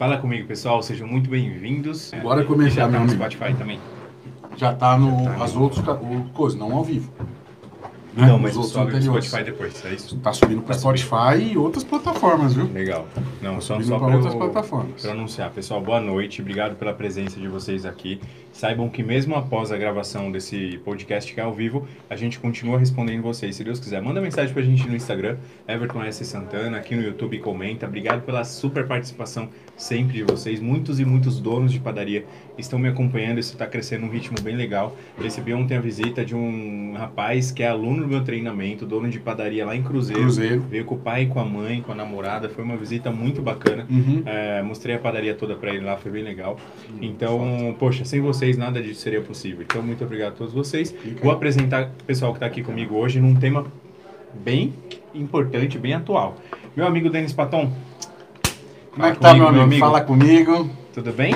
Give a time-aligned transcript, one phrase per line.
[0.00, 0.82] Fala comigo, pessoal.
[0.82, 2.10] Sejam muito bem-vindos.
[2.22, 3.22] Bora começar, Já tá meu no amigo.
[3.22, 3.78] Spotify também.
[4.56, 5.24] Já tá no.
[5.24, 5.84] Já tá as no- outras
[6.32, 7.12] coisas, não ao vivo.
[8.14, 8.26] Né?
[8.26, 9.24] Não, mas Os o outros sobe no anteriores.
[9.26, 10.16] Spotify depois, é isso?
[10.18, 10.98] Tá subindo para Tá subindo.
[10.98, 12.64] Spotify e outras plataformas, viu?
[12.72, 13.06] Legal.
[13.42, 15.02] Não, só, Subindo só para para outras eu- plataformas.
[15.02, 15.50] Para anunciar.
[15.50, 16.40] Pessoal, boa noite.
[16.40, 18.20] Obrigado pela presença de vocês aqui.
[18.52, 22.78] Saibam que mesmo após a gravação desse podcast que é ao vivo, a gente continua
[22.78, 23.54] respondendo vocês.
[23.54, 25.36] Se Deus quiser, manda mensagem pra gente no Instagram,
[25.68, 26.24] Everton S.
[26.24, 27.86] Santana, aqui no YouTube comenta.
[27.86, 30.60] Obrigado pela super participação sempre de vocês.
[30.60, 32.24] Muitos e muitos donos de padaria
[32.58, 33.38] estão me acompanhando.
[33.38, 34.96] Isso está crescendo num ritmo bem legal.
[35.18, 39.18] Recebi ontem a visita de um rapaz que é aluno do meu treinamento, dono de
[39.18, 40.22] padaria lá em Cruzeiro.
[40.22, 40.60] Cruzeiro.
[40.68, 42.48] Veio com o pai, com a mãe, com a namorada.
[42.48, 43.86] Foi uma visita muito bacana.
[43.88, 44.22] Uhum.
[44.26, 46.58] É, mostrei a padaria toda pra ele lá, foi bem legal.
[47.00, 49.62] Então, poxa, sem vocês nada disso seria possível.
[49.62, 50.90] Então, muito obrigado a todos vocês.
[50.92, 53.66] Fica Vou apresentar o pessoal que está aqui comigo hoje num tema
[54.34, 54.72] bem
[55.14, 56.36] importante, bem atual.
[56.76, 57.72] Meu amigo Denis Paton.
[58.92, 59.80] Como é que tá, comigo, meu amigo?
[59.80, 60.70] Fala comigo.
[60.92, 61.34] Tudo bem?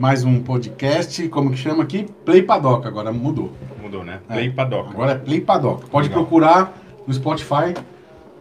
[0.00, 2.06] Mais um podcast, como que chama aqui?
[2.24, 3.52] Play Padoca, agora mudou.
[3.82, 4.20] Mudou, né?
[4.30, 4.32] É.
[4.32, 4.88] Play Padoca.
[4.88, 5.86] Agora é Play Padoca.
[5.88, 6.22] Pode Legal.
[6.22, 6.74] procurar
[7.06, 7.74] no Spotify,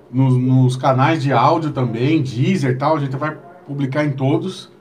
[0.10, 2.96] nos, nos canais de áudio também, Deezer e tal.
[2.96, 3.38] A gente vai
[3.68, 4.72] publicar em todos.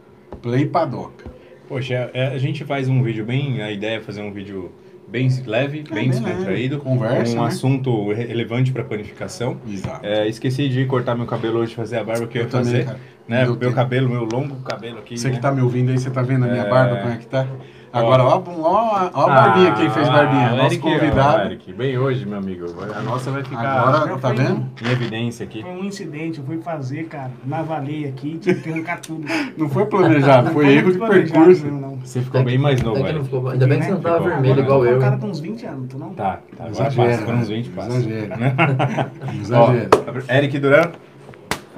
[0.41, 1.29] Play Padoca.
[1.69, 3.61] Poxa, é, a gente faz um vídeo bem.
[3.61, 4.71] A ideia é fazer um vídeo
[5.11, 6.77] bem leve, É, bem descontraído.
[6.77, 6.85] leve.
[6.85, 7.47] Conversa, Um né?
[7.49, 9.57] assunto re- relevante para panificação.
[9.69, 10.05] Exato.
[10.05, 12.85] É, esqueci de cortar meu cabelo hoje, fazer a barba que eu ia também, fazer.
[12.85, 12.99] cara.
[13.27, 13.45] né?
[13.45, 15.17] Meu Meu cabelo, meu longo cabelo aqui.
[15.19, 15.35] Você né?
[15.37, 16.69] que tá me ouvindo aí, você tá vendo a minha É.
[16.69, 17.47] barba, como é que tá?
[17.93, 20.53] Agora, ó, ó, ó, ó a barbinha, quem fez Ah, barbinha.
[20.53, 21.43] o Nosso Eric, ó, convidado.
[21.47, 22.67] Eric, bem hoje, meu amigo.
[22.95, 24.67] A nossa vai ficar Agora, tá vendo?
[24.83, 25.63] em evidência aqui.
[25.63, 29.25] Foi um incidente, eu fui fazer, cara, navalei aqui, tive que arrancar tudo.
[29.57, 31.67] Não foi planejado, foi erro de percurso.
[31.67, 31.99] Não, não.
[32.05, 33.25] Você ficou bem mais novo, que não Eric.
[33.25, 34.31] ficou- Ainda bem que você não tava Ficou.
[34.33, 34.97] vermelho Agora igual eu eu.
[34.99, 36.11] um cara com uns 20 anos, tu não?
[36.15, 36.65] Tá, tá.
[36.65, 37.55] Agora passa, foram uns né?
[37.57, 37.95] 20 passos.
[37.97, 38.37] Exagera.
[39.27, 39.41] Ó,
[39.73, 39.89] Exagero.
[40.29, 40.91] Eric Duran,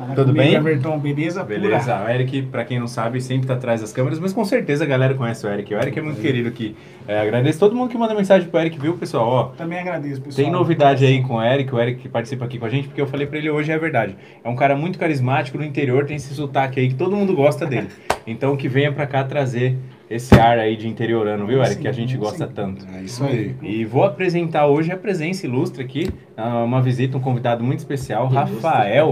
[0.01, 0.55] Fala Tudo comigo, bem?
[0.55, 1.45] Everton, beleza?
[1.45, 2.05] beleza.
[2.05, 4.87] O Eric, pra quem não sabe, sempre tá atrás das câmeras, mas com certeza a
[4.87, 5.75] galera conhece o Eric.
[5.75, 6.75] O Eric é muito querido aqui.
[7.06, 9.28] É, agradeço todo mundo que manda mensagem pro Eric, viu, pessoal?
[9.28, 9.56] Ó, Pura.
[9.59, 10.45] Também agradeço, pessoal.
[10.45, 13.00] Tem novidade aí com o Eric, o Eric que participa aqui com a gente, porque
[13.00, 14.16] eu falei pra ele hoje é verdade.
[14.43, 17.67] É um cara muito carismático no interior, tem esse sotaque aí que todo mundo gosta
[17.67, 17.88] dele.
[18.27, 19.77] Então que venha pra cá trazer
[20.10, 21.76] esse ar aí de interiorano, viu, Eric?
[21.76, 22.53] Sim, que a gente gosta sim.
[22.53, 22.84] tanto.
[22.93, 23.54] É isso aí.
[23.62, 28.28] E vou apresentar hoje a presença ilustre aqui, ah, uma visita, um convidado muito especial,
[28.28, 28.54] Ilustre.
[28.56, 29.10] Rafael.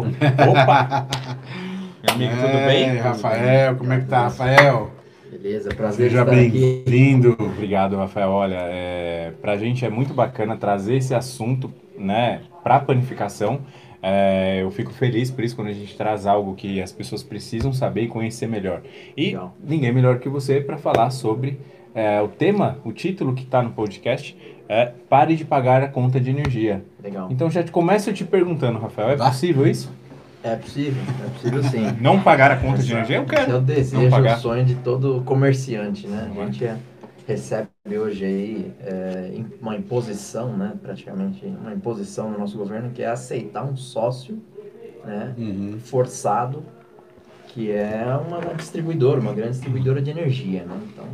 [0.51, 1.07] Opa!
[2.03, 2.97] Meu amigo, tudo É, bem?
[2.97, 4.91] Rafael, como é que tá, Rafael?
[5.31, 7.37] Beleza, prazer Seja bem-vindo.
[7.39, 8.31] Obrigado, Rafael.
[8.31, 13.61] Olha, é, pra gente é muito bacana trazer esse assunto, né, pra panificação.
[14.03, 17.73] É, eu fico feliz por isso quando a gente traz algo que as pessoas precisam
[17.73, 18.83] saber e conhecer melhor.
[19.17, 19.55] E Legal.
[19.63, 21.59] ninguém melhor que você para falar sobre
[21.95, 24.37] é, o tema, o título que está no podcast
[24.69, 26.85] é Pare de pagar a conta de energia.
[27.03, 27.29] Legal.
[27.31, 29.91] Então já te- começo te perguntando, Rafael, é possível isso?
[30.45, 31.97] É possível, é possível sim.
[32.01, 33.17] Não pagar a conta de energia?
[33.17, 33.61] Eu Esse é o quero.
[33.61, 36.31] desejo, o sonho de todo comerciante, né?
[36.33, 36.43] Não?
[36.43, 36.77] A gente é-
[37.29, 37.69] recebe
[37.99, 40.73] hoje aí é, uma imposição, né?
[40.81, 44.43] Praticamente uma imposição no nosso governo que é aceitar um sócio,
[45.05, 45.35] né?
[45.37, 45.79] Uhum.
[45.79, 46.63] Forçado,
[47.49, 50.81] que é uma, distribuidora, uma grande distribuidora de energia, né?
[50.91, 51.05] Então,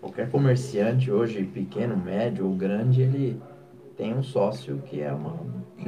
[0.00, 3.40] qualquer comerciante hoje, pequeno, médio ou grande, ele
[3.96, 5.38] tem um sócio que é uma,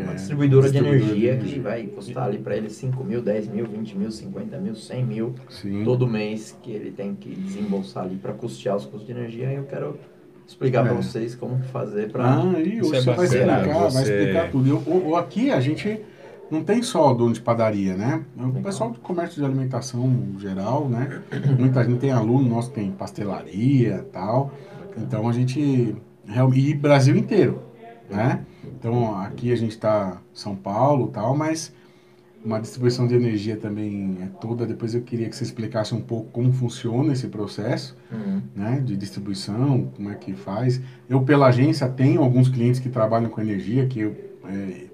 [0.00, 1.54] uma é distribuidora, de distribuidora de energia energia.
[1.54, 5.04] que vai custar ali para ele 5 mil, 10 mil, 20 mil, 50 mil, 100
[5.04, 5.84] mil Sim.
[5.84, 9.52] todo mês que ele tem que desembolsar ali para custear os custos de energia.
[9.52, 9.98] E eu quero
[10.46, 10.96] explicar para É.
[10.96, 12.24] vocês como fazer para.
[12.42, 14.68] Ah, e você é vai bacana, explicar, vai você- explicar tudo.
[14.68, 16.00] Eu, o- o- aqui a gente
[16.50, 18.22] não tem só dono de padaria, né?
[18.36, 18.62] O Legal.
[18.62, 21.22] pessoal do comércio de alimentação geral, né?
[21.58, 24.52] Muita gente tem aluno nosso que tem pastelaria e tal.
[24.98, 25.94] Então a gente.
[26.54, 27.62] E Brasil inteiro,
[28.10, 28.40] né?
[28.82, 31.72] Então aqui a gente está São Paulo e tal, mas
[32.44, 34.66] uma distribuição de energia também é toda.
[34.66, 38.42] Depois eu queria que você explicasse um pouco como funciona esse processo Uhum.
[38.56, 40.80] né, de distribuição, como é que faz.
[41.08, 44.16] Eu, pela agência, tenho alguns clientes que trabalham com energia, que eu
[44.46, 44.86] é,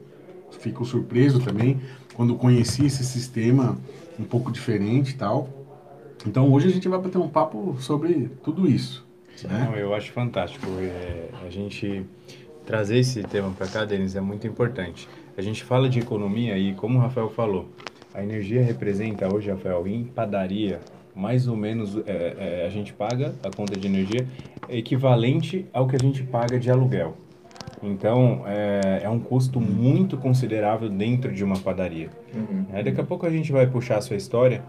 [0.60, 1.80] fico surpreso também
[2.12, 3.78] quando conheci esse sistema
[4.20, 5.48] um pouco diferente e tal.
[6.26, 9.06] Então, hoje a gente vai bater um papo sobre tudo isso.
[9.44, 9.66] Né?
[9.70, 10.66] Não, eu acho fantástico.
[10.78, 12.04] É, a gente
[12.68, 15.08] trazer esse tema para cá, Denis, é muito importante.
[15.38, 17.66] A gente fala de economia e, como o Rafael falou,
[18.12, 20.78] a energia representa hoje, Rafael, em padaria,
[21.16, 24.26] mais ou menos é, é, a gente paga a conta de energia
[24.68, 27.16] equivalente ao que a gente paga de aluguel.
[27.82, 32.10] Então, é, é um custo muito considerável dentro de uma padaria.
[32.34, 32.66] Uhum.
[32.74, 34.62] É, daqui a pouco a gente vai puxar a sua história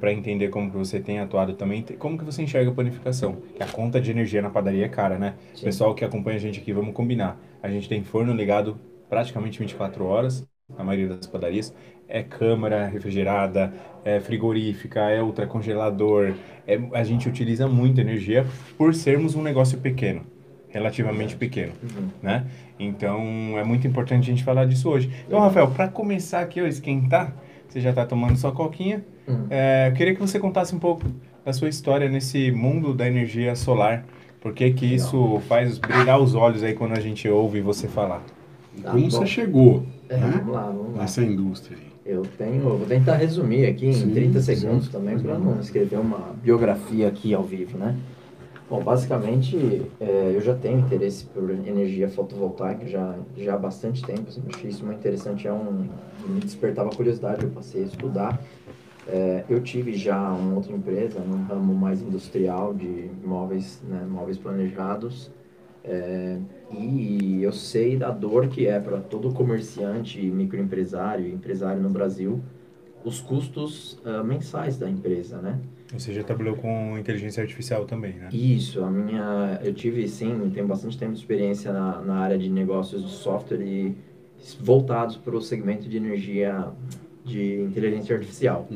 [0.00, 3.36] para entender como que você tem atuado também, como que você enxerga a panificação.
[3.56, 5.34] Que a conta de energia na padaria é cara, né?
[5.54, 5.64] Sim.
[5.64, 7.38] Pessoal que acompanha a gente aqui, vamos combinar.
[7.62, 8.78] A gente tem forno ligado
[9.08, 11.74] praticamente 24 horas, na maioria das padarias,
[12.08, 13.72] é câmara refrigerada,
[14.04, 16.34] é frigorífica, é ultracongelador.
[16.66, 20.22] É, a gente utiliza muita energia por sermos um negócio pequeno,
[20.68, 22.08] relativamente pequeno, Uhum.
[22.22, 22.46] né?
[22.78, 25.10] Então é muito importante a gente falar disso hoje.
[25.26, 27.34] Então, Rafael, para começar aqui a esquentar,
[27.68, 29.04] você já está tomando sua coquinha.
[29.26, 29.46] Uhum.
[29.50, 31.04] É, eu queria que você contasse um pouco
[31.44, 34.04] da sua história nesse mundo da energia solar.
[34.40, 38.22] Por que que isso faz brilhar os olhos aí quando a gente ouve você falar?
[38.82, 39.10] Tá Como bom.
[39.10, 41.02] você chegou É, né, vamos lá, vamos lá.
[41.02, 41.84] nessa indústria aí?
[42.04, 44.54] Eu tenho, vou tentar resumir aqui em Sim, 30 sim.
[44.54, 47.96] segundos também, para não escrever uma biografia aqui ao vivo, né?
[48.68, 54.28] Bom, basicamente, é, eu já tenho interesse por energia fotovoltaica já, já há bastante tempo.
[54.28, 55.86] Assim, achei isso muito interessante, é um,
[56.26, 58.40] me despertava curiosidade, eu passei a estudar.
[59.06, 64.38] É, eu tive já uma outra empresa, num ramo mais industrial de móveis, né, móveis
[64.38, 65.30] planejados.
[65.84, 66.38] É,
[66.70, 72.40] e eu sei da dor que é para todo comerciante, microempresário, empresário no Brasil,
[73.04, 75.60] os custos ah, mensais da empresa, né?
[75.98, 78.28] Você já trabalhou com inteligência artificial também, né?
[78.32, 82.50] Isso, a minha, eu tive sim, tenho bastante tempo de experiência na, na área de
[82.50, 83.96] negócios de software e
[84.60, 86.68] voltados para o segmento de energia
[87.24, 88.66] de inteligência artificial.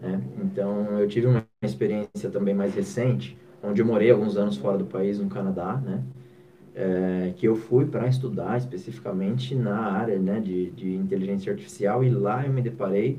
[0.00, 0.20] né?
[0.44, 4.84] Então, eu tive uma experiência também mais recente, onde eu morei alguns anos fora do
[4.84, 6.02] país, no Canadá, né?
[6.74, 12.10] É, que eu fui para estudar especificamente na área né, de, de inteligência artificial e
[12.10, 13.18] lá eu me deparei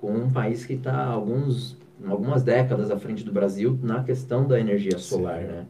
[0.00, 1.76] com um país que está alguns
[2.06, 5.46] algumas décadas à frente do Brasil na questão da energia solar, Sim.
[5.46, 5.66] né?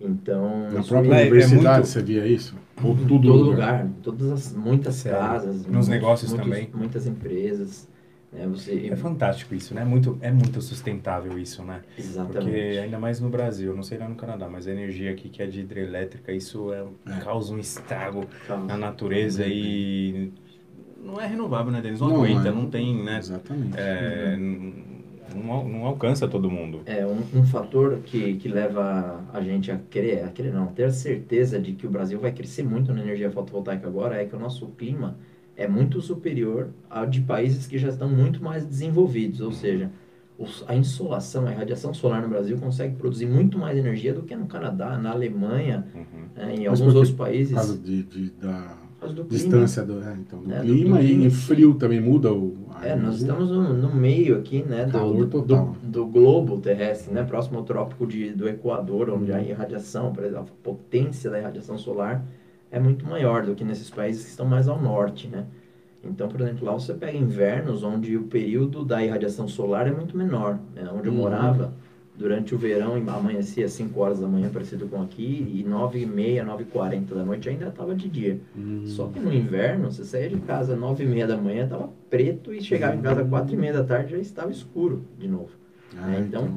[0.00, 2.56] Então, Na própria me- é- é universidade muito- você via isso?
[2.82, 5.18] Ou em todo lugar, todas as muitas Sério.
[5.18, 6.68] casas, Nos muitos- negócios muitos- também.
[6.74, 7.88] muitas empresas,
[8.32, 8.44] né?
[8.48, 9.84] Você É fantástico isso, né?
[9.84, 11.82] Muito, é muito sustentável isso, né?
[11.94, 12.78] Porque exatamente.
[12.78, 15.46] ainda mais no Brasil, não sei lá no Canadá, mas a energia aqui que é
[15.46, 17.20] de hidrelétrica, isso é, É.
[17.20, 18.66] causa um estrago Calma.
[18.66, 20.32] na natureza e
[21.04, 22.00] não é renovável, né, Denis?
[22.00, 22.50] Não, Não aguenta, é.
[22.52, 23.18] não tem, né?
[23.18, 23.76] Exatamente.
[23.78, 24.91] É, n-
[25.34, 26.80] não, não alcança todo mundo.
[26.86, 30.92] É um, um fator que, que leva a gente a querer, a querer não, ter
[30.92, 34.38] certeza de que o Brasil vai crescer muito na energia fotovoltaica agora é que o
[34.38, 35.16] nosso clima
[35.56, 39.90] é muito superior ao de países que já estão muito mais desenvolvidos, ou seja,
[40.38, 44.34] os- a insolação, a irradiação solar no Brasil consegue produzir muito mais energia do que
[44.34, 46.04] no Canadá, na Alemanha, Uhum.
[46.34, 47.54] né, em Mas alguns por outros Por países.
[47.54, 48.76] causa de, de- da
[49.08, 49.26] Do clima.
[49.28, 51.30] distância do, é, então, do É, do- clima do e clima.
[51.30, 52.56] frio também muda o.
[52.82, 53.26] É, nós energia.
[53.32, 55.76] estamos no, no meio aqui, né, do, Calor do, total.
[55.82, 60.24] do, do globo terrestre, né, próximo ao trópico de, do Equador, onde a irradiação, por
[60.24, 62.24] exemplo, a potência da irradiação solar
[62.70, 65.46] é muito maior do que nesses países que estão mais ao norte, né.
[66.04, 70.16] Então, por exemplo, lá você pega invernos onde o período da irradiação solar é muito
[70.16, 71.20] menor, né, onde eu Uhum.
[72.22, 76.06] Durante o verão amanhecia às 5 horas da manhã, parecido com aqui, e 9 e
[76.06, 78.40] meia, 9 e 40 da noite ainda estava de dia.
[78.56, 78.84] Hum.
[78.86, 81.90] Só que no inverno, você saía de casa às nove e meia da manhã, tava
[82.08, 85.26] preto, e chegava em casa às quatro e meia da tarde, já estava escuro de
[85.26, 85.50] novo.
[85.98, 86.48] Ah, né, então,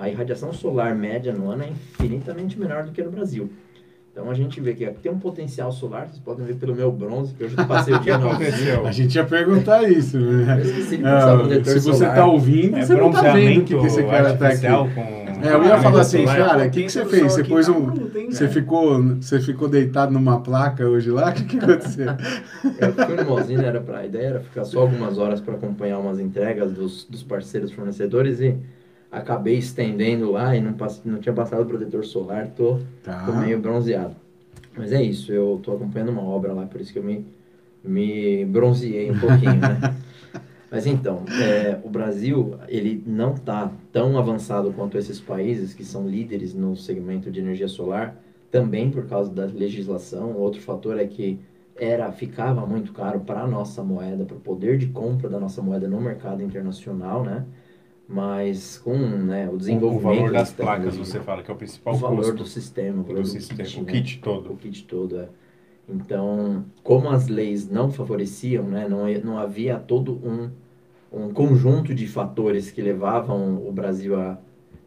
[0.00, 3.50] A irradiação solar média no ano é infinitamente menor do que no Brasil.
[4.18, 6.90] Então a gente vê que aqui tem um potencial solar, vocês podem ver pelo meu
[6.90, 8.84] bronze, que eu passei o dia aconteceu?
[8.84, 10.56] a gente ia perguntar isso, né?
[10.58, 12.14] Eu esqueci de passar o Ah, se você solar.
[12.16, 14.66] tá ouvindo, É você não tá vendo que, esse cara tá aqui.
[14.66, 15.00] com...
[15.40, 16.36] É, eu ia falar assim, solar.
[16.36, 17.22] cara, o que, que você fez?
[17.32, 17.92] Você pôs um.
[18.28, 21.30] Você ficou, você ficou deitado numa placa hoje lá?
[21.30, 22.08] O que, que aconteceu?
[22.80, 25.96] Eu fui no Mozina, era pra, a ideia era ficar só algumas horas para acompanhar
[26.00, 28.56] umas entregas dos, dos parceiros fornecedores e
[29.10, 33.32] acabei estendendo lá e não, pass, não tinha passado o protetor solar, tô, tô Tá.
[33.40, 34.14] meio bronzeado.
[34.76, 37.26] Mas é isso, eu tô acompanhando uma obra lá, por isso que eu me,
[37.82, 39.78] me bronzeei um pouquinho, né?
[40.70, 46.06] Mas então, é, o Brasil, ele não está tão avançado quanto esses países que são
[46.06, 48.16] líderes no segmento de energia solar,
[48.50, 50.34] também por causa da legislação.
[50.34, 51.40] Outro fator é que
[51.74, 55.62] era ficava muito caro para a nossa moeda, para o poder de compra da nossa
[55.62, 57.44] moeda no mercado internacional, né?
[58.08, 60.06] Mas com né, o desenvolvimento...
[60.06, 63.00] o valor das placas, você fala, que é o principal o valor custo do sistema,
[63.00, 63.92] o valor do do sistema, kit, o né?
[63.92, 64.52] kit todo.
[64.52, 65.28] o kit todo, é.
[65.86, 70.50] Então, como as leis não favoreciam, né, não, não havia todo um,
[71.12, 74.38] um conjunto de fatores que levavam o Brasil a,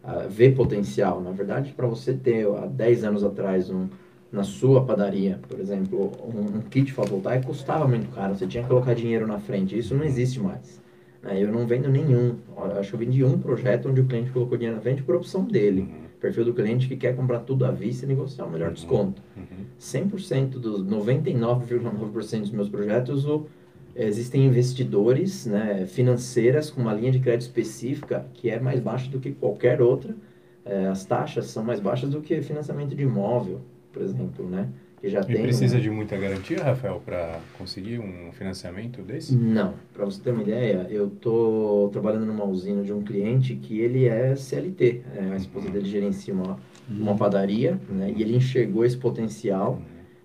[0.03, 1.21] a ver potencial.
[1.21, 3.87] Na verdade, para você ter, há 10 anos atrás, um,
[4.31, 8.69] na sua padaria, por exemplo, um, um kit fotovoltaico custava muito caro, você tinha que
[8.69, 10.80] colocar dinheiro na frente, isso não existe mais.
[11.23, 11.41] Né?
[11.41, 12.35] Eu não vendo nenhum,
[12.79, 15.43] acho que eu vendi um projeto onde o cliente colocou dinheiro na frente por opção
[15.43, 15.81] dele.
[15.81, 18.73] Uhum, Perfil do cliente que quer comprar tudo à vista e negociar o melhor Uhum.
[18.73, 19.21] desconto.
[19.35, 19.65] uhum.
[19.79, 23.47] 100% dos 99,9% dos meus projetos o,
[23.95, 29.19] existem investidores né, financeiras com uma linha de crédito específica que é mais baixa do
[29.19, 30.15] que qualquer outra.
[30.63, 33.61] É, as taxas são mais baixas do que financiamento de imóvel,
[33.91, 34.69] por exemplo, né?
[35.01, 35.41] Que já E tem...
[35.41, 39.35] precisa um- de muita garantia, Rafael, para conseguir um financiamento desse?
[39.35, 43.79] Não, para você ter uma ideia, eu tô trabalhando numa usina de um cliente que
[43.79, 48.85] ele é CLT, é, a esposa dele gerencia uma, uma padaria, né, e ele enxergou
[48.85, 49.81] esse potencial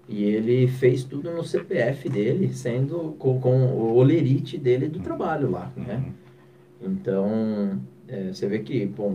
[0.09, 5.50] e ele fez tudo no CPF dele, sendo com, com o olerite dele do trabalho
[5.50, 6.04] lá, né?
[6.80, 9.10] Então, é, você vê que bom,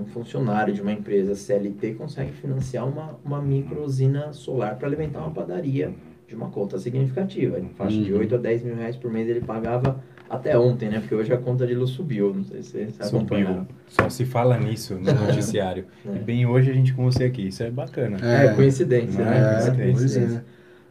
[0.00, 5.20] um, funcionário de uma empresa CLT consegue financiar uma, uma micro usina solar para alimentar
[5.20, 5.92] uma padaria
[6.28, 7.58] de uma conta significativa.
[7.58, 8.20] Em faixa de Uhum.
[8.20, 11.00] 8 a 10 mil reais por mês ele pagava até ontem, né?
[11.00, 13.18] Porque hoje a conta de luz subiu, não sei se você Subiu.
[13.18, 13.66] acompanhou.
[13.88, 15.84] Só se fala nisso no noticiário.
[16.06, 16.16] É.
[16.16, 17.48] E bem hoje a gente com você aqui.
[17.48, 18.16] Isso é bacana.
[18.22, 19.84] É, coincidência, É, né?
[19.84, 19.92] coincidência.
[19.92, 20.42] pois é.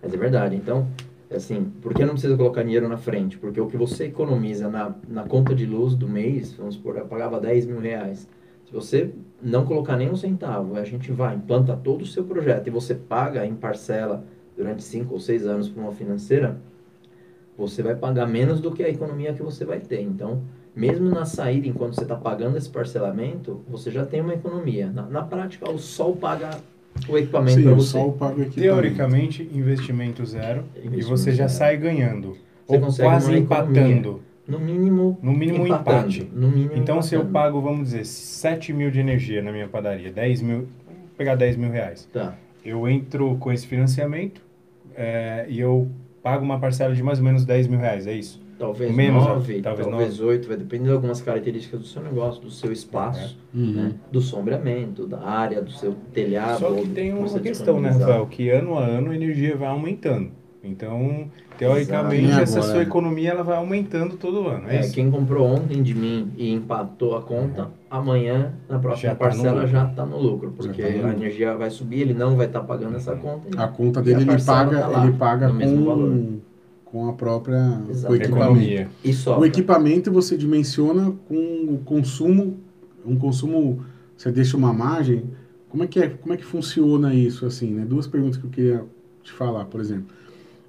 [0.03, 0.55] Mas é verdade.
[0.55, 0.88] Então,
[1.37, 3.37] assim, por que não precisa colocar dinheiro na frente?
[3.37, 7.05] Porque o que você economiza na, na conta de luz do mês, vamos supor, eu
[7.05, 8.27] pagava 10 mil reais.
[8.65, 12.67] Se você não colocar nem um centavo, a gente vai, implanta todo o seu projeto
[12.67, 14.25] e você paga em parcela
[14.55, 16.57] durante 5 ou 6 anos para uma financeira,
[17.57, 20.01] você vai pagar menos do que a economia que você vai ter.
[20.01, 20.41] Então,
[20.75, 24.89] mesmo na saída, enquanto você está pagando esse parcelamento, você já tem uma economia.
[24.89, 26.59] Na, na prática, o sol paga
[27.12, 27.88] o equipamento para o você.
[27.91, 28.62] sol paga o equipamento.
[28.62, 30.63] Teoricamente, investimento zero.
[30.75, 31.57] e Investimento você já zero.
[31.60, 32.38] sai ganhando.
[32.67, 34.22] Você ou consegue quase empatando.
[34.48, 36.00] No mínimo, No mínimo empatando.
[36.10, 36.29] empate.
[36.33, 37.33] No mínimo Então, se eu empatando.
[37.33, 40.67] pago, vamos dizer, 7 mil de energia na minha padaria, 10 mil, vou
[41.17, 42.07] pegar 10 mil reais.
[42.12, 42.36] Tá.
[42.65, 44.41] Eu entro com esse financiamento
[44.95, 45.88] é, e eu
[46.22, 48.42] pago uma parcela de mais ou menos 10 mil reais, é isso?
[48.63, 52.50] Talvez Menos, 9, talvez talvez, 8, vai depender de algumas características do seu negócio, do
[52.50, 53.72] seu espaço, Uhum.
[53.74, 53.91] né?
[54.10, 56.60] do sombreamento, da área, do seu telhado.
[56.60, 57.89] Só que tem uma questão, né.
[57.89, 58.25] Rafael?
[58.27, 60.29] Que ano a ano a energia vai aumentando.
[60.65, 61.25] Então,
[61.58, 62.41] teoricamente, Exato.
[62.43, 64.70] Essa sua economia ela vai aumentando todo ano.
[64.70, 69.15] É, É, quem comprou ontem de mim e empatou a conta, amanhã, na próxima Já
[69.15, 69.67] tá parcela, lucro.
[69.67, 70.53] já está no lucro.
[70.55, 71.10] Porque tá no lucro.
[71.10, 73.50] a energia vai subir, ele não vai estar pagando essa conta.
[73.53, 76.17] e- A conta a dele ele paga, tá lá, ele paga no mesmo valor.
[76.93, 78.15] Com, a própria com o Exato.
[78.15, 78.91] equipamento.
[79.03, 79.29] E.
[79.29, 82.59] O equipamento você dimensiona com o consumo,
[83.03, 83.83] um consumo,
[84.15, 85.23] você deixa uma margem.
[85.69, 86.07] Como é que é?
[86.07, 87.83] Como é que funciona isso assim, né?
[87.83, 88.85] Duas perguntas que eu queria
[89.23, 90.05] te falar, por exemplo.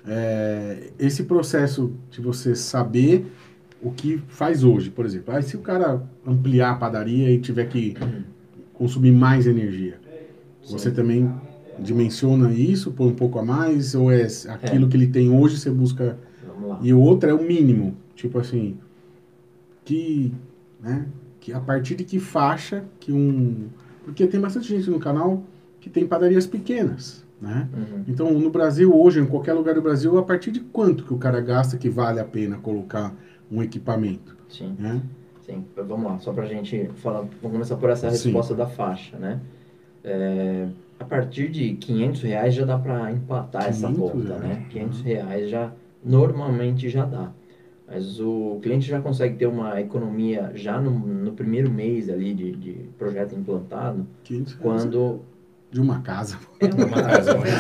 [0.06, 3.26] É, esse processo de você saber
[3.82, 5.34] o que faz hoje, por exemplo.
[5.34, 7.94] Aí se o cara ampliar a padaria e tiver que
[8.72, 10.00] consumir mais energia,
[10.66, 11.30] você também
[11.78, 15.70] dimensiona isso, põe um pouco a mais, ou é aquilo que ele tem hoje, você
[15.70, 16.78] busca Vamos lá.
[16.82, 17.96] e o outro é o mínimo.
[18.14, 18.78] Tipo assim,
[19.84, 20.32] que,
[20.80, 21.06] né,
[21.40, 23.68] que a partir de que faixa que um...
[24.04, 25.42] Porque tem bastante gente no canal
[25.80, 27.68] que tem padarias pequenas, né?
[27.74, 28.04] Uhum.
[28.06, 31.18] Então, no Brasil, hoje, em qualquer lugar do Brasil, a partir de quanto que o
[31.18, 33.14] cara gasta que vale a pena colocar
[33.50, 34.74] um equipamento, Sim.
[34.78, 35.02] né?
[35.44, 38.28] Sim, vamos lá, só para a gente falar, vamos começar por essa Sim.
[38.28, 39.40] resposta da faixa, né?
[40.02, 44.66] É, a partir de 500 reais já dá para empatar essa 500 conta, né?
[44.70, 45.72] 500 reais já
[46.02, 47.32] normalmente já dá.
[47.86, 52.52] Mas o cliente já consegue ter uma economia já no, no primeiro mês ali de,
[52.52, 55.20] de projeto implantado, 500 reais quando
[55.74, 56.38] de uma casa.
[56.60, 57.50] é uma casa, né?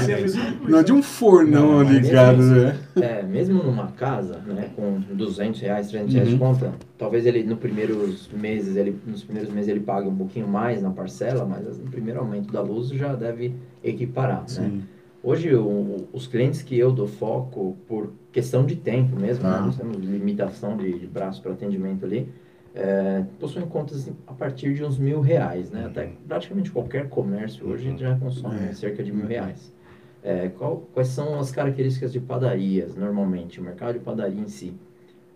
[0.68, 2.78] Não é de um fornão Não, ligado, mesmo né?
[2.94, 6.38] É, mesmo numa casa, né, com 200 reais, 300 reais de Uhum.
[6.38, 10.80] conta, talvez ele no primeiros meses, ele, nos primeiros meses ele pague um pouquinho mais
[10.80, 13.52] na parcela, mas no primeiro aumento da luz já deve
[13.82, 14.46] equiparar, né?
[14.46, 14.82] Sim.
[15.20, 19.58] Hoje, o- os clientes que eu dou foco, por questão de tempo mesmo, Tá.
[19.58, 22.28] né, nós temos limitação de, de braço para atendimento ali,
[22.74, 25.86] é, possuem contas a partir de uns mil reais, né?
[25.86, 28.72] Até praticamente qualquer comércio hoje já consome É.
[28.72, 29.72] cerca de mil reais.
[30.22, 34.74] É, qual- quais são as características de padarias, normalmente, o mercado de padaria em si?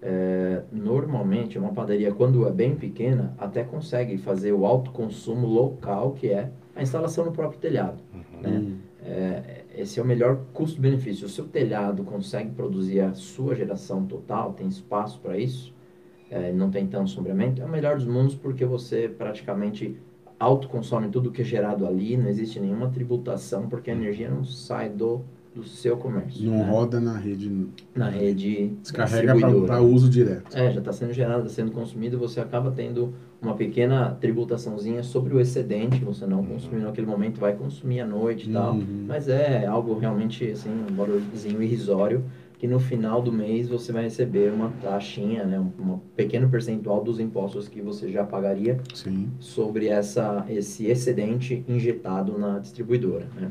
[0.01, 6.31] É, normalmente, uma padaria, quando é bem pequena, até consegue fazer o autoconsumo local, que
[6.31, 7.99] é a instalação no próprio telhado.
[8.41, 8.51] Né?
[8.51, 8.77] Hum.
[9.05, 11.27] É, esse é o melhor custo-benefício.
[11.27, 15.73] O seu telhado consegue produzir a sua geração total, tem espaço para isso,
[16.31, 19.97] é, não tem tanto sombreamento, é o melhor dos mundos porque você praticamente
[20.39, 24.89] autoconsome tudo que é gerado ali, não existe nenhuma tributação, porque a energia não sai
[24.89, 25.23] do,
[25.55, 26.45] do seu comércio.
[26.49, 26.71] Não né?
[26.71, 29.35] roda na rede, Na rede descarrega
[29.67, 30.57] para uso direto.
[30.57, 35.35] É, já está sendo gerado, está sendo consumido, você acaba tendo uma pequena tributaçãozinha sobre
[35.35, 38.75] o excedente, você não consumiu naquele momento, vai consumir à noite e tal.
[38.75, 39.05] Uhum.
[39.07, 42.25] Mas é algo realmente, assim, um valorzinho irrisório,
[42.59, 47.03] que no final do mês você vai receber uma taxinha, né, um um pequeno percentual
[47.03, 49.31] dos impostos que você já pagaria Sim.
[49.39, 53.51] sobre essa, esse excedente injetado na distribuidora, né?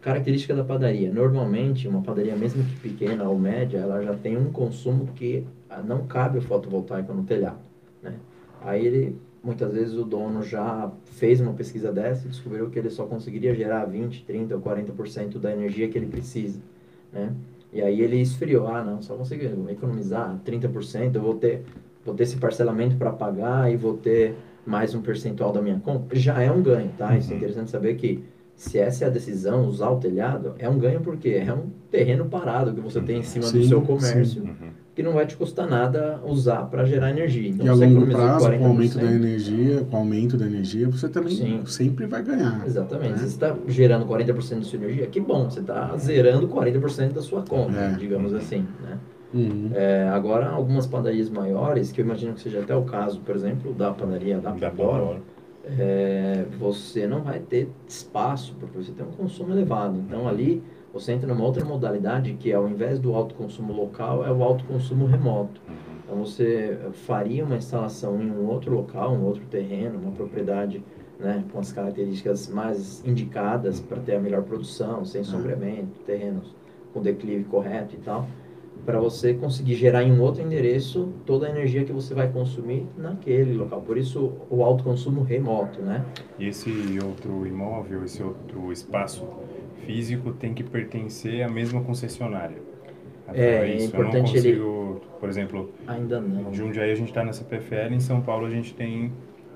[0.00, 1.12] Característica da padaria.
[1.12, 5.82] Normalmente, uma padaria, mesmo que pequena ou média, ela já tem um consumo que ah,
[5.82, 7.58] não cabe o fotovoltaico no telhado,
[8.02, 8.14] né?
[8.60, 12.90] Aí ele, muitas vezes o dono já fez uma pesquisa dessa e descobriu que ele
[12.90, 16.60] só conseguiria gerar 20, 30 ou 40% da energia que ele precisa,
[17.12, 17.32] né?
[17.76, 21.62] E aí ele esfriou, ah, não, só consigo economizar 30%, eu vou ter,
[22.02, 26.16] vou ter esse parcelamento para pagar e vou ter mais um percentual da minha conta.
[26.16, 27.14] Já é um ganho, tá?
[27.18, 27.36] Isso é Uhum.
[27.36, 31.28] interessante saber que se essa é a decisão, usar o telhado, é um ganho porque
[31.28, 33.86] é um terreno parado que você tem em cima do Sim, seu sim.
[33.86, 34.70] comércio, Uhum.
[34.96, 37.50] Que não vai te custar nada usar para gerar energia.
[37.50, 39.00] Então, E a você longo prazo, com o aumento 40%.
[39.06, 41.60] da energia, com o aumento da energia, você também Sim.
[41.66, 42.64] sempre vai ganhar.
[42.66, 43.10] Exatamente.
[43.10, 43.16] né?
[43.18, 47.20] Se você está gerando 40% da sua energia, que bom, você está zerando 40% da
[47.20, 47.90] sua conta, É.
[47.98, 48.98] digamos assim, né?
[49.34, 49.70] Uhum.
[49.74, 53.74] É, agora, algumas padarias maiores, que eu imagino que seja até o caso, por exemplo,
[53.74, 55.20] da padaria da Da Pandora, Pandora.
[55.66, 59.98] é, você não vai ter espaço, porque você tem um consumo elevado.
[59.98, 60.62] Então, ali,
[60.98, 64.64] você entra numa outra modalidade, que ao invés do alto consumo local, é o alto
[64.64, 65.60] consumo remoto.
[65.68, 65.74] Uhum.
[66.04, 70.82] Então, você faria uma instalação em um outro local, um outro terreno, uma propriedade
[71.18, 76.54] né, com as características mais indicadas para ter a melhor produção, sem sombreamento, terrenos
[76.92, 78.26] com declive correto e tal,
[78.84, 82.86] para você conseguir gerar em um outro endereço toda a energia que você vai consumir
[82.96, 83.82] naquele local.
[83.82, 86.04] Por isso, o alto consumo remoto, né?
[86.38, 86.70] E esse
[87.04, 89.26] outro imóvel, esse outro espaço
[89.84, 92.56] físico tem que pertencer à mesma concessionária.
[93.28, 96.50] É, Para é isso, eu não importante ele- consigo, por exemplo, Ainda não.
[96.50, 99.12] em Jundiaí a gente está nessa PFL, em São Paulo a gente tem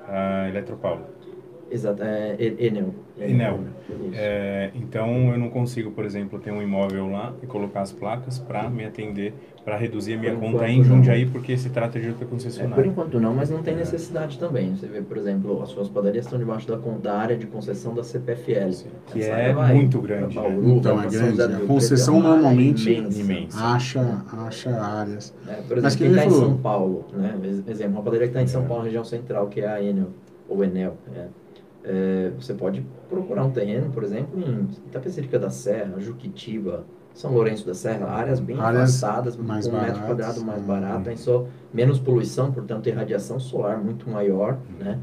[0.08, 1.02] a Eletropaulo.
[1.70, 2.92] Exato, é E- Enel.
[3.16, 3.60] Enel.
[4.12, 8.40] É, então eu não consigo, por exemplo, ter um imóvel lá e colocar as placas
[8.40, 9.32] para me atender,
[9.64, 10.84] para reduzir a minha Por conta em não.
[10.84, 12.86] Jundiaí, porque se trata de outra É, por concessionária.
[12.86, 14.74] enquanto não, mas não tem necessidade também.
[14.74, 18.02] Você vê, por exemplo, as suas padarias estão debaixo da, da área de concessão da
[18.02, 18.72] CPFL.
[18.72, 20.42] Sim, que Essa é área vai muito grande, né?
[20.42, 21.42] Bauru, Então, vai é grande.
[21.42, 23.20] A Rio concessão Preto, é normalmente imensa.
[23.20, 23.58] imensa.
[23.64, 25.34] Acha, acha áreas.
[25.46, 26.30] É, por Mas exemplo, que quem está em.
[26.30, 27.38] São Paulo, né?
[27.44, 28.66] Ex- Exemplo, uma padaria que está em São É.
[28.66, 30.08] Paulo, região central, que é a Enel,
[30.48, 30.96] ou Enel.
[31.14, 31.26] é.
[31.82, 37.66] É, você pode procurar um terreno, por exemplo, em Itapecerica da Serra, Juquitiba, São Lourenço
[37.66, 41.44] da Serra, áreas bem Áreas afastadas, mais com um metro quadrado mais barato, tem só
[41.72, 44.98] menos poluição, portanto, tem radiação solar muito maior, né?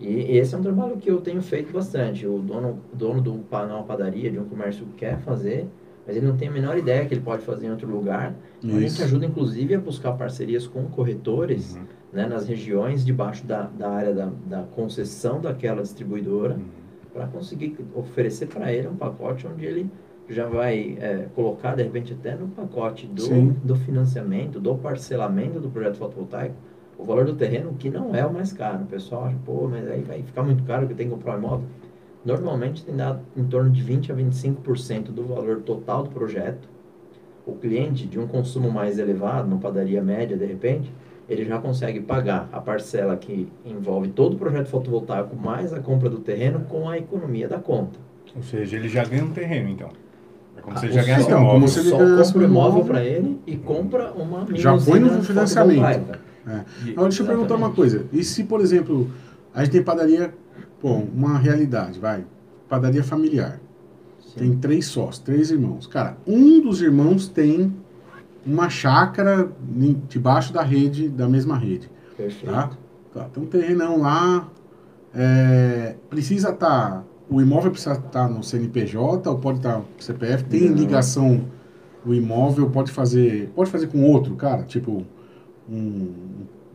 [0.00, 2.26] E esse é um trabalho que eu tenho feito bastante.
[2.26, 5.68] O dono, dono de uma padaria, de um comércio, quer fazer,
[6.06, 8.34] mas ele não tem a menor ideia que ele pode fazer em outro lugar.
[8.64, 13.46] Então, a gente ajuda, inclusive, a buscar parcerias com corretores Uhum, né, nas regiões debaixo
[13.46, 16.64] da, da área da, da concessão daquela distribuidora uhum.
[17.12, 19.90] para conseguir oferecer para ele um pacote onde ele
[20.34, 23.56] já vai é, colocar, de repente, até no pacote do, Sim.
[23.64, 26.54] do financiamento, do parcelamento do projeto fotovoltaico,
[26.96, 28.84] o valor do terreno, que não é o mais caro.
[28.84, 31.38] O pessoal acha, pô, mas aí vai ficar muito caro que tenho que comprar um
[31.38, 31.66] imóvel.
[32.24, 36.68] Normalmente tem dado em torno de 20% a 25% do valor total do projeto.
[37.46, 40.92] O cliente de um consumo mais elevado, numa padaria média, de repente,
[41.28, 46.10] ele já consegue pagar a parcela que envolve todo o projeto fotovoltaico mais a compra
[46.10, 47.98] do terreno com a economia da conta.
[48.36, 49.90] Ou seja, ele já ganha um terreno, então.
[50.56, 51.52] É como se ele Ah, já o ganhasse um sol- imóvel.
[51.52, 54.76] como O se ele sol ganhasse compra um imóvel para ele e compra uma Já
[54.78, 55.82] põe no financiamento.
[56.46, 56.64] É.
[56.86, 58.06] E- Agora, deixa eu perguntar uma coisa.
[58.12, 59.10] E se, por exemplo,
[59.54, 60.34] a gente tem padaria,
[60.80, 62.24] pô, uma realidade, vai.
[62.68, 63.60] Padaria familiar.
[64.20, 64.38] Sim.
[64.38, 65.86] Tem três sócios, três irmãos.
[65.86, 67.74] Cara, um dos irmãos tem
[68.46, 69.50] uma chácara
[70.08, 71.90] debaixo da rede, da mesma rede.
[72.16, 72.52] Perfeito.
[72.52, 72.70] Tá?
[73.12, 74.48] Tá, tem um terrenão lá.
[75.12, 77.04] é, precisa estar.
[77.30, 80.44] O imóvel precisa estar no CNPJ ou pode estar no CPF?
[80.44, 80.76] Tem Não.
[80.76, 81.44] ligação.
[82.04, 83.50] O imóvel pode fazer.
[83.54, 84.64] Pode fazer com outro, cara?
[84.64, 85.04] Tipo,
[85.70, 86.12] um,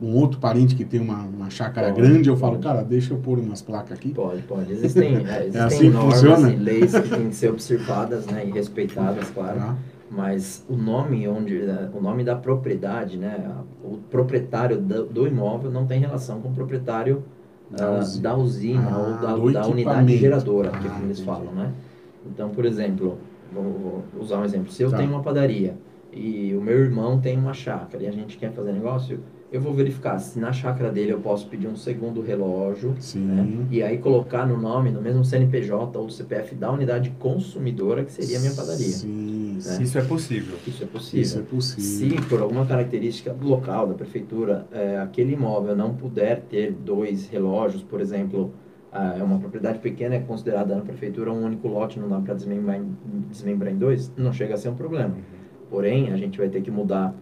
[0.02, 2.64] um outro parente que tem uma, uma chácara Pode, grande, eu falo, pode.
[2.64, 4.10] cara, deixa eu pôr umas placas aqui.
[4.12, 4.72] Pode, pode.
[4.72, 6.54] Existem, é, existem assim que normas funciona?
[6.54, 9.60] e leis que têm que ser observadas né, e respeitadas, claro.
[9.60, 9.76] Tá?
[10.10, 13.52] Mas o nome onde eh, o nome da propriedade, né,
[13.84, 17.24] o proprietário do, do imóvel não tem relação com o proprietário
[17.70, 18.22] Da ah, usina.
[18.22, 21.22] da usina Ah, ou da, da unidade geradora, que é Ah, como eles entendi.
[21.22, 21.76] falam, né?
[22.24, 24.72] Então, por exemplo, vou, vou usar um exemplo.
[24.72, 24.96] Se eu Tá.
[24.96, 28.72] tenho uma padaria e o meu irmão tem uma chácara e a gente quer fazer
[28.74, 33.48] negócio, eu vou verificar se na chácara dele eu posso pedir um segundo relógio né?
[33.72, 38.38] E aí colocar no nome, no mesmo CNPJ ou CPF da unidade consumidora, que seria
[38.38, 38.86] a minha padaria.
[38.86, 39.84] Sim, sim.
[39.84, 40.56] Isso é possível.
[40.68, 41.22] Isso é possível.
[41.22, 42.18] Isso é possível.
[42.20, 47.28] Se por alguma característica do local, da prefeitura, eh, aquele imóvel não puder ter dois
[47.28, 48.54] relógios, por exemplo,
[48.92, 52.34] ah, é uma propriedade pequena, é considerada na prefeitura um único lote, não dá para
[52.34, 52.96] desmembrar, em-
[53.30, 55.16] desmembrar em dois, não chega a ser um problema.
[55.70, 57.14] Porém, a gente vai ter que mudar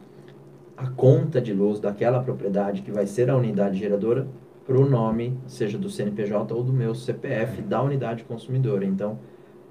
[0.84, 4.28] a conta de luz daquela propriedade que vai ser a unidade geradora
[4.68, 8.86] para o nome, seja do CNPJ ou do meu CPF da unidade consumidora.
[8.86, 9.18] Então,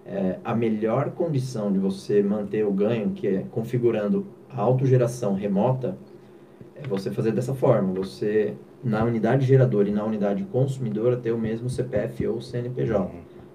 [0.06, 5.98] é, a melhor condição de você manter o ganho, que é configurando a autogeração remota,
[6.74, 7.92] é você fazer dessa forma.
[7.92, 13.10] Você na unidade geradora e na unidade consumidora ter o mesmo CPF ou CNPJ,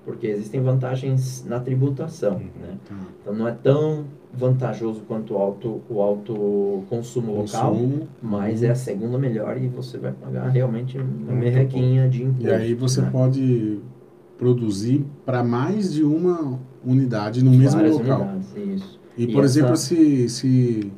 [0.08, 2.78] porque existem vantagens na tributação, né?
[2.88, 2.96] Tá.
[3.22, 8.08] Então não é tão vantajoso quanto o alto, o alto consumo local, Consumo.
[8.22, 12.48] mas é a segunda melhor e você vai pagar realmente uma Muito merrequinha de imposto.
[12.48, 13.10] E aí você né?
[13.12, 13.80] pode
[14.38, 18.22] produzir para mais de uma unidade no mesmo Várias local.
[18.22, 19.00] unidades, isso.
[19.18, 20.92] E, E por essa- exemplo, se, se,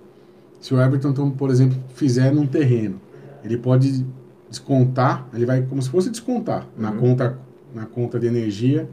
[0.62, 3.00] se o Everton, então, por exemplo, fizer num terreno,
[3.44, 4.06] ele pode
[4.50, 6.98] descontar, ele vai como se fosse descontar na, Uhum.
[7.00, 7.38] conta,
[7.74, 8.90] na conta de energia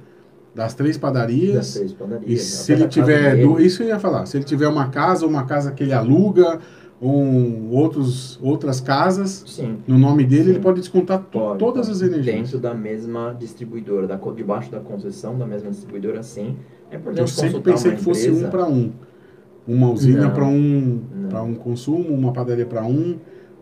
[0.55, 1.55] das três padarias.
[1.55, 4.45] Das três padarias, E até se ele tiver, du- isso eu ia falar, se ele
[4.45, 6.59] tiver uma casa, uma casa que ele aluga,
[6.99, 10.51] ou outros, outras casas, Sim, no nome dele, Sim.
[10.51, 12.35] ele pode descontar pode, todas as energias.
[12.35, 16.57] Dentro da mesma distribuidora, da, debaixo da concessão da mesma distribuidora, sim.
[16.91, 18.93] É importante Eu sempre pensei que fosse um para um.
[19.69, 21.03] Uma usina para um,
[21.45, 23.17] um consumo, uma padaria para um.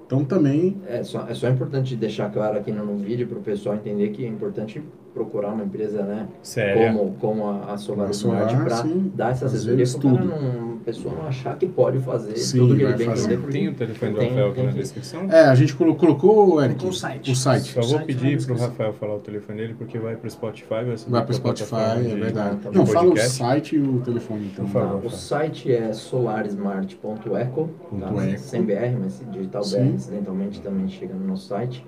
[0.07, 3.75] Então também É só, é só importante deixar claro aqui no vídeo para o pessoal
[3.75, 4.83] entender que é importante
[5.15, 6.27] procurar uma empresa, né?
[6.43, 6.93] Séria.
[6.93, 8.83] Como, como a, a Solar Smart para
[9.15, 12.77] dar essa assessoria para o cara não, pessoa não achar que pode fazer Sim, tudo
[12.77, 13.37] que ele bem fazer.
[13.39, 15.31] porque Tem o telefone do tem- Rafael aqui tem na descrição?
[15.31, 17.31] É, a gente colo- colocou, Eric, Colocou o site.
[17.31, 17.73] o site.
[17.73, 18.69] Só vou site pedir pro descrição.
[18.69, 22.01] Rafael falar o telefone dele, porque vai pro Spotify, vai Vai para pra Spotify, é
[22.03, 22.57] de- verdade.
[22.57, 24.67] tá Não, de fala o site e o telefone então.
[24.67, 25.01] Favor.
[25.01, 28.39] Tá, o site é solarsmart.eco, tá?
[28.39, 29.95] Sem BR, mas digital BR Sim.
[29.95, 31.85] incidentalmente também chega no nosso site.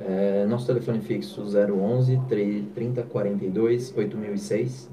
[0.00, 4.88] É, nosso telefone fixo 011 3042 8006.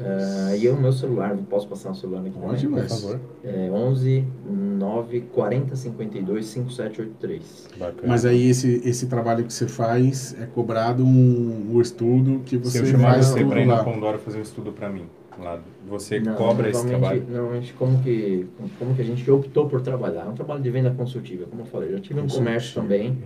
[0.00, 2.80] É, e o meu celular, posso passar o celular aqui Pode, também?
[2.82, 3.20] Por favor.
[3.44, 7.68] É 11 9 40 52 5783.
[7.78, 8.02] Bacana.
[8.06, 12.70] Mas aí esse, esse trabalho que você faz é cobrado um, um estudo que Se
[12.70, 13.84] você eu chamar faz você pra ir na lá.
[13.84, 15.04] Pandora fazer um estudo pra mim,
[15.38, 17.24] lá, você Não, cobra esse trabalho?
[17.28, 18.46] Normalmente, como que,
[18.78, 20.24] como que a gente optou por trabalhar?
[20.24, 21.90] É um trabalho de venda consultiva, como eu falei.
[21.90, 23.18] Eu já tive um comércio também.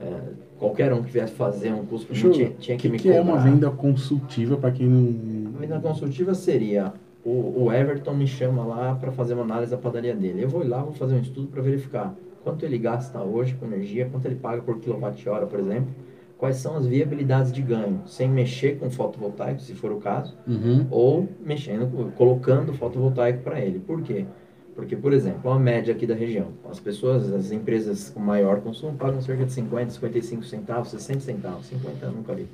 [0.00, 0.20] É,
[0.64, 2.98] qualquer um que viesse fazer um curso para mim tinha, tinha O que, que, me
[2.98, 3.32] que é cobrar.
[3.34, 5.54] uma venda consultiva para quem não.
[5.56, 6.92] A venda consultiva seria
[7.24, 10.42] o, o Everton me chama lá para fazer uma análise da padaria dele.
[10.42, 14.08] Eu vou lá, vou fazer um estudo para verificar quanto ele gasta hoje com energia,
[14.10, 15.88] quanto ele paga por quilowatt-hora, por exemplo,
[16.36, 20.86] quais são as viabilidades de ganho, sem mexer com fotovoltaico, se for o caso, Uhum.
[20.90, 23.78] ou mexendo, colocando fotovoltaico para ele.
[23.78, 24.26] Por quê?
[24.74, 28.96] Porque, por exemplo, a média aqui da região, as pessoas, as empresas com maior consumo
[28.96, 32.48] pagam cerca de 50, 55 centavos, 60 centavos, 50 eu nunca vi,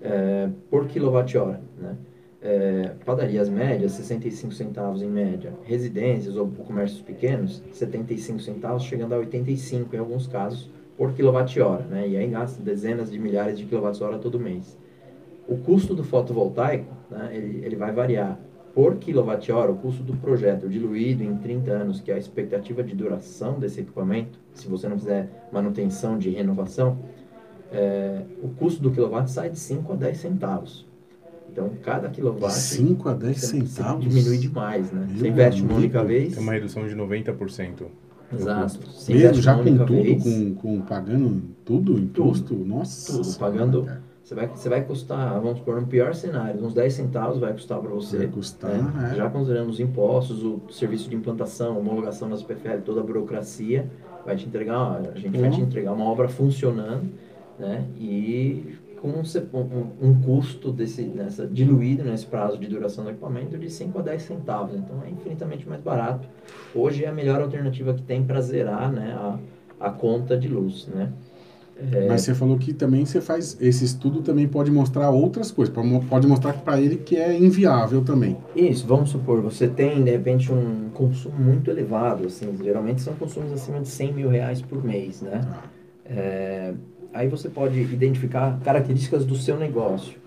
[0.00, 1.96] é, por quilowatt-hora, né?
[2.44, 5.52] É, padarias médias, 65 centavos em média.
[5.62, 12.08] Residências ou comércios pequenos, 75 centavos, chegando a 85 em alguns casos, por quilowatt-hora, né?
[12.08, 14.76] E aí gasta dezenas de milhares de quilowatts-hora todo mês.
[15.46, 18.38] O custo do fotovoltaico, né, ele, ele vai variar
[18.74, 22.94] por quilowatt-hora, o custo do projeto diluído em 30 anos, que é a expectativa de
[22.94, 26.98] duração desse equipamento, se você não fizer manutenção de renovação,
[27.70, 30.86] é, o custo do quilowatt sai de 5 a 10 centavos.
[31.50, 34.04] Então, cada quilowatt 5 a 10 você- você centavos.
[34.04, 35.06] diminui demais, né?
[35.06, 36.32] Meu Você investe uma única vez.
[36.34, 37.86] Tem uma redução de 90%.
[38.30, 38.80] no Exato.
[39.10, 43.12] Mesmo já com tudo, vez, com, com pagando tudo, imposto, nossa.
[43.22, 43.86] tudo, pagando.
[44.22, 47.80] Você vai, você vai custar, vamos supor, no pior cenário, uns 10 centavos vai custar
[47.80, 48.18] para você.
[48.18, 49.10] Vai custar, né?
[49.12, 49.16] é.
[49.16, 53.90] Já considerando os impostos, o serviço de implantação, homologação das PFL, toda a burocracia,
[54.24, 55.56] vai te entregar, ó, a gente vai Uhum.
[55.56, 57.10] te entregar uma obra funcionando,
[57.58, 57.84] né?
[57.98, 59.22] E com um,
[59.58, 64.02] um, um custo desse, nessa, diluído nesse prazo de duração do equipamento de 5 a
[64.02, 64.76] 10 centavos.
[64.76, 66.28] Então é infinitamente mais barato.
[66.72, 69.38] Hoje é a melhor alternativa que tem para zerar né, a,
[69.88, 71.12] a conta de luz, né?
[71.92, 75.74] É, Mas você falou que também você faz esse estudo também pode mostrar outras coisas,
[75.74, 78.36] pode mo- pode mostrar para ele que é inviável também.
[78.54, 83.52] Isso, vamos supor, você tem de repente um consumo muito elevado, assim, geralmente são consumos
[83.52, 85.40] acima de 100 mil reais por mês, né?
[85.40, 85.62] Tá.
[86.04, 86.74] É,
[87.12, 90.20] aí você pode identificar características do seu negócio.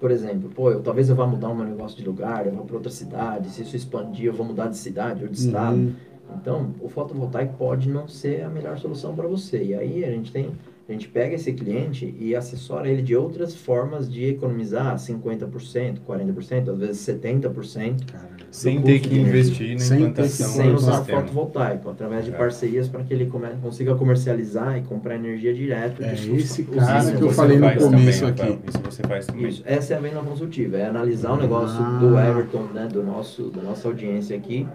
[0.00, 2.64] Por exemplo, pô, eu, talvez eu vá mudar o meu negócio de lugar, eu vou
[2.64, 5.76] para outra cidade, se isso expandir eu vou mudar de cidade ou de estado.
[5.76, 5.92] Uhum.
[6.40, 9.62] Então, o fotovoltaico pode não ser a melhor solução para você.
[9.64, 10.52] E aí a gente tem,
[10.88, 16.68] a gente pega esse cliente e assessora ele de outras formas de economizar 50%, 40%,
[16.70, 21.04] às vezes 70%, Cara, Sem ter que investir na Sem ter que implantação sem usar
[21.04, 22.34] fotovoltaico, através de É.
[22.34, 26.02] parcerias para que ele come- consiga comercializar e comprar energia direto.
[26.02, 28.58] É de esse cara os- que eu você falei no começo também, aqui.
[28.68, 29.48] Isso você faz também.
[29.48, 31.98] Isso, essa é a venda consultiva, é analisar o negócio Ah.
[31.98, 34.66] do Everton, né, do nosso, da nossa audiência aqui,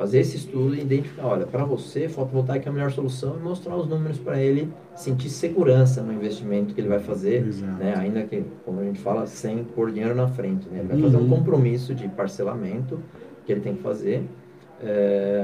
[0.00, 3.76] fazer esse estudo e identificar, olha, para você, fotovoltaica é a melhor solução e mostrar
[3.76, 7.74] os números para ele sentir segurança no investimento que ele vai fazer, Exato.
[7.74, 11.02] né, ainda que, como a gente fala, sem pôr dinheiro na frente, né, ele vai
[11.02, 11.24] fazer Uhum.
[11.24, 12.98] um compromisso de parcelamento
[13.44, 14.24] que ele tem que fazer,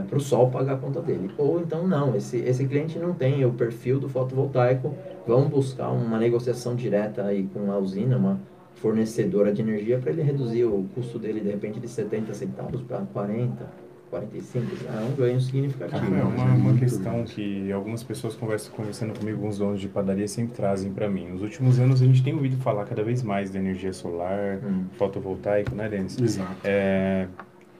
[0.08, 1.30] para o sol pagar a conta dele.
[1.36, 4.94] Ou então não, esse, esse cliente não tem o perfil do fotovoltaico,
[5.26, 8.40] vamos buscar uma negociação direta aí com a usina, uma
[8.76, 13.00] fornecedora de energia, para ele reduzir o custo dele de repente de 70 centavos para
[13.12, 16.14] 40 45, é um ganho significativo.
[16.14, 20.28] É uma, é uma questão que algumas pessoas conversam, conversando comigo, alguns donos de padaria
[20.28, 21.28] sempre trazem para mim.
[21.28, 24.86] Nos últimos anos a gente tem ouvido falar cada vez mais da energia solar, Hum.
[24.96, 26.18] fotovoltaico, né, Denis?
[26.20, 26.56] Exato.
[26.64, 27.26] É,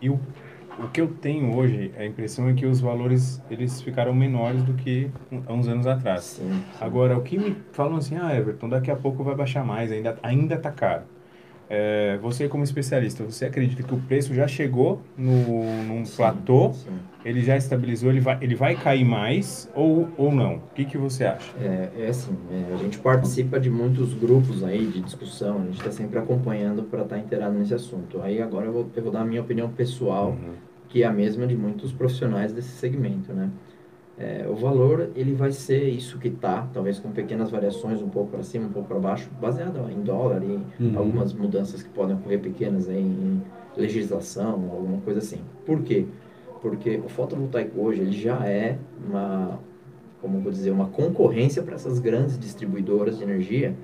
[0.00, 0.18] e o,
[0.78, 4.74] o que eu tenho hoje, a impressão é que os valores eles ficaram menores do
[4.74, 5.10] que
[5.46, 6.24] há uns anos atrás.
[6.24, 6.62] Sim, sim.
[6.80, 10.18] Agora, o que me falam assim, ah, Everton, daqui a pouco vai baixar mais, ainda,
[10.22, 11.04] ainda tá caro.
[11.68, 16.72] É, você como especialista, você acredita que o preço já chegou no, num Sim, platô,
[16.72, 16.98] sim.
[17.24, 20.56] ele já estabilizou, ele vai, ele vai cair mais ou, ou não?
[20.56, 21.56] O que, que você acha?
[21.58, 25.76] É, é assim, é, a gente participa de muitos grupos aí de discussão, a gente
[25.78, 28.20] está sempre acompanhando para estar inteirado nesse assunto.
[28.20, 30.54] Aí agora eu vou, eu vou dar a minha opinião pessoal, Uhum.
[30.88, 33.50] que é a mesma de muitos profissionais desse segmento, né?
[34.18, 38.30] É, o valor, ele vai ser isso que tá, talvez com pequenas variações, um pouco
[38.30, 40.96] para cima, um pouco para baixo, baseado em dólar e Uhum.
[40.98, 43.42] algumas mudanças que podem ocorrer pequenas aí em
[43.76, 45.40] legislação, alguma coisa assim.
[45.66, 46.06] Por quê?
[46.62, 49.58] Porque o fotovoltaico hoje, ele já é uma,
[50.22, 53.74] como vou dizer, uma concorrência para essas grandes distribuidoras de energia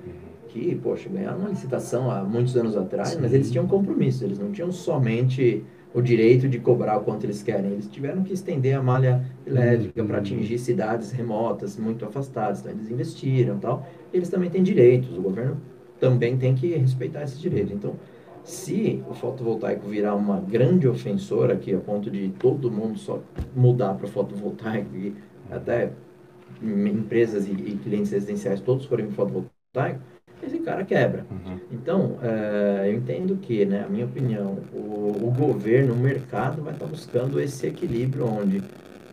[0.49, 3.35] que, poxa, ganharam uma licitação há muitos anos atrás, mas Sim.
[3.37, 5.63] eles tinham compromisso, eles não tinham somente
[5.93, 10.01] o direito de cobrar o quanto eles querem, eles tiveram que estender a malha elétrica
[10.01, 10.07] Uhum.
[10.07, 13.85] para atingir cidades remotas, muito afastadas, então eles investiram tal.
[14.11, 15.57] Eles também têm direitos, o governo
[15.99, 17.71] também tem que respeitar esses direitos.
[17.73, 17.95] Então,
[18.43, 23.21] se o fotovoltaico virar uma grande ofensora aqui, a ponto de todo mundo só
[23.55, 25.15] mudar para fotovoltaico e
[25.49, 25.91] até
[26.61, 30.01] em- empresas e, e clientes residenciais todos forem para fotovoltaico,
[30.45, 31.25] esse cara quebra.
[31.31, 31.57] Uhum.
[31.71, 36.73] Então, eh, eu entendo que, né, a minha opinião, o, o governo, o mercado vai
[36.73, 38.61] estar buscando esse equilíbrio onde,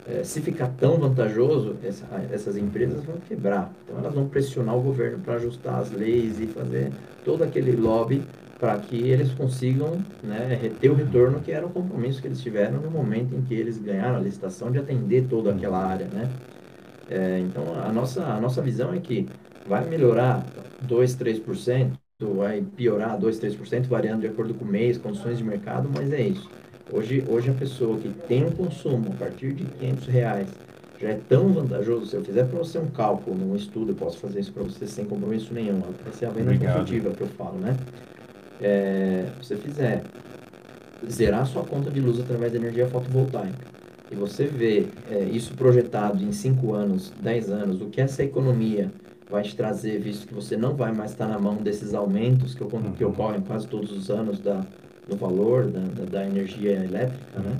[0.09, 3.73] eh, se ficar tão vantajoso, essa- essas empresas vão quebrar.
[3.85, 6.90] Então, elas vão pressionar o governo para ajustar as leis e fazer
[7.25, 8.23] todo aquele lobby
[8.59, 12.79] para que eles consigam né, reter o retorno que era o compromisso que eles tiveram
[12.79, 16.29] no momento em que eles ganharam a licitação de atender toda aquela área, né?
[17.09, 19.27] É, então, a nossa, a nossa visão é que
[19.66, 20.45] vai melhorar
[20.83, 21.93] 2, 3%,
[22.37, 26.21] vai piorar 2, 3%, variando de acordo com o mês, condições de mercado, mas é
[26.23, 26.49] isso.
[26.93, 30.49] Hoje, hoje a pessoa que tem um consumo a partir de 500 reais
[31.01, 32.07] já é tão vantajoso.
[32.07, 34.87] Se eu fizer para você um cálculo, um estudo, eu posso fazer isso para você
[34.87, 35.81] sem compromisso nenhum.
[35.81, 36.75] Vai ser a venda Obrigado.
[36.75, 37.77] consultiva que eu falo, né?
[38.61, 40.03] É, se você fizer
[41.09, 43.71] zerar sua conta de luz através da energia fotovoltaica
[44.11, 48.90] e você vê é, isso projetado em 5 anos, 10 anos, o que essa economia
[49.31, 52.62] vai te trazer, visto que você não vai mais estar na mão desses aumentos que,
[52.64, 53.11] ocor- que Uhum.
[53.11, 54.64] ocorrem quase todos os anos da,
[55.09, 57.57] do valor da, da, da energia elétrica, né?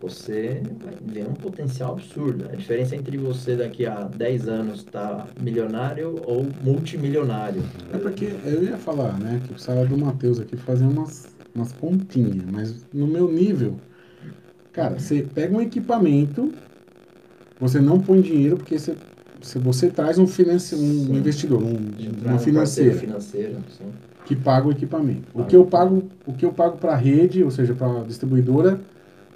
[0.00, 2.46] Você vai ver um potencial absurdo.
[2.52, 7.62] A diferença entre você daqui a 10 anos estar milionário ou multimilionário.
[7.92, 12.44] É porque eu ia falar, né, que precisava do Matheus aqui fazer umas, umas continhas,
[12.52, 13.76] mas no meu nível,
[14.72, 16.52] cara, você pega um equipamento,
[17.58, 18.94] você não põe dinheiro porque você,
[19.44, 21.16] se você traz um, financi, um Sim.
[21.16, 21.76] investidor, um,
[22.24, 23.84] uma financeira sim.
[24.24, 25.22] que paga o equipamento.
[25.34, 25.48] O Paga.
[25.48, 28.80] que eu pago, o que eu pago para a rede, ou seja, para a distribuidora,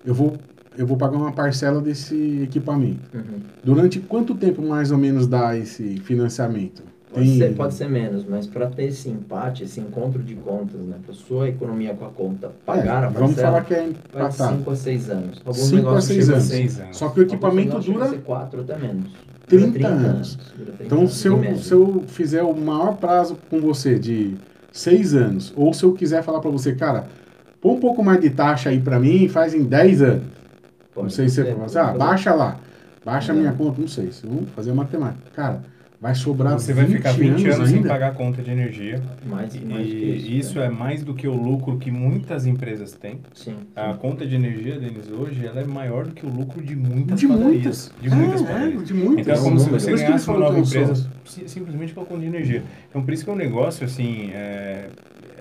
[0.05, 0.35] eu vou
[0.77, 3.01] eu vou pagar uma parcela desse equipamento.
[3.12, 3.40] Uhum.
[3.64, 6.85] Durante quanto tempo mais ou menos dá esse financiamento?
[7.12, 10.97] Pode, ser, pode ser menos, mas para ter esse empate, esse encontro de contas, né?
[11.05, 14.59] Para sua economia com a conta pagar É, a Vamos falar parcela, que é empatado.
[14.59, 15.38] 5 a 6 anos.
[15.44, 16.49] Alguns Cinco a negócios seis chegam a anos.
[16.49, 16.97] ser- Seis anos.
[16.97, 19.11] Só que o equipamento dura ser 4 até menos.
[19.48, 20.37] 30 Dura anos.
[20.56, 21.56] Dura 30 Então, anos, se eu, média.
[21.56, 24.37] se eu fizer o maior prazo com você de
[24.72, 27.06] seis anos, ou se eu quiser falar para você, cara,
[27.61, 30.22] põe um pouco mais de taxa aí para mim e faz em 10 anos.
[30.22, 32.56] não Pode sei se você ser, fala assim, ah, baixa lá,
[33.04, 33.56] baixa a minha Não.
[33.56, 34.12] conta, não sei.
[34.12, 35.30] Se vamos fazer matemática.
[35.34, 35.62] Cara,
[36.00, 37.88] vai sobrar Você vai 20 ficar 20 anos, sem ainda.
[37.88, 39.02] pagar conta de energia.
[39.26, 40.30] Mais, E mais isso.
[40.30, 40.66] isso, né?
[40.66, 43.20] é mais do que o lucro que muitas empresas têm.
[43.34, 43.56] Sim.
[43.74, 47.18] A conta de energia deles hoje ela é maior do que o lucro de muitas
[47.18, 47.52] De padarias.
[47.52, 47.92] muitas.
[48.00, 48.82] De muitas É, padarias.
[48.82, 49.18] é, de muitas.
[49.26, 52.04] Então é como se você ganhasse uma nova é um empresa si- simplesmente com a
[52.06, 52.62] conta de energia.
[52.88, 54.90] Então por isso que o negócio, assim, é,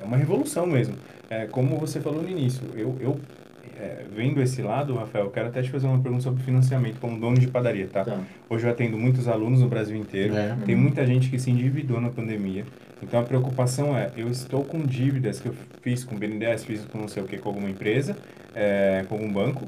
[0.02, 0.96] é uma revolução mesmo.
[1.30, 3.20] É, como você falou no início, eu, eu
[3.80, 7.20] é, vendo esse lado, Rafael, eu quero até te fazer uma pergunta sobre financiamento como
[7.20, 8.04] dono de padaria, tá?
[8.04, 8.20] Tá.
[8.50, 10.36] Hoje eu atendo muitos alunos no Brasil inteiro.
[10.36, 10.56] É.
[10.66, 12.66] Tem muita gente que se endividou na pandemia.
[13.04, 16.84] Então a preocupação é, eu estou com dívidas que eu fiz com o BNDES, fiz
[16.86, 18.18] com não sei o que, com alguma empresa,
[18.56, 19.68] é, com algum banco.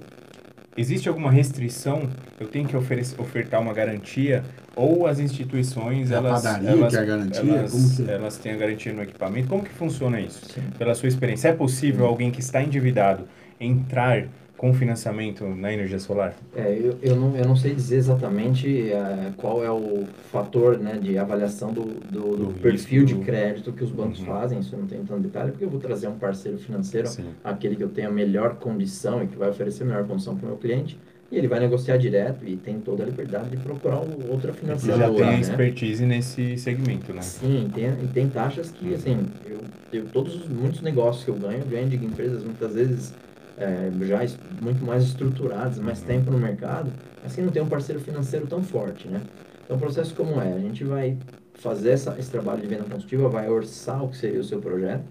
[0.75, 2.09] Existe alguma restrição?
[2.39, 4.43] Eu tenho que oferecer, ofertar uma garantia?
[4.75, 7.51] Ou as instituições, É a elas, padaria elas, que é a garantia?
[7.53, 9.49] elas, Como que- elas têm a garantia no equipamento?
[9.49, 10.45] Como que funciona isso?
[10.45, 10.61] Sim.
[10.77, 13.25] Pela sua experiência, é possível alguém que está endividado
[13.59, 14.27] entrar
[14.59, 16.35] com financiamento na energia solar?
[16.53, 20.99] É, eu, eu, não, eu não sei dizer exatamente é, qual é o fator né,
[21.01, 24.25] de avaliação do, do, do, do perfil risco, de crédito que os bancos uhum.
[24.25, 27.29] fazem, isso eu não tenho tanto detalhe, porque eu vou trazer um parceiro financeiro, Sim.
[27.41, 30.45] aquele que eu tenho a melhor condição e que vai oferecer a melhor condição para
[30.45, 30.99] o meu cliente,
[31.31, 35.07] e ele vai negociar direto e tem toda a liberdade de procurar outra financiadora.
[35.07, 35.39] já tem né?
[35.39, 37.21] expertise nesse segmento, né?
[37.21, 39.59] Sim, tem, tem taxas que, assim, eu,
[39.93, 43.13] eu, todos os muitos negócios que eu ganho, eu ganho de empresas muitas vezes
[43.59, 44.19] é, já
[44.61, 46.07] muito mais estruturadas, mais uhum.
[46.07, 46.91] tempo no mercado,
[47.21, 49.21] mas que não tem um parceiro financeiro tão forte, né?
[49.63, 50.53] Então, o processo como é?
[50.53, 51.17] A gente vai
[51.55, 55.03] fazer essa, esse trabalho de venda consultiva, vai orçar o que seria o seu projeto,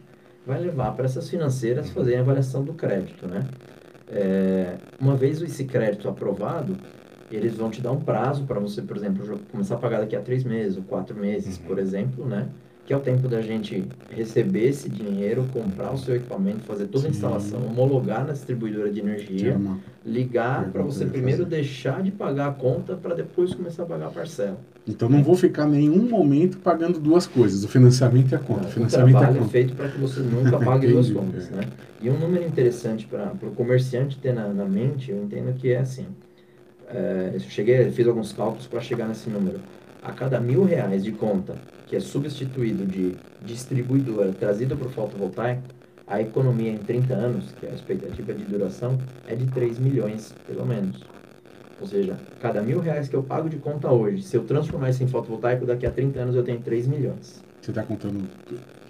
[0.46, 1.94] vai levar para essas financeiras uhum.
[1.94, 3.46] fazerem a avaliação do crédito, né?
[4.10, 6.74] É, uma vez esse crédito aprovado,
[7.30, 10.20] eles vão te dar um prazo para você, por exemplo, começar a pagar daqui a
[10.20, 11.64] três meses ou quatro meses, uhum.
[11.64, 12.48] por exemplo, né?
[12.88, 17.06] Que é o tempo da gente receber esse dinheiro, comprar o seu equipamento, fazer toda
[17.06, 19.60] a instalação, homologar na distribuidora de energia,
[20.06, 21.56] ligar para você primeiro fazer.
[21.56, 24.58] deixar de pagar a conta para depois começar a pagar a parcela.
[24.86, 28.62] Então não vou ficar nenhum momento pagando duas coisas, o financiamento e a conta.
[28.62, 31.52] Não, o financiamento o trabalho é, é feito para que você nunca pague duas contas,
[31.52, 31.56] é.
[31.56, 31.64] né?
[32.00, 35.80] E um número interessante para o comerciante ter na, na, mente, eu entendo que é
[35.80, 36.06] assim.
[36.88, 39.60] É, eu cheguei, fiz alguns cálculos para chegar nesse número.
[40.02, 41.54] A cada mil reais de conta
[41.88, 45.62] que é substituído de distribuidora trazido para o fotovoltaico,
[46.06, 50.34] a economia em 30 anos, que é a expectativa de duração, é de 3 milhões,
[50.46, 51.02] pelo menos.
[51.80, 55.02] Ou seja, cada mil reais que eu pago de conta hoje, se eu transformar isso
[55.02, 57.42] em fotovoltaico, daqui a 30 anos eu tenho 3 milhões.
[57.60, 58.24] Você está contando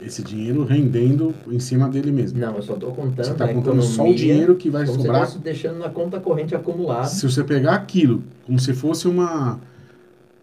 [0.00, 2.38] esse dinheiro rendendo em cima dele mesmo?
[2.38, 5.26] Não, eu só estou contando Você está contando só o dinheiro que vai sobrar?
[5.26, 7.06] Você deixando na conta corrente acumulada.
[7.06, 9.58] Se você pegar aquilo como se fosse uma,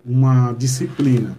[0.06, 1.36] uma disciplina,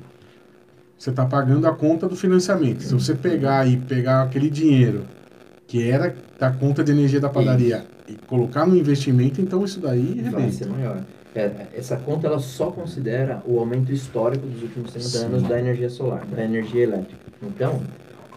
[0.99, 2.83] você está pagando a conta do financiamento.
[2.83, 5.05] Se você pegar e pegar aquele dinheiro
[5.67, 10.15] que era da conta de energia da padaria e colocar no investimento, então isso daí
[10.15, 10.39] rebenta.
[10.39, 11.05] Vai ser maior.
[11.35, 15.25] É, essa conta ela só considera o aumento histórico dos últimos 30 Sim.
[15.27, 17.21] anos da energia solar, da energia elétrica.
[17.43, 17.83] Então,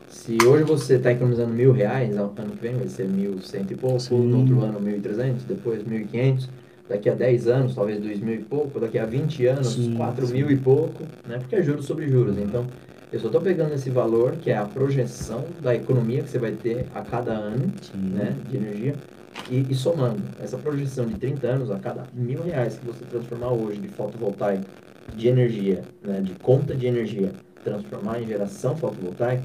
[0.10, 3.76] se hoje você está economizando mil reais, ano que vem vai ser mil cento e
[3.78, 4.28] pouco, Sim.
[4.28, 6.50] no outro ano mil e trezentos, depois mil e quinhentos,
[6.90, 10.26] daqui a 10 anos, talvez dois mil e pouco, daqui a 20 anos, sim, quatro
[10.26, 10.34] sim.
[10.34, 11.38] mil e pouco, né?
[11.38, 12.38] Porque é juros sobre juros.
[12.38, 12.66] Então,
[13.14, 16.52] eu só estou pegando esse valor, que é a projeção da economia que você vai
[16.52, 18.36] ter a cada ano, né?
[18.50, 18.96] De energia,
[19.50, 23.52] e, e, somando essa projeção de 30 anos, a cada mil reais que você transformar
[23.52, 24.66] hoje de fotovoltaico
[25.16, 26.20] de energia, né?
[26.22, 27.32] De conta de energia,
[27.64, 29.44] transformar em geração fotovoltaica,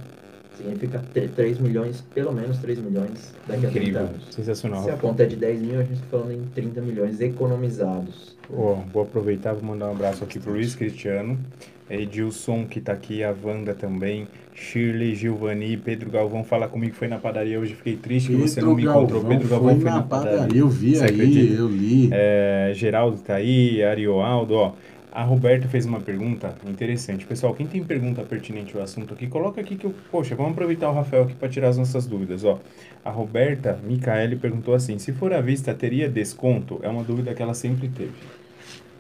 [0.56, 1.02] Significa
[1.34, 4.02] 3 milhões, pelo menos 3 milhões daqui Incrível.
[4.02, 4.34] a 30 anos.
[4.34, 4.84] Sensacional.
[4.84, 8.36] Se a conta é de 10 mil, a gente está falando em 30 milhões economizados.
[8.48, 11.38] Oh, vou aproveitar, vou mandar um abraço aqui para o Luiz Cristiano,
[11.88, 17.18] Edilson que está aqui, a Wanda também, Shirley, Gilvani, Pedro Galvão fala comigo foi na
[17.18, 19.24] padaria hoje, fiquei triste Pedro que você não me Galvão encontrou.
[19.24, 20.38] Pedro Galvão foi, foi na, na padaria.
[20.38, 20.60] padaria.
[20.60, 21.54] Eu vi você aí, acredita?
[21.54, 22.08] eu li.
[22.12, 24.72] É, Geraldo está aí, Arioaldo, ó.
[25.14, 27.24] A Roberta fez uma pergunta interessante.
[27.24, 29.94] Pessoal, quem tem pergunta pertinente ao assunto aqui, coloca aqui que eu.
[30.11, 32.42] Poxa, vamos aproveitar o Rafael aqui para tirar as nossas dúvidas.
[32.42, 32.59] Ó,
[33.05, 36.81] a Roberta Micaele perguntou assim: se for à vista, teria desconto?
[36.83, 38.11] É uma dúvida que ela sempre teve.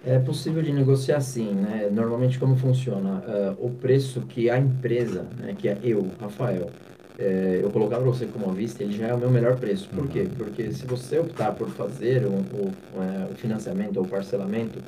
[0.06, 1.88] É possível de negociar sim, né?
[1.90, 3.24] Normalmente como funciona?
[3.58, 6.70] Uh, o preço que a empresa, né, que é eu, Rafael,
[7.18, 9.88] é, eu colocar para você como à vista, ele já é o meu melhor preço.
[9.88, 10.08] Por uhum.
[10.08, 10.28] quê?
[10.36, 12.72] Porque se você optar por fazer o, o,
[13.02, 14.78] é, o financiamento ou parcelamento,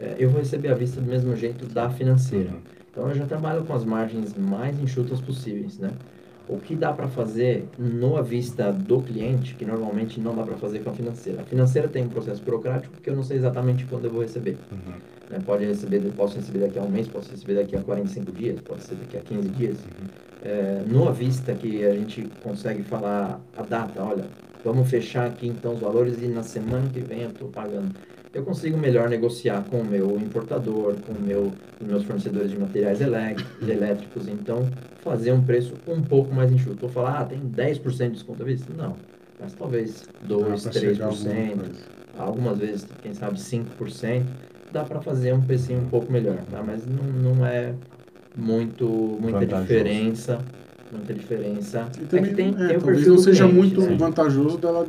[0.00, 2.50] é, eu vou receber a vista do mesmo jeito da financeira.
[2.50, 2.60] Uhum.
[2.90, 5.90] Então eu já trabalho com as margens mais enxutas possíveis, né?
[6.48, 10.56] O que dá para fazer no à vista do cliente, que normalmente não dá para
[10.56, 11.42] fazer com a financeira.
[11.42, 14.56] A financeira tem um processo burocrático que eu não sei exatamente quando eu vou receber.
[14.72, 14.94] Uhum.
[15.30, 15.38] Né?
[15.46, 18.82] Pode receber, posso receber daqui a um mês, posso receber daqui a 45 dias, pode
[18.82, 19.76] ser daqui a 15 dias.
[19.76, 20.06] Uhum.
[20.42, 24.24] É, no à vista que a gente consegue falar a data, olha,
[24.64, 27.94] vamos fechar aqui então os valores e na semana que vem eu estou pagando
[28.32, 32.58] eu consigo melhor negociar com o meu importador, com o meu, os meus fornecedores de
[32.58, 34.68] materiais elétricos, então
[35.00, 36.80] fazer um preço um pouco mais enxuto.
[36.80, 38.72] Vou falar, ah, tem 10% de desconto à vista?
[38.76, 38.94] Não,
[39.38, 41.58] mas talvez 2, 3%,
[42.16, 44.22] algumas vezes, quem sabe 5%,
[44.72, 46.62] dá para fazer um precinho um pouco melhor, tá?
[46.64, 47.74] mas não, não é
[48.36, 49.62] muito, muita vantajoso.
[49.66, 50.38] diferença
[50.92, 51.88] muita diferença.
[52.00, 53.96] E é que tem, é, tem o perfil não seja cliente, muito né?
[53.96, 54.86] vantajoso dela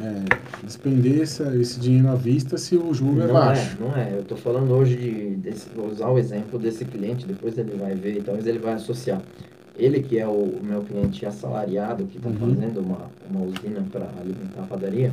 [0.00, 3.76] é, despender esse, esse dinheiro à vista se o juro é não é baixo.
[3.78, 7.26] É, não é, eu estou falando hoje de desse, vou usar o exemplo desse cliente,
[7.26, 9.20] depois ele vai ver, então ele vai associar.
[9.76, 12.36] Ele que é o, o meu cliente assalariado, que está uhum.
[12.36, 15.12] fazendo uma, uma usina para alimentar a padaria,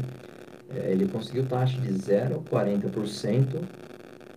[0.75, 3.61] é, ele conseguiu taxa de 0,40%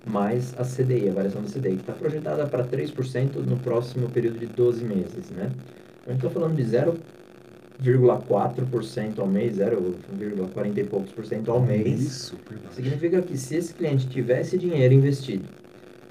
[0.07, 4.39] mais a CDI, a variação da CDI, que está projetada para 3% no próximo período
[4.39, 5.51] de 12 meses, né?
[6.03, 6.97] Então, a gente está falando de 0
[7.83, 12.01] 0,4% ao mês, 0,40 e poucos por cento ao mês.
[12.01, 12.75] Isso, verdade.
[12.75, 15.45] Significa que se esse cliente tivesse dinheiro investido,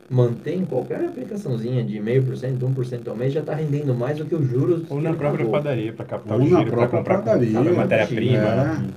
[0.09, 4.49] mantém qualquer aplicaçãozinha de 0,5%, 1% ao mês, já está rendendo mais do que os
[4.49, 4.81] juros.
[4.89, 5.51] Ou que na própria pagou.
[5.51, 8.37] padaria para captar Ou o na dinheiro para própria comprar padaria, matéria-prima.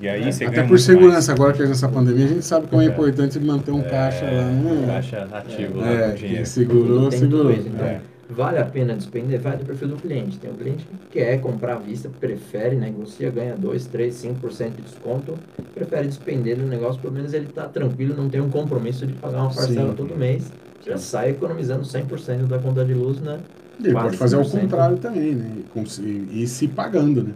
[0.00, 0.04] é.
[0.04, 2.66] E aí você Até por muito segurança, agora que é nessa pandemia, a gente sabe
[2.66, 2.84] que é É.
[2.84, 4.30] importante manter um caixa lá.
[4.44, 4.56] mais.
[4.64, 4.86] né?
[4.86, 6.46] Caixa ativo lá É, com quem dinheiro.
[6.46, 7.52] segurou, segurou.
[7.52, 8.11] isso, então.
[8.34, 9.40] Vale a pena despender?
[9.40, 10.38] Vai do perfil do cliente.
[10.38, 14.82] Tem um cliente que quer comprar à vista, prefere, negocia, ganha 2, 3, 5% de
[14.82, 15.34] desconto,
[15.74, 19.42] prefere despender no negócio, pelo menos ele está tranquilo, não tem um compromisso de pagar
[19.42, 19.96] uma parcela Sim.
[19.96, 20.50] todo mês.
[20.84, 23.38] Já sai economizando 100% da conta de luz, né?
[23.78, 24.60] Ele Quase pode fazer o 100%.
[24.60, 25.50] contrário também, né?
[25.74, 27.32] E E, e se pagando, né?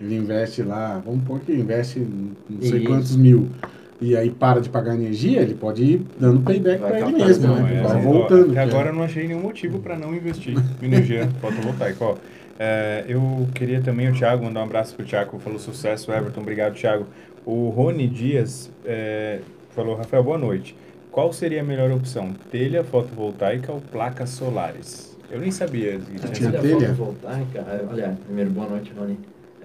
[0.00, 2.86] Ele investe lá, vamos pôr que investe não sei Isso.
[2.86, 3.48] quantos mil.
[4.00, 7.62] E aí para de pagar energia, ele pode ir dando payback para ele mesmo, não,
[7.62, 7.80] né?
[7.80, 8.50] é, Vai voltando.
[8.50, 12.04] Até agora é- eu não achei nenhum motivo para não investir em energia fotovoltaica.
[12.04, 12.16] Ó,
[12.58, 16.74] é, eu queria também o Thiago, mandar um abraço pro Thiago, falou sucesso, Everton, obrigado,
[16.74, 17.06] Thiago.
[17.44, 19.40] O Rony Dias é,
[19.70, 20.76] falou, Rafael, boa noite.
[21.10, 25.16] Qual seria a melhor opção, telha fotovoltaica ou placas solares?
[25.30, 26.88] Eu nem sabia que tinha telha telha?
[26.88, 29.18] fotovoltaica, olha, primeiro, boa noite, Rony.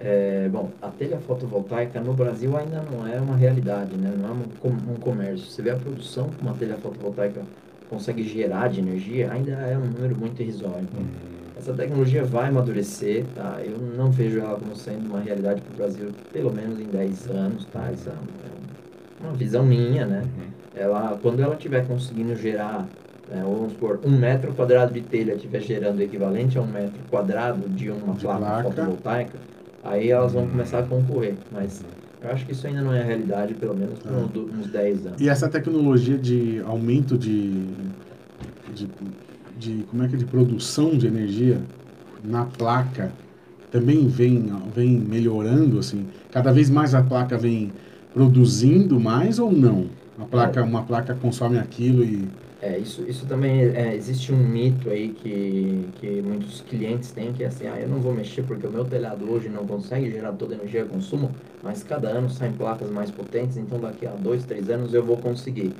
[0.04, 4.12] É, bom, a telha fotovoltaica no Brasil ainda não é uma realidade, né?
[4.18, 5.46] não é um, um comércio.
[5.46, 7.40] Você vê a produção que uma telha fotovoltaica
[7.88, 10.80] consegue gerar de energia, ainda é um número muito irrisório.
[10.82, 11.04] Então,
[11.56, 13.60] essa tecnologia vai amadurecer, tá?
[13.62, 17.30] Eu não vejo ela como sendo uma realidade para o Brasil, pelo menos em 10
[17.30, 17.88] anos, tá?
[17.92, 20.24] Isso é um- é uma visão minha, né?
[20.74, 22.86] Ela, quando ela estiver conseguindo gerar,
[23.30, 26.66] né, ou vamos supor, um metro quadrado de telha estiver gerando o equivalente a um
[26.66, 28.62] metro quadrado de uma De placa, placa.
[28.70, 29.38] fotovoltaica,
[29.82, 31.34] aí elas vão começar a concorrer.
[31.50, 31.82] Mas
[32.22, 35.06] eu acho que isso ainda não é a realidade, pelo menos por uns, uns 10
[35.06, 35.20] anos.
[35.20, 37.66] E essa tecnologia de aumento de,
[38.74, 38.88] de,
[39.58, 41.60] de- como é que é, de produção de energia
[42.24, 43.12] na placa
[43.70, 46.06] também vem, vem melhorando assim.
[46.30, 47.72] Cada vez mais a placa vem
[48.12, 49.86] produzindo mais ou não?
[50.18, 52.28] A placa, uma placa consome aquilo e
[52.62, 57.42] É, isso, isso também é, existe um mito aí que, que muitos clientes têm, que
[57.42, 60.30] é assim, ah, eu não vou mexer porque o meu telhado hoje não consegue gerar
[60.34, 64.12] toda a energia que consumo, mas cada ano saem placas mais potentes, então daqui a
[64.12, 65.74] dois, três anos eu vou conseguir.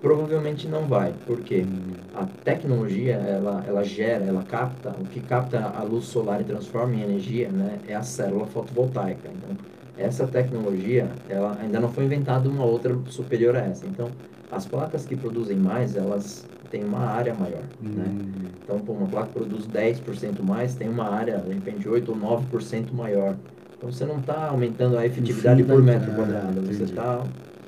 [0.00, 1.66] Provavelmente não vai, porque
[2.14, 6.94] a tecnologia, ela, ela gera, ela capta, o que capta a luz solar e transforma
[6.94, 9.28] em energia, né, é a célula fotovoltaica.
[9.28, 9.54] Então,
[9.98, 13.86] essa tecnologia, ela ainda não foi inventada uma outra superior a essa.
[13.86, 14.10] Então,
[14.50, 18.04] as placas que produzem mais, elas têm uma área maior, né?
[18.08, 18.22] Hum,
[18.64, 22.16] Então, pô, uma placa que produz 10% mais, tem uma área, de repente, 8 ou
[22.16, 23.34] 9% maior.
[23.76, 26.82] Então, você não está aumentando a efetividade por metro é, quadrado, você entendi.
[26.84, 27.22] está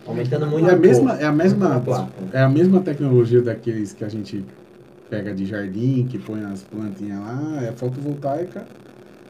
[0.06, 1.82] aumentando muito é a mesma, é a mesma,
[2.32, 4.44] é a mesma tecnologia daqueles que a gente
[5.08, 8.64] pega de jardim, que põe as plantinhas lá, é fotovoltaica,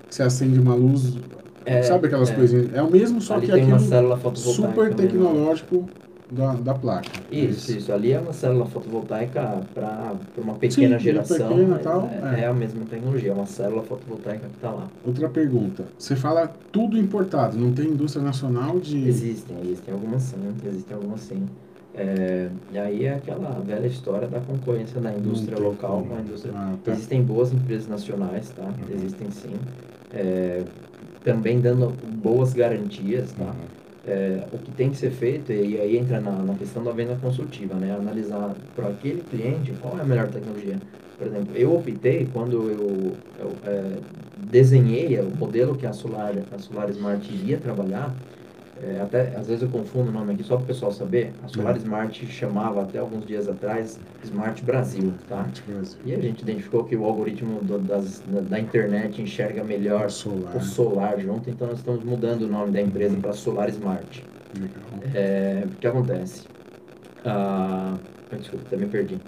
[0.09, 1.17] que você acende uma luz,
[1.65, 2.35] É, sabe aquelas é.
[2.35, 2.75] coisinhas?
[2.75, 4.37] É o mesmo, só que aquilo fotovoltaica.
[4.37, 4.97] super menor.
[4.97, 5.89] tecnológico
[6.33, 7.11] da, da placa.
[7.31, 7.93] Isso, isso.
[7.93, 11.49] Ali é uma célula fotovoltaica para uma pequena Sim, geração.
[11.49, 12.45] pequena, mas tal, é, é.
[12.45, 14.89] é a mesma tecnologia, é uma célula fotovoltaica que está lá.
[15.05, 15.85] Outra pergunta.
[15.99, 19.07] Você fala tudo importado, não tem indústria nacional de.
[19.07, 21.47] Existem, existem algumas sim, existem algumas sim.
[21.95, 26.55] É, e aí é aquela velha história da concorrência da indústria local com a indústria.
[26.57, 26.93] Ah, tá.
[26.93, 28.63] Existem boas empresas nacionais, tá?
[28.63, 28.95] Uhum.
[28.95, 29.55] Existem sim.
[30.15, 30.63] É,
[31.23, 33.55] também dando boas garantias, tá?
[34.05, 37.17] É, o que tem que ser feito, e aí entra na, na questão da venda
[37.23, 37.95] consultiva, né?
[37.95, 40.77] Analisar para aquele cliente qual é a melhor tecnologia.
[41.17, 43.99] Por exemplo, eu optei, quando eu, eu, é,
[44.39, 48.13] desenhei o modelo que a Solar, a Solar Smart iria trabalhar,
[48.83, 51.49] é, até às vezes eu confundo o nome aqui só para o pessoal saber, a
[51.49, 51.79] Solar Uhum.
[51.83, 55.47] Smart chamava até alguns dias atrás Smart Brasil, tá?
[56.05, 60.57] E a gente identificou que o algoritmo do- das, da, internet enxerga melhor solar.
[60.57, 64.25] o solar junto, então nós estamos mudando o nome da empresa para Solar Smart.
[65.15, 66.47] É, o que acontece?
[67.25, 67.95] Ah,
[68.37, 69.19] desculpa, até me perdi.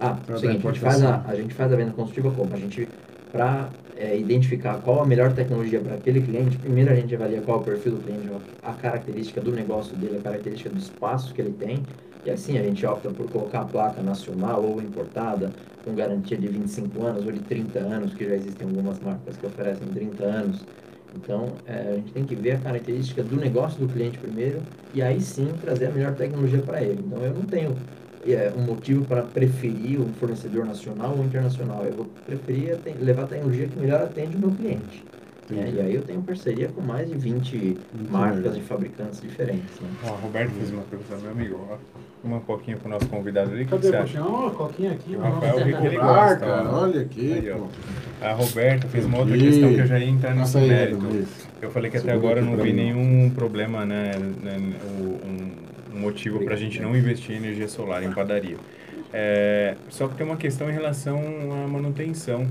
[0.00, 2.52] Ah, é o seguinte, a gente, faz a, a gente faz a venda consultiva como?
[2.54, 2.88] A gente,
[3.32, 3.68] para
[4.16, 7.64] identificar qual a melhor tecnologia para aquele cliente, primeiro a gente avalia qual é o
[7.64, 8.28] perfil do cliente,
[8.62, 11.82] a característica do negócio dele, a característica do espaço que ele tem,
[12.24, 15.50] e assim a gente opta por colocar a placa nacional ou importada,
[15.84, 19.46] com garantia de 25 anos ou de 30 anos, que já existem algumas marcas que
[19.46, 20.64] oferecem 30 anos.
[21.16, 24.60] Então, é, a gente tem que ver a característica do negócio do cliente primeiro
[24.92, 27.02] e aí sim trazer a melhor tecnologia para ele.
[27.04, 27.74] Então, eu não tenho
[28.26, 31.84] é, um motivo para preferir um fornecedor nacional ou internacional.
[31.84, 35.04] Eu vou preferir levar a tecnologia que melhor atende o meu cliente.
[35.50, 35.76] Entendi.
[35.76, 37.56] e aí eu tenho parceria com mais de 20
[37.94, 39.80] Muito marcas e fabricantes diferentes.
[39.80, 39.88] Né?
[40.04, 41.60] Ó, Roberto fez uma pergunta, meu amigo.
[41.70, 41.76] Ó,
[42.22, 43.62] uma coquinha pro nosso convidado ali.
[43.62, 44.18] O que, Cadê você a acha?
[44.20, 44.36] coquinha?
[44.36, 45.16] Ó, a coquinha aqui.
[45.16, 45.20] O.
[45.20, 46.68] Rafael, o que ele gosta, cara.
[46.70, 46.82] ó.
[46.82, 47.54] Olha aqui, Aí.
[48.20, 51.06] A Roberta fez uma outra questão que eu já ia entrar nesse mérito.
[51.62, 54.10] Eu falei que até Segura agora eu aqui não vi nenhum problema, né,
[54.42, 54.56] né,
[55.00, 55.50] o- um,
[55.98, 58.56] um motivo para a gente não investir em energia solar em padaria.
[59.12, 62.46] É, só que tem uma questão em relação à manutenção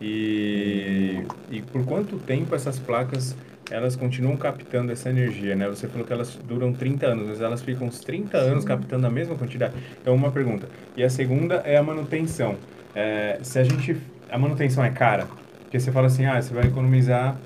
[0.00, 3.36] e, e por quanto tempo essas placas
[3.70, 5.68] elas continuam captando essa energia, né?
[5.68, 9.10] Você falou que elas duram 30 anos, mas elas ficam uns 30 anos captando a
[9.10, 9.74] mesma quantidade.
[10.02, 10.68] Então, uma pergunta.
[10.96, 12.56] E a segunda é a manutenção.
[12.94, 13.96] É, se a gente...
[14.28, 15.28] A manutenção é cara?
[15.62, 17.38] Porque você fala assim, ah, você vai economizar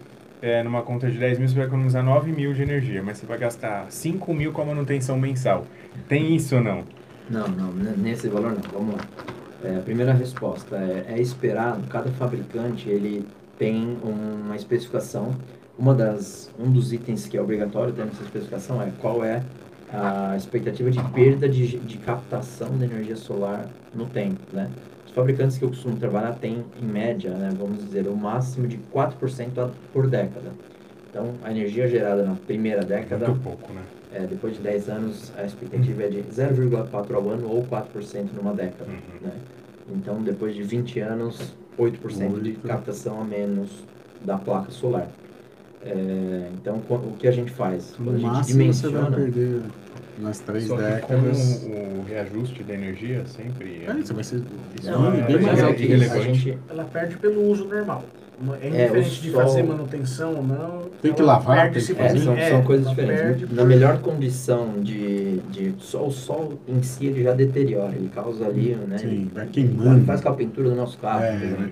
[0.45, 3.27] é, numa conta de 10 mil, você vai economizar 9 mil de energia, mas você
[3.27, 5.67] vai gastar 5 mil com a manutenção mensal.
[6.09, 6.85] Tem isso ou não?
[7.31, 8.61] Não, não, n- nesse valor não.
[8.73, 9.01] Vamos lá.
[9.65, 13.27] É, a primeira resposta é, é esperado, cada fabricante ele
[13.59, 15.35] tem uma especificação.
[15.79, 19.43] Uma das, um dos itens que é obrigatório ter nessa especificação é qual é
[19.93, 24.69] a expectativa de perda de, de captação de energia solar no tempo, né?
[25.15, 28.79] Os fabricantes que eu costumo trabalhar têm, em média, né, vamos dizer, o máximo de
[28.93, 30.51] 4% a- por década.
[31.09, 33.83] Então, a energia gerada na primeira década Muito pouco, né?
[34.13, 38.53] é, depois de 10 anos, a expectativa é de 0,4 ao ano ou 4% numa
[38.53, 38.91] década.
[38.91, 38.97] Uhum.
[39.29, 39.31] Né?
[39.95, 42.67] Então, depois de 20 anos, 8% de Oito.
[42.67, 43.69] captação a menos
[44.25, 45.07] da placa solar.
[45.85, 47.95] É, então, o que a gente faz?
[47.97, 49.17] Quando a No gente máximo você vai dimensiona...
[49.17, 49.61] perder
[50.19, 51.61] nas três Só que décadas.
[51.65, 53.83] com o reajuste da energia sempre...
[53.87, 54.43] É, você vai ser
[54.85, 56.23] Não, é, bem é, mais é, alto que que a isso.
[56.23, 58.05] gente, Ela perde pelo uso normal.
[58.61, 60.83] É É, indiferente o de sol- fazer manutenção ou não.
[61.01, 63.23] Tem que lavar, tem que É, fazer- são, é, são coisas ela diferentes.
[63.41, 67.95] perde Na por- melhor condição de, de só o sol em si ele já deteriora,
[67.95, 68.99] ele causa ali, né?
[68.99, 70.05] Sim, ele- vai queimando.
[70.05, 71.71] Faz com a pintura do nosso carro, por É, exemplo, vai né?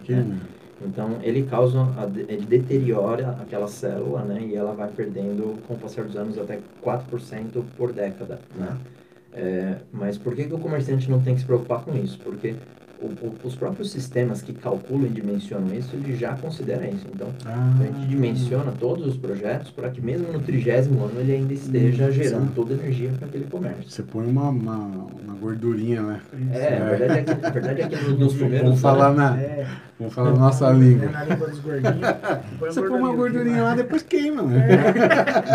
[0.85, 1.79] Então ele causa,
[2.29, 4.43] ele deteriora aquela célula, né?
[4.43, 8.77] E ela vai perdendo com o passar dos anos até 4% por década, né?
[9.35, 12.19] É, mas por que, que o comerciante não tem que se preocupar com isso?
[12.19, 12.55] Porque
[13.03, 17.07] o- o- os próprios sistemas que calculam e dimensionam isso, ele já considera isso.
[17.15, 21.33] Então Ah, a gente dimensiona todos os projetos para que mesmo no trigésimo ano ele
[21.33, 23.91] ainda esteja Hum, gerando toda a energia para aquele comércio.
[23.91, 26.21] Você põe uma, uma, uma gordurinha, né?
[26.53, 29.41] É, a verdade é que, a verdade é que nos, nos primeiros Vamos falar na,
[29.41, 29.67] É,
[29.99, 31.11] vamos falar na nossa língua.
[31.11, 31.99] Na língua dos gordinhos.
[32.61, 34.67] Você põe uma gordurinha lá, depois queima, né?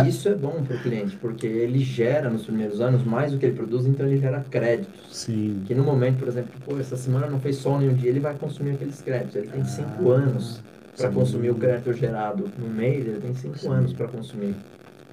[0.06, 3.38] E Isso é bom para o cliente, porque ele gera nos primeiros anos mais do
[3.38, 4.98] que ele produz, então ele gera créditos.
[5.12, 5.62] Sim.
[5.66, 8.36] Que no momento, por exemplo, pô, essa semana não fez sol nenhum dia, ele vai
[8.36, 9.36] consumir aqueles créditos.
[9.36, 10.62] Ele tem cinco Ah, anos
[10.96, 13.70] para consumir o crédito gerado no mês, ele tem cinco Sim.
[13.70, 14.56] anos para consumir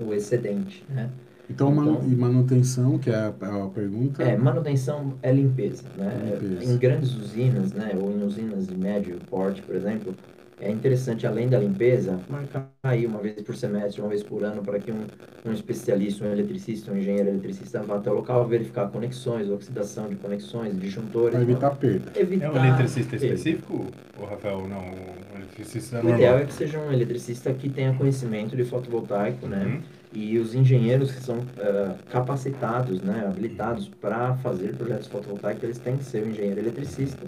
[0.00, 1.10] o excedente, né?
[1.48, 4.22] Então, Então- e manutenção, que é a, a pergunta.
[4.22, 6.38] É, manutenção é limpeza, né?
[6.40, 6.72] Limpeza.
[6.72, 10.14] Em grandes usinas, né, ou em usinas de médio porte, por exemplo,
[10.60, 14.62] é interessante, além da limpeza, marcar aí uma vez por semestre, uma vez por ano,
[14.62, 15.06] para que um,
[15.44, 20.16] um especialista, um eletricista, um engenheiro eletricista vá até o local verificar conexões, oxidação de
[20.16, 21.32] conexões, disjuntores.
[21.34, 22.12] Para evitar perda.
[22.18, 23.26] evitar É um eletricista perda.
[23.26, 23.86] específico,
[24.18, 24.66] o Rafael?
[24.68, 26.14] Não, um eletricista O normal.
[26.18, 29.64] ideal é que seja um eletricista que tenha conhecimento de fotovoltaico, né?
[29.66, 29.82] Uhum.
[30.12, 35.96] E os engenheiros que são eh, capacitados, né, habilitados para fazer projetos fotovoltaicos, eles têm
[35.96, 37.26] que ser um engenheiro eletricista,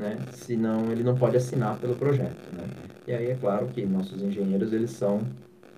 [0.00, 0.16] né?
[0.32, 2.64] Senão ele não pode assinar pelo projeto, né?
[3.06, 5.20] E aí é claro que nossos engenheiros eles são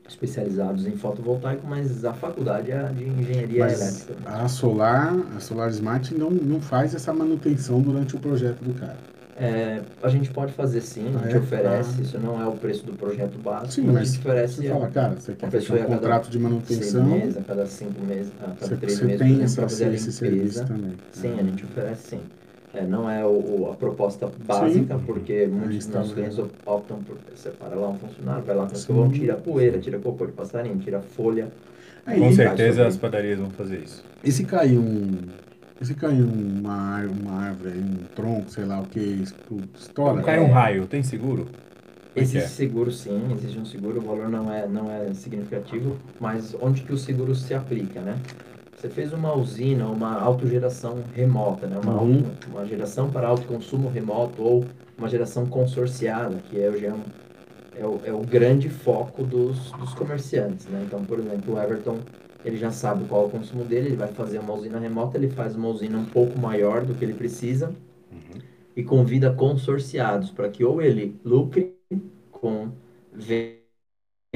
[0.09, 4.29] especializados em fotovoltaico, mas a faculdade é de engenharia Mas elétrica.
[4.29, 8.97] a Solar, a Solar Smart não, não faz essa manutenção durante o projeto do cara.
[9.37, 11.39] É, a gente pode fazer sim, a Ah, gente é?
[11.39, 12.03] oferece, Ah.
[12.03, 14.89] isso não é o preço do projeto básico, Sim, mas, a gente oferece Você fala,
[14.89, 18.33] cara, você quer fechar pessoa um contrato de seis manutenção, meses, a cada cinco meses,
[18.39, 20.67] a cada você, três você meses, tem essa, fazer a limpeza.
[21.13, 21.41] Sim, Ah.
[21.41, 22.21] a gente oferece sim.
[22.73, 25.05] É, não é o, o- a proposta básica, Sim.
[25.05, 28.77] porque muitos dos nossos clientes optam por separar lá um funcionário, vai lá a Sim.
[28.77, 31.49] escovão, tira poeira, tira cocô de passarinho, tira folha.
[32.07, 34.05] Aí, Com certeza as padarias vão fazer isso.
[34.23, 35.19] E se cair um.
[35.81, 39.25] E se cair uma, uma árvore, um tronco, sei lá o que,
[39.75, 40.23] estoura?
[40.23, 41.47] Cai um raio, tem seguro?
[42.15, 42.49] Existe é?
[42.49, 46.93] seguro sim, existe um seguro, o valor não é, não é significativo, mas onde que
[46.93, 48.17] o seguro se aplica, né?
[48.81, 51.79] Você fez uma usina, uma autogeração remota, né?
[51.79, 52.23] uma, Uhum.
[52.25, 54.65] auto- uma geração para autoconsumo remoto ou
[54.99, 56.95] uma geração consorciada, que é, hoje é,
[57.75, 60.67] é, o, é o grande foco dos, dos comerciantes.
[60.67, 60.83] Né?
[60.87, 61.99] Então, por exemplo, o Everton
[62.45, 65.29] ele já sabe qual é o consumo dele, ele vai fazer uma usina remota, ele
[65.31, 67.75] faz uma usina um pouco maior do que ele precisa
[68.11, 68.43] Uhum.
[68.77, 71.77] e convida consorciados para que ou ele lucre
[72.31, 72.71] com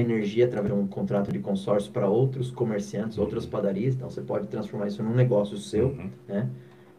[0.05, 4.47] energia através de um contrato de consórcio para outros comerciantes, outras padarias, então você pode
[4.47, 6.09] transformar isso num negócio seu, Uhum.
[6.27, 6.49] né?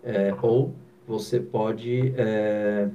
[0.03, 0.72] É, ou
[1.07, 2.88] você pode, é,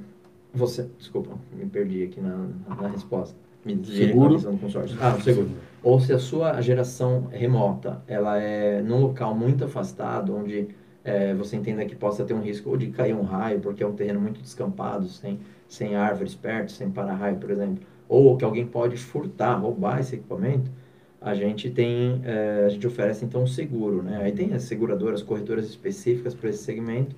[0.53, 3.35] você, desculpa, me perdi aqui na, na resposta.
[3.63, 4.39] medir Seguro.
[4.39, 4.97] do consórcio.
[4.99, 5.49] Ah, o seguro.
[5.83, 10.69] Ou se a sua geração remota, ela é num local muito afastado, onde
[11.03, 13.87] é, você entenda que possa ter um risco ou de cair um raio, porque é
[13.87, 18.67] um terreno muito descampado, sem, sem árvores perto, sem para-raio, por exemplo, ou que alguém
[18.67, 20.69] pode furtar, roubar esse equipamento,
[21.21, 24.19] a gente tem, é, a gente oferece então um seguro, né?
[24.21, 27.15] Aí tem as seguradoras, corretoras específicas para esse segmento,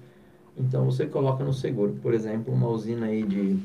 [0.56, 3.58] então você coloca no seguro, por exemplo, uma usina aí de,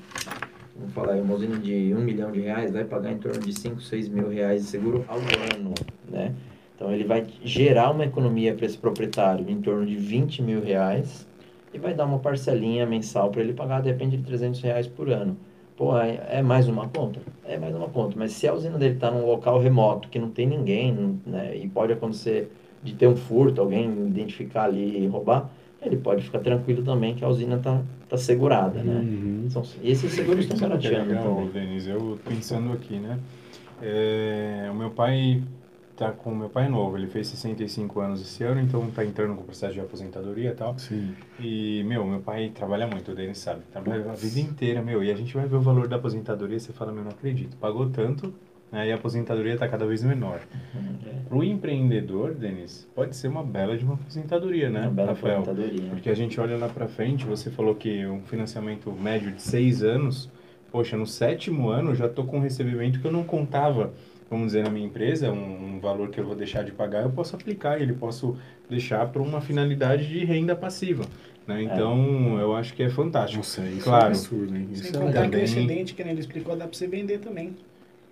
[0.74, 3.78] vamos falar uma usina de um milhão de reais vai pagar em torno de 5,
[3.82, 5.74] 6 mil reais de seguro ao ano,
[6.08, 6.34] né?
[6.74, 11.28] Então ele vai gerar uma economia para esse proprietário em torno de 20 mil reais
[11.74, 15.36] e vai dar uma parcelinha mensal para ele pagar, depende de 300 reais por ano.
[15.78, 17.20] Pô, é, é mais uma conta?
[17.44, 18.16] É mais uma conta.
[18.18, 21.68] Mas se a usina dele está num local remoto, que não tem ninguém, né, e
[21.68, 22.50] pode acontecer
[22.82, 25.48] de ter um furto, alguém identificar ali e roubar,
[25.80, 29.00] ele pode ficar tranquilo também que a usina está tá segurada, né?
[29.00, 29.46] Uhum.
[29.48, 31.48] São, esses seguros estão Que barateando legal, também.
[31.50, 31.86] Denis.
[31.86, 33.16] Eu pensando aqui, né?
[33.80, 35.40] É, o meu pai
[35.99, 39.34] tá com o meu pai novo, ele fez 65 anos esse ano, então tá entrando
[39.34, 40.78] com o processo de aposentadoria e tal.
[40.78, 41.14] Sim.
[41.40, 43.62] E, meu, meu pai trabalha muito, o Denis sabe.
[43.72, 45.03] Trabalha a vida inteira, meu.
[45.03, 47.57] E a gente vai ver o valor da aposentadoria e você fala, meu, não acredito.
[47.57, 48.32] Pagou tanto,
[48.70, 50.40] né, e a aposentadoria tá cada vez menor.
[50.74, 55.40] Uhum, Pro empreendedor, Denis, pode ser uma bela de uma aposentadoria, né, Uma bela Rafael?
[55.40, 55.90] aposentadoria.
[55.90, 59.82] Porque a gente olha lá pra frente, você falou que um financiamento médio de seis
[59.82, 60.30] anos,
[60.70, 63.92] poxa, no sétimo ano eu já tô com um recebimento que eu não contava,
[64.30, 67.10] vamos dizer, na minha empresa, um, um valor que eu vou deixar de pagar, eu
[67.10, 68.36] posso aplicar ele, posso
[68.68, 71.04] deixar para uma finalidade de renda passiva.
[71.46, 71.62] Né?
[71.62, 73.38] Então, eu acho que é fantástico.
[73.38, 74.04] Nossa, isso Claro.
[74.04, 74.68] é um absurdo, hein?
[74.74, 75.22] Sem Isso é contar legal.
[75.22, 77.56] que o também- excedente, que nem ele explicou, dá pra você vender também.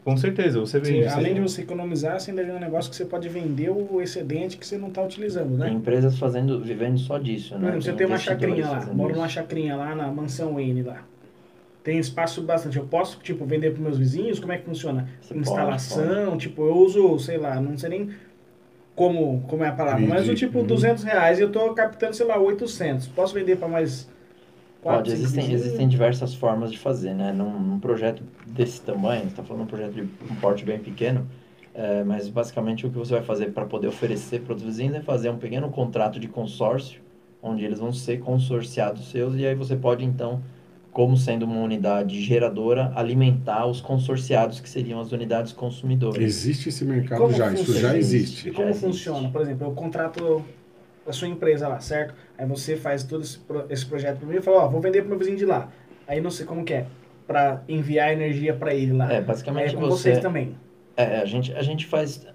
[0.03, 1.05] Com certeza, você vende.
[1.09, 1.63] além de você...
[1.63, 4.87] economizar, você ainda vê um negócio que você pode vender o excedente que você não
[4.89, 5.67] está utilizando, né?
[5.67, 7.69] Tem empresas fazendo, vivendo só disso, Por né?
[7.71, 8.95] exemplo, você tem uma investidores chacrinha lá, isso.
[8.95, 11.03] numa chacrinha lá na mansão Wayne lá.
[11.87, 12.77] Tem espaço bastante.
[12.77, 14.41] Eu posso, tipo, vender para meus vizinhos?
[14.41, 15.09] Como é que funciona?
[15.21, 18.11] Você pode, Instalação, tipo, eu uso, sei lá, não sei nem
[18.97, 20.41] como, como é a palavra, mas Entendi.
[20.41, 20.67] tipo, Uhum.
[20.67, 23.07] 200 reais e eu tô captando, sei lá, 800.
[23.07, 24.09] Posso vender para mais
[24.83, 27.33] Pode, existem, existem diversas formas de fazer, né?
[27.33, 31.25] Num, num projeto desse tamanho, você está falando um projeto de um porte bem pequeno,
[31.73, 35.01] é, mas basicamente o que você vai fazer para poder oferecer para os vizinhos é
[35.03, 37.01] fazer um pequeno contrato de consórcio,
[37.41, 40.43] onde eles vão ser consorciados seus, e aí você pode então,
[40.97, 46.23] como sendo uma unidade geradora, alimentar os consorciados, que seriam as unidades consumidoras.
[46.23, 48.17] Existe esse mercado já, isso funciona já isso?
[48.17, 48.49] existe.
[48.49, 48.87] E como Já existe.
[48.87, 49.29] funciona?
[49.29, 50.43] Por exemplo, eu contrato
[51.07, 52.15] a sua empresa lá, certo?
[52.39, 53.39] Aí você faz todo esse,
[53.69, 55.69] esse projeto para mim e fala, ó, vou vender pro meu vizinho de lá.
[56.09, 56.87] Aí não sei como que é,
[57.27, 59.13] para enviar energia para ele lá.
[59.13, 60.13] É, É basicamente com você...
[60.13, 60.57] vocês também.
[60.97, 62.27] É, a gente, a gente faz...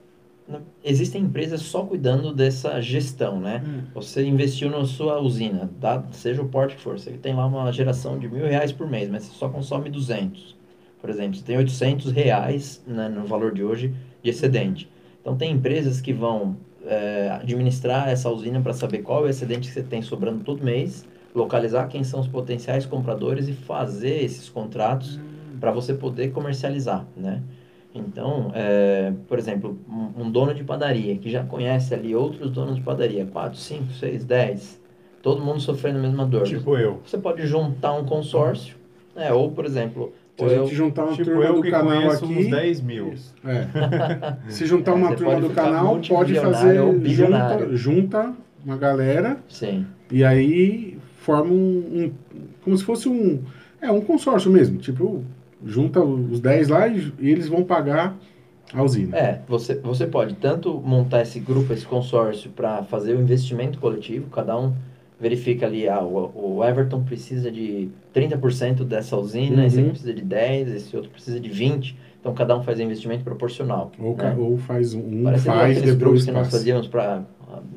[0.83, 3.63] Existem empresas só cuidando dessa gestão, né?
[3.65, 3.81] Hum.
[3.93, 6.03] Você investiu na sua usina, tá?
[6.11, 9.09] seja o porte que for, você tem lá uma geração de mil reais por mês,
[9.09, 10.55] mas você só consome 200.
[10.99, 14.89] Por exemplo, você tem 800 reais né, no valor de hoje de excedente.
[15.19, 19.67] Então, tem empresas que vão é, administrar essa usina para saber qual é o excedente
[19.67, 24.49] que você tem sobrando todo mês, localizar quem são os potenciais compradores e fazer esses
[24.49, 25.19] contratos
[25.59, 27.41] para você poder comercializar, né?
[27.93, 32.75] Então, é, por exemplo, um, um dono de padaria que já conhece ali outros donos
[32.77, 34.81] de padaria, 4, 5, 6, 10,
[35.21, 36.43] todo mundo sofrendo a mesma dor.
[36.43, 37.01] Tipo eu.
[37.05, 38.75] Você pode juntar um consórcio,
[39.15, 39.31] né?
[39.33, 41.69] ou, por exemplo, Se ou a eu, gente juntar uma Tipo turma eu do que
[41.69, 42.33] canal conheço aqui.
[42.39, 43.13] uns 10 mil.
[43.43, 43.67] É.
[44.49, 46.75] Se juntar uma Você turma do canal, pode fazer.
[47.09, 48.33] Junta, junta
[48.63, 52.11] uma galera sim, e aí forma um, um-
[52.63, 53.41] Como se fosse um.
[53.81, 54.77] É um consórcio mesmo.
[54.77, 55.23] Tipo,
[55.65, 58.17] junta os 10 lá e, eles vão pagar
[58.73, 59.17] a usina.
[59.17, 64.29] É, você, você pode tanto montar esse grupo, esse consórcio, para fazer o investimento coletivo,
[64.29, 64.73] cada um
[65.19, 69.65] verifica ali, ah, o, o Everton precisa de 30% dessa usina, Uhum.
[69.65, 73.23] esse aqui precisa de 10, esse outro precisa de 20, então cada um faz investimento
[73.23, 73.91] proporcional.
[73.99, 74.35] Ou, né?
[74.39, 77.23] ou faz um, com faz aqueles grupos que nós fazíamos para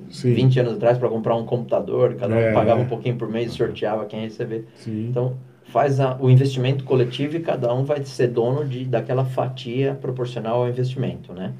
[0.08, 0.32] Sim.
[0.32, 2.84] 20 anos atrás para comprar um computador, cada um É, pagava é.
[2.84, 4.66] um pouquinho por mês e sorteava quem ia receber.
[4.76, 5.08] Sim.
[5.10, 5.34] Então,
[5.64, 10.62] faz a- o investimento coletivo e cada um vai ser dono de, daquela fatia proporcional
[10.62, 11.54] ao investimento, né?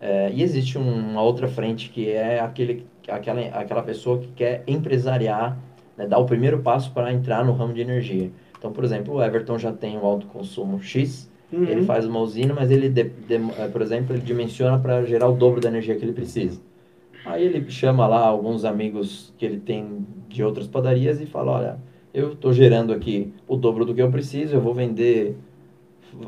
[0.00, 4.64] É, e existe um- uma outra frente que é aquele, aquela, aquela pessoa que quer
[4.66, 5.58] empresariar,
[5.96, 8.30] né, dar o primeiro passo para entrar no ramo de energia.
[8.58, 11.64] Então, por exemplo, o Everton já tem um alto consumo X, Uhum.
[11.64, 15.28] ele faz uma usina, mas ele, de- de- eh, por exemplo, ele dimensiona para gerar
[15.28, 16.60] o dobro da energia que ele precisa.
[17.24, 21.78] Aí ele chama lá alguns amigos que ele tem de outras padarias e fala, olha,
[22.12, 25.36] eu estou gerando aqui o dobro do que eu preciso, eu vou vender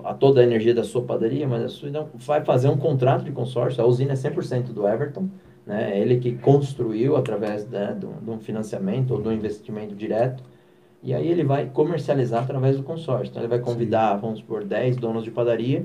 [0.05, 3.25] a toda a energia da sua padaria, mas a sua não vai fazer um contrato
[3.25, 5.29] de consórcio, a usina é 100% do Everton,
[5.67, 5.93] né?
[5.93, 10.43] É ele que construiu através né, de, um, financiamento ou de um investimento direto,
[11.03, 13.31] e aí ele vai comercializar através do consórcio.
[13.31, 15.85] Então ele vai convidar, vamos supor, 10 donos de padaria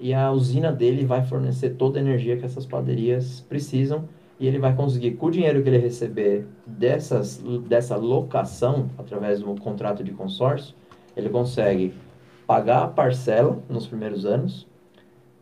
[0.00, 4.08] e a usina dele vai fornecer toda a energia que essas padarias precisam
[4.40, 9.54] e ele vai conseguir, com o dinheiro que ele receber dessas, dessa locação, através do
[9.56, 10.74] contrato de consórcio,
[11.14, 11.92] ele consegue
[12.46, 14.66] pagar a parcela nos primeiros anos,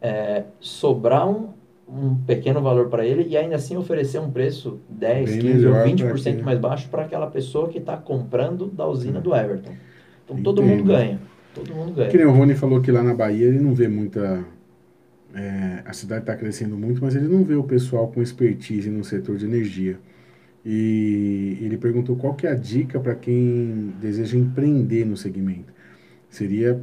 [0.02, 1.50] é, sobrar um,
[1.88, 5.72] um pequeno valor para ele e ainda assim oferecer um preço 10, Bem 15 ou
[5.74, 9.72] melhor 20% pra mais baixo para aquela pessoa que está comprando da usina do Everton.
[10.24, 10.78] Então todo Entendo.
[10.78, 11.20] mundo ganha.
[11.54, 12.10] Todo mundo ganha.
[12.10, 14.44] Que nem o Rony falou que lá na Bahia ele não vê muita.
[15.34, 19.04] É, a cidade está crescendo muito, mas ele não vê o pessoal com expertise no
[19.04, 19.98] setor de energia.
[20.64, 25.72] E ele perguntou qual que é a dica para quem deseja empreender no segmento.
[26.30, 26.80] Seria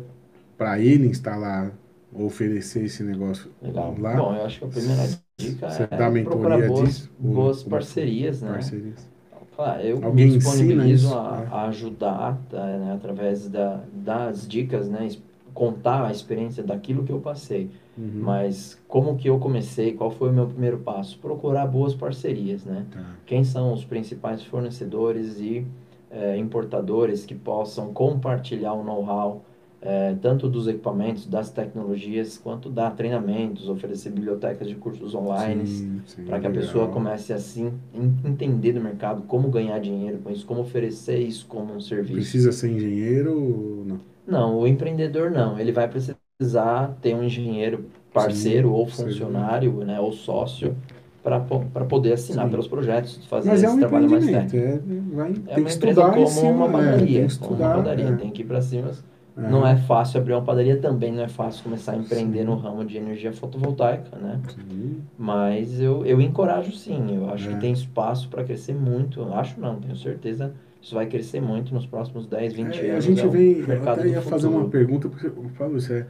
[0.58, 1.74] para ele instalar
[2.14, 3.96] oferecer esse negócio Legal.
[4.00, 4.16] lá?
[4.16, 7.12] Bom, eu acho que a primeira dica Você é dá mentoria procurar boas, disso?
[7.20, 8.72] Boas ou- parcerias, né?
[8.72, 9.10] Parcerias.
[9.56, 15.08] Claro, eu Alguém me disponibilizo a, a ajudar tá, né, através da, das dicas, né?
[15.56, 17.72] Contar a experiência daquilo que eu passei.
[17.98, 18.22] Uhum.
[18.22, 19.94] Mas como que eu comecei?
[19.94, 21.18] Qual foi o meu primeiro passo?
[21.18, 22.86] Procurar boas parcerias, né?
[22.92, 23.04] Tá.
[23.26, 25.66] Quem são os principais fornecedores e
[26.12, 29.44] eh, importadores que possam compartilhar o know-how
[29.86, 36.02] eh, tanto dos equipamentos, das tecnologias, quanto dar treinamentos, oferecer bibliotecas de cursos online Sim,
[36.08, 36.52] sim, para que a legal.
[36.52, 41.46] pessoa comece assim en- entender do mercado como ganhar dinheiro com isso, como oferecer isso
[41.48, 42.32] como um serviço.
[42.32, 44.00] Precisa ser engenheiro ou não?
[44.26, 49.04] Não, o empreendedor não, ele vai precisar ter um engenheiro parceiro Sim, ou sim.
[49.08, 50.76] funcionário, né, ou sócio
[51.24, 52.52] para poder assinar Sim.
[52.52, 54.56] pelos projetos, fazer Mas é esse um trabalho mais técnico.
[54.58, 54.80] É,
[55.16, 58.14] vai, É uma empresa como cima, uma é, padaria, tem que como estudar, uma padaria,
[58.14, 58.18] é.
[58.18, 58.92] tem que ir para cima.
[59.38, 62.46] Não é fácil abrir uma padaria, também não é fácil começar a empreender Sim.
[62.46, 64.40] no ramo de energia fotovoltaica, né?
[64.50, 65.02] Sim.
[65.18, 67.54] Mas eu, eu encorajo sim, eu acho É.
[67.54, 69.20] que tem espaço para crescer muito.
[69.20, 70.54] Eu acho não, tenho certeza.
[70.82, 73.06] Isso vai crescer muito nos próximos 10, 20 É, anos.
[73.06, 75.10] a gente é vem, eu até ia fazer uma pergunta,
[75.56, 76.06] falo isso, é,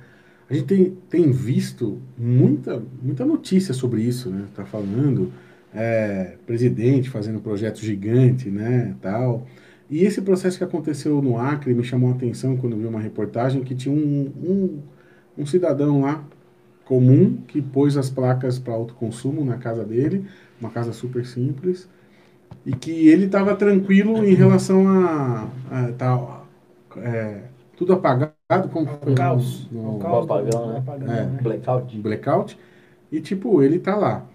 [0.49, 4.45] a gente tem, tem visto muita, muita notícia sobre isso, né?
[4.53, 5.32] Tá falando,
[5.73, 9.45] é, presidente fazendo projeto gigante, né, tal.
[9.90, 13.00] E esse processo que aconteceu no Acre me chamou a atenção quando eu vi uma
[13.00, 14.84] reportagem que tinha um, um,
[15.38, 16.24] um cidadão lá
[16.86, 20.26] comum que pôs as placas para autoconsumo na casa dele,
[20.62, 21.90] uma casa super simples,
[22.66, 26.48] e que ele estava tranquilo em relação a, a tal,
[26.98, 27.44] é,
[27.78, 28.34] tudo apagado,
[28.72, 29.70] como foi no- caos.
[29.72, 30.78] no, Ao caos apagão, né?
[30.80, 31.26] apagão, É.
[31.26, 31.38] né?
[31.42, 31.94] Blackout.
[32.02, 32.58] blackout
[33.12, 34.26] e tipo ele tá lá.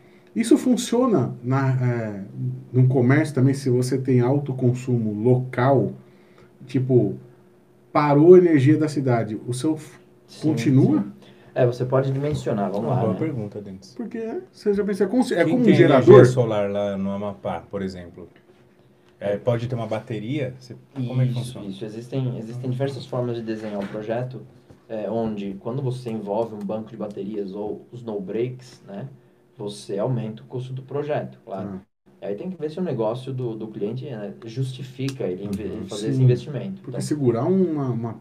[0.41, 2.24] Isso funciona na é,
[2.72, 5.93] no comércio também se você tem alto consumo local,
[6.66, 7.14] tipo
[7.93, 9.76] parou a energia da cidade, o seu
[10.26, 11.03] Sim, continua?
[11.03, 11.12] sim.
[11.55, 13.01] É, você pode dimensionar, vamos Uma lá.
[13.01, 13.18] boa né?
[13.18, 13.93] pergunta, Denis.
[13.95, 16.14] Porque você já pensa é como, é como um tem gerador?
[16.14, 18.26] energia solar lá no Amapá, por exemplo,
[19.18, 20.55] é, pode ter uma bateria?
[20.59, 21.66] Você- como é que Isso, funciona?
[21.66, 21.84] isso.
[21.84, 24.41] Existem, existem diversas formas de desenhar um projeto,
[24.88, 29.07] é, onde quando você envolve um banco de baterias ou os no breaks, né,
[29.61, 31.69] você aumenta o custo do projeto, claro.
[31.69, 31.85] Ah,
[32.21, 36.09] Aí tem que ver se o negócio do, do cliente né, justifica ele, ele fazer
[36.09, 36.11] Sim.
[36.11, 36.83] esse investimento.
[36.83, 38.21] porque Então, segurar uma, uma-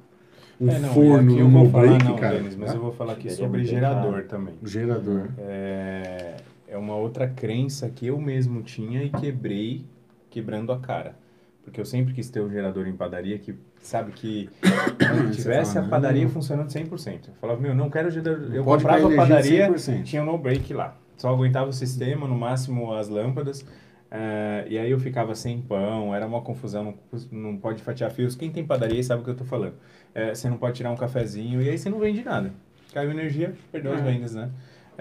[0.61, 2.73] um É, não, forno no vou falar break, não, cara, Denis, mas tá?
[2.73, 4.27] eu vou falar aqui Seria sobre muito gerador caro.
[4.27, 4.55] também.
[4.63, 5.29] gerador.
[5.37, 6.37] É,
[6.67, 9.85] é uma outra crença que eu mesmo tinha e quebrei
[10.29, 11.17] quebrando a cara.
[11.63, 14.49] Porque eu sempre quis ter um gerador em padaria que, sabe, que
[15.31, 16.29] tivesse fala, a padaria não.
[16.29, 17.29] funcionando 100%.
[17.29, 18.53] Eu falava, meu, não quero gerador.
[18.53, 20.03] Eu Pode comprava a energia padaria, 100%.
[20.03, 20.97] tinha um no-break lá.
[21.19, 23.63] Só aguentava o sistema, no máximo as lâmpadas.
[24.11, 28.35] eh, e aí eu ficava sem pão, era uma confusão, não, não pode fatiar fios.
[28.35, 29.75] Quem tem padaria sabe o que eu tô falando.
[30.15, 32.51] Eh, você não pode tirar um cafezinho e aí você não vende nada.
[32.93, 34.03] Caiu energia, perdeu as É.
[34.03, 34.49] vendas, né?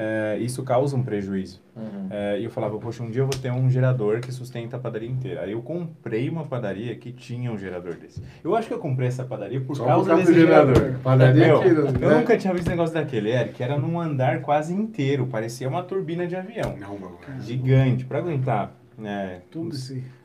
[0.01, 1.61] Eh, isso causa um prejuízo.
[1.75, 2.07] uhum.
[2.09, 4.79] Eh, e eu falava, poxa, um dia eu vou ter um gerador que sustenta a
[4.79, 5.41] padaria inteira.
[5.43, 8.23] Aí eu comprei uma padaria que tinha um gerador desse.
[8.45, 10.75] Eu acho que eu comprei essa padaria por Só causa por causa desse do gerador.
[10.77, 10.99] gerador.
[11.01, 11.69] Padaria Meu, que-
[12.05, 12.17] eu né?
[12.17, 13.61] nunca tinha visto negócio daquele, Eric.
[13.61, 16.77] Era num andar quase inteiro, parecia uma turbina de avião.
[16.79, 17.19] Não, mano.
[17.41, 19.75] Gigante, para aguentar né, Tudo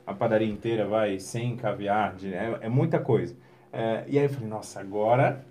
[0.05, 3.35] a padaria inteira, vai, sem caviar, é, é muita coisa.
[3.71, 5.43] É, e aí eu falei, nossa, agora...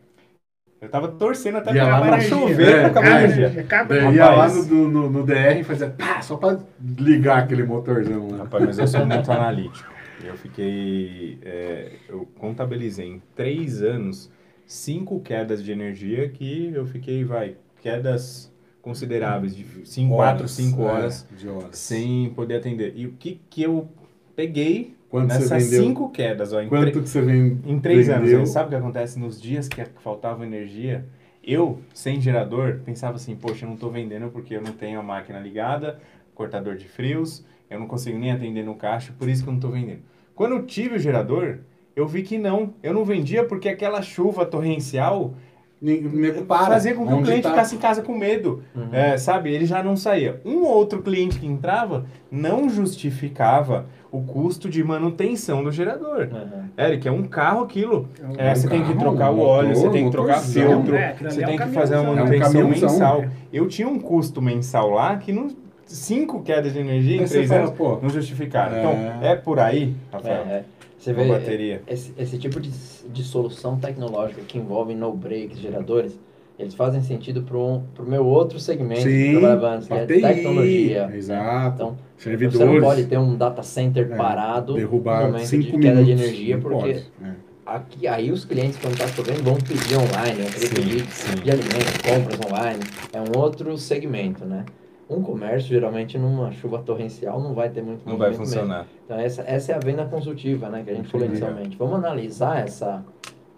[0.83, 3.85] Eu tava torcendo até Ia lá acabar no- chover é, pra acabar a é.
[3.85, 6.59] Daí ia lá no, no, no DR e fazia pá, só pra
[6.99, 8.39] ligar aquele motorzão lá.
[8.39, 9.89] Rapaz, mas eu sou muito analítico.
[10.24, 11.39] Eu fiquei.
[11.45, 14.28] é, eu contabilizei em três anos
[14.66, 20.85] cinco quedas de energia que eu fiquei, vai, quedas consideráveis, de cinco, quatro, cinco é,
[20.87, 21.78] horas, de horas.
[21.78, 22.93] sem poder atender.
[22.97, 23.89] E o que que eu
[24.35, 28.23] peguei Quanto nessas cinco quedas, ó, em, Quanto tre- que você vem, em três anos?
[28.25, 28.41] vendeu?
[28.41, 31.05] Aí Sabe o que acontece nos dias que faltava energia?
[31.45, 35.03] Eu, sem gerador, pensava assim, poxa, eu não estou vendendo porque eu não tenho a
[35.03, 36.01] máquina ligada,
[36.35, 39.59] cortador de frios, eu não consigo nem atender no caixa, por isso que eu não
[39.59, 40.01] estou vendendo.
[40.35, 41.59] Quando eu tive o gerador,
[41.95, 45.35] eu vi que não, eu não vendia porque aquela chuva torrencial
[45.83, 46.66] nego para.
[46.66, 48.62] Fazer com que o cliente tá- ficasse em casa com medo.
[48.74, 48.89] Uhum.
[48.93, 50.41] É, sabe, ele já não saía.
[50.45, 56.28] Um outro cliente que entrava não justificava o custo de manutenção do gerador.
[56.33, 56.64] Uhum.
[56.78, 58.09] Eric, é um carro aquilo.
[58.39, 60.37] É É, um você tem que carro, trocar o óleo, motor, você tem que trocar
[60.37, 60.62] motorzão.
[60.70, 63.24] filtro, É, você é tem um que fazer uma manutenção É um mensal.
[63.53, 65.49] Eu tinha um custo mensal lá que não,
[65.87, 68.76] cinco quedas de energia em três anos pô, não justificaram.
[68.76, 68.80] É.
[68.80, 70.64] Então, é por aí, É, Rafael?
[71.11, 71.15] É.
[71.15, 71.83] Você vê bateria.
[71.87, 72.71] Esse, esse tipo de,
[73.13, 76.19] de solução tecnológica que envolve no breaks, geradores,
[76.59, 80.07] eles fazem sentido para o meu outro segmento que eu Sim, trabalhava antes, que é
[80.07, 81.11] TI, tecnologia.
[81.15, 81.75] Exato.
[81.75, 82.59] Então, Servidores.
[82.59, 86.01] você não pode ter um data center É, parado no derrubar momento de 5 queda
[86.01, 86.07] minutos.
[86.07, 86.99] de energia, porque pode.
[87.25, 87.33] É.
[87.67, 91.35] aqui, aí os clientes, quando está chovendo, vão pedir online, vão querer Sim, pedir sim.
[91.43, 92.81] de alimentos, compras online.
[93.13, 94.65] É um outro segmento, né?
[95.11, 98.61] Um comércio, geralmente, numa chuva torrencial, não vai ter muito Não vai movimento mesmo.
[98.63, 98.87] funcionar.
[99.05, 101.77] Então essa, essa é a venda consultiva, né, que a gente falou inicialmente.
[101.77, 103.05] Vamos analisar essa,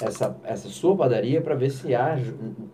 [0.03, 2.19] essa, essa sua padaria para ver se há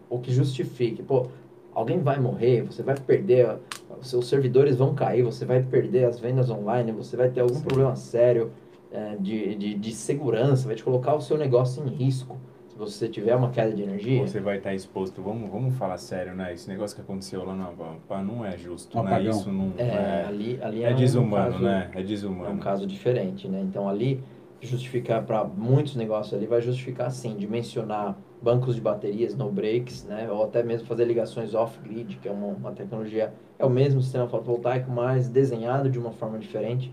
[0.08, 1.02] o que justifique.
[1.02, 1.26] Pô,
[1.74, 3.56] alguém vai morrer, você vai perder,
[4.00, 7.54] os seus servidores vão cair, você vai perder as vendas online, você vai ter algum
[7.54, 7.62] Sim.
[7.64, 8.50] problema sério
[8.90, 12.38] é, de, de, de segurança, vai te colocar o seu negócio em risco.
[12.86, 15.20] Se você tiver uma queda de energia, Você vai estar exposto.
[15.22, 16.54] Vamos, vamos falar sério, né?
[16.54, 19.22] Esse negócio que aconteceu lá na Pampa não é justo, Um né?
[19.22, 20.24] Isso não é, é.
[20.26, 21.90] ali, ali É um desumano, caso- né?
[21.92, 22.58] É É um desumano.
[22.58, 23.60] caso diferente, né?
[23.60, 24.22] Então ali
[24.62, 30.30] justificar para muitos negócios ali vai justificar sim, dimensionar bancos de baterias no breaks, né?
[30.30, 34.26] Ou até mesmo fazer ligações off-grid, que é uma, uma tecnologia, é o mesmo sistema
[34.26, 36.90] fotovoltaico, mas desenhado de uma forma diferente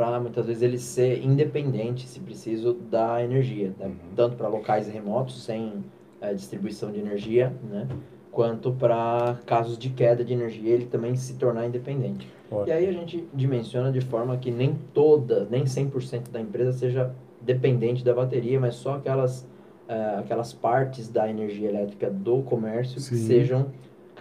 [0.00, 3.86] para muitas vezes ele ser independente, se preciso, da energia, né?
[3.86, 4.14] Uhum.
[4.16, 5.84] tanto para locais remotos sem
[6.22, 7.86] eh, distribuição de energia, né?
[8.32, 12.26] Quanto para casos de queda de energia, ele também se tornar independente.
[12.66, 17.14] E aí a gente dimensiona de forma que nem toda, nem 100% da empresa seja
[17.38, 19.46] dependente da bateria, mas só aquelas,
[19.86, 23.10] eh, aquelas partes da energia elétrica do comércio Sim.
[23.10, 23.66] que sejam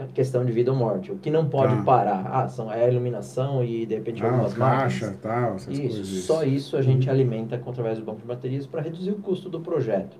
[0.08, 1.12] questão de vida ou morte.
[1.12, 1.84] O que não pode Tá.
[1.84, 5.22] parar, ah, são, é a iluminação e de repente Ah, algumas caixa, máquinas.
[5.22, 6.24] tal, essas Isso, coisas.
[6.24, 9.50] só isso a gente alimenta com- através do banco de baterias para reduzir o custo
[9.50, 10.16] do projeto.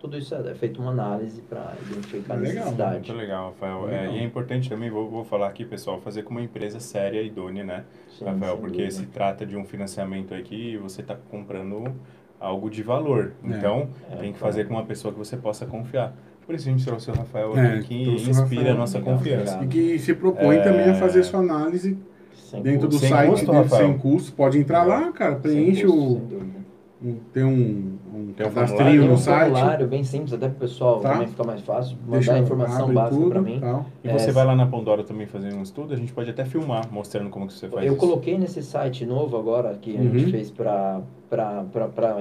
[0.00, 2.94] Tudo isso é, é feito uma análise para identificar a Legal, necessidade.
[2.94, 3.88] Muito legal, Rafael.
[3.88, 4.14] É, Legal.
[4.14, 7.26] e é importante também, vou, vou falar aqui, pessoal, fazer com uma empresa séria e
[7.26, 7.84] idônea, né,
[8.16, 8.56] Sim, Rafael?
[8.58, 8.90] Porque dúvida.
[8.92, 11.92] se trata de um financiamento aqui e você está comprando
[12.38, 13.32] algo de valor.
[13.42, 13.48] É.
[13.48, 16.14] Então, É, tem que fazer com uma pessoa que você possa confiar.
[16.48, 18.70] Por isso a gente trouxe o Rafael É, aqui, que inspira Rafael.
[18.70, 19.52] a nossa confiança.
[19.60, 19.64] legal.
[19.64, 21.98] E que se propõe também a fazer sua análise
[22.32, 23.00] Sem dentro do custo.
[23.00, 23.86] Sem site custo, dele, Rafael?
[23.88, 24.32] sem custo.
[24.32, 27.06] Pode entrar lá, cara, preenche custo, o.
[27.06, 29.42] um- tem um, um Tem um formulário, no um site.
[29.52, 31.12] formulário bem simples, até para o pessoal Tá.
[31.12, 33.60] também ficar mais fácil, mandar Deixa a informação básica para mim.
[33.60, 33.86] tal.
[34.04, 36.44] E você É, vai lá na Pandora também fazer um estudo, a gente pode até
[36.44, 38.00] filmar, mostrando como que você faz Eu isso.
[38.00, 40.10] coloquei nesse site novo agora, que a Uhum.
[40.18, 41.00] gente fez para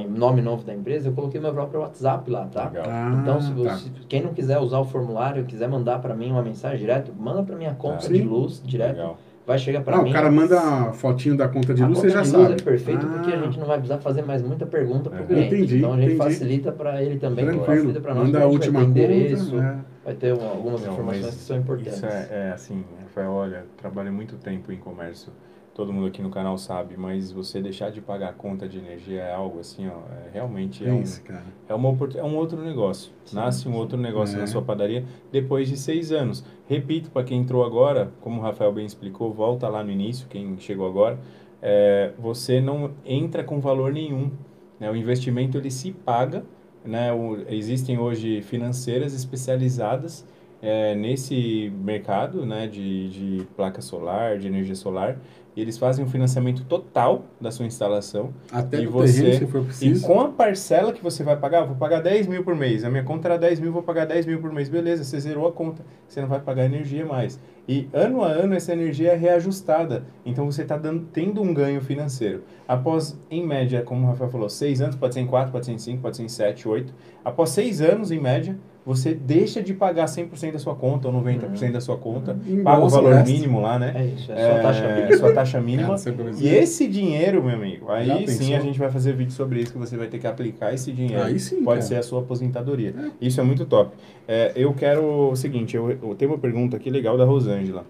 [0.10, 2.66] nome novo da empresa, eu coloquei meu próprio WhatsApp lá, tá?
[2.66, 2.86] Legal.
[2.88, 3.56] Ah, Então, se tá.
[3.56, 7.44] você, quem não quiser usar o formulário, quiser mandar para mim uma mensagem direto, manda
[7.44, 9.18] para minha conta Ah, de luz direto, Legal.
[9.48, 10.10] Vai chegar para Ah, mim.
[10.10, 12.48] o cara manda a fotinho da conta de a luz, conta você já de luz
[12.50, 12.62] sabe.
[12.62, 15.24] é perfeito porque a Ah, gente não vai precisar fazer mais muita pergunta para É.
[15.24, 15.56] o cliente.
[15.56, 16.18] Entendi, então a gente entendi.
[16.18, 17.66] facilita para ele também, Tranquilo.
[17.66, 19.14] facilita para nós, Manda a última vai ter conta.
[19.14, 19.76] endereço, é.
[20.04, 21.94] vai ter uma- algumas Não, informações que são importantes.
[21.94, 25.32] Isso é, é assim, Rafael, olha, trabalhei muito tempo em comércio.
[25.78, 29.22] Todo mundo aqui no canal sabe, mas você deixar de pagar a conta de energia
[29.22, 31.44] é algo assim, ó, é, realmente é um, Pense, cara.
[31.70, 33.12] é, uma, é um outro negócio.
[33.26, 34.40] Sim, Nasce um outro negócio É.
[34.42, 36.44] na sua padaria depois de seis anos.
[36.68, 40.58] Repito, para quem entrou agora, como o Rafael bem explicou, volta lá no início, quem
[40.58, 41.20] chegou agora,
[41.62, 44.32] é, você não entra com valor nenhum.
[44.80, 44.90] Né?
[44.90, 46.44] O investimento ele se paga.
[46.84, 47.14] Né?
[47.14, 50.26] O- existem hoje financeiras especializadas
[50.60, 52.66] é, nesse mercado né?
[52.66, 55.20] de, de placa solar, de energia solar.
[55.58, 58.30] E eles fazem um financiamento total da sua instalação.
[58.52, 60.06] Até E você- terreno, se for E preciso.
[60.06, 62.84] com a parcela que você vai pagar, eu vou pagar 10 mil por mês.
[62.84, 64.70] A minha conta era 10 mil, vou pagar 10 mil por mês.
[64.70, 65.84] Beleza, você zerou a conta.
[66.08, 67.40] Você não vai pagar energia mais.
[67.68, 70.06] E ano a ano essa energia é reajustada.
[70.24, 70.80] Então você está
[71.12, 72.44] tendo um ganho financeiro.
[72.68, 75.72] Após, em média, como o Rafael falou, 6 anos, pode ser em 4, pode ser
[75.72, 76.94] em 5, pode ser em 7, 8.
[77.26, 78.56] Após 6 anos, em média,
[78.88, 82.40] você deixa de pagar 100% da sua conta ou 90% da sua conta.
[82.48, 82.64] Uhum.
[82.64, 83.30] Paga o valor resto.
[83.30, 83.92] mínimo lá, né?
[83.94, 85.18] É isso, é taxa É, mínima.
[85.18, 85.96] sua taxa mínima.
[86.40, 89.78] E esse dinheiro, meu amigo, aí sim a gente vai fazer vídeo sobre isso, que
[89.78, 91.22] você vai ter que aplicar esse dinheiro.
[91.22, 91.82] Aí sim, Pode cara.
[91.82, 92.96] ser a sua aposentadoria.
[93.20, 93.92] Isso é muito top.
[94.26, 97.86] É, eu quero o seguinte, eu, eu tenho uma pergunta aqui legal da Rosângela.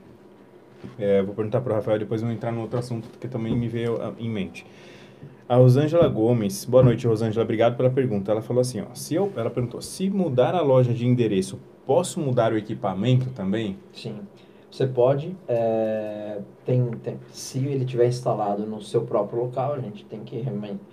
[0.97, 3.55] É, vou perguntar para o Rafael, depois eu vou entrar no outro assunto que também
[3.55, 4.65] me veio ah, em mente.
[5.49, 8.31] A Rosângela Gomes, boa noite Rosângela, obrigado pela pergunta.
[8.31, 12.19] Ela falou assim, ó, se eu, ela perguntou, se mudar a loja de endereço, posso
[12.19, 13.77] mudar o equipamento também?
[13.93, 14.19] Sim.
[14.69, 20.03] Você pode, é, tem, tem- se ele tiver instalado no seu próprio local, a gente
[20.03, 20.43] tem que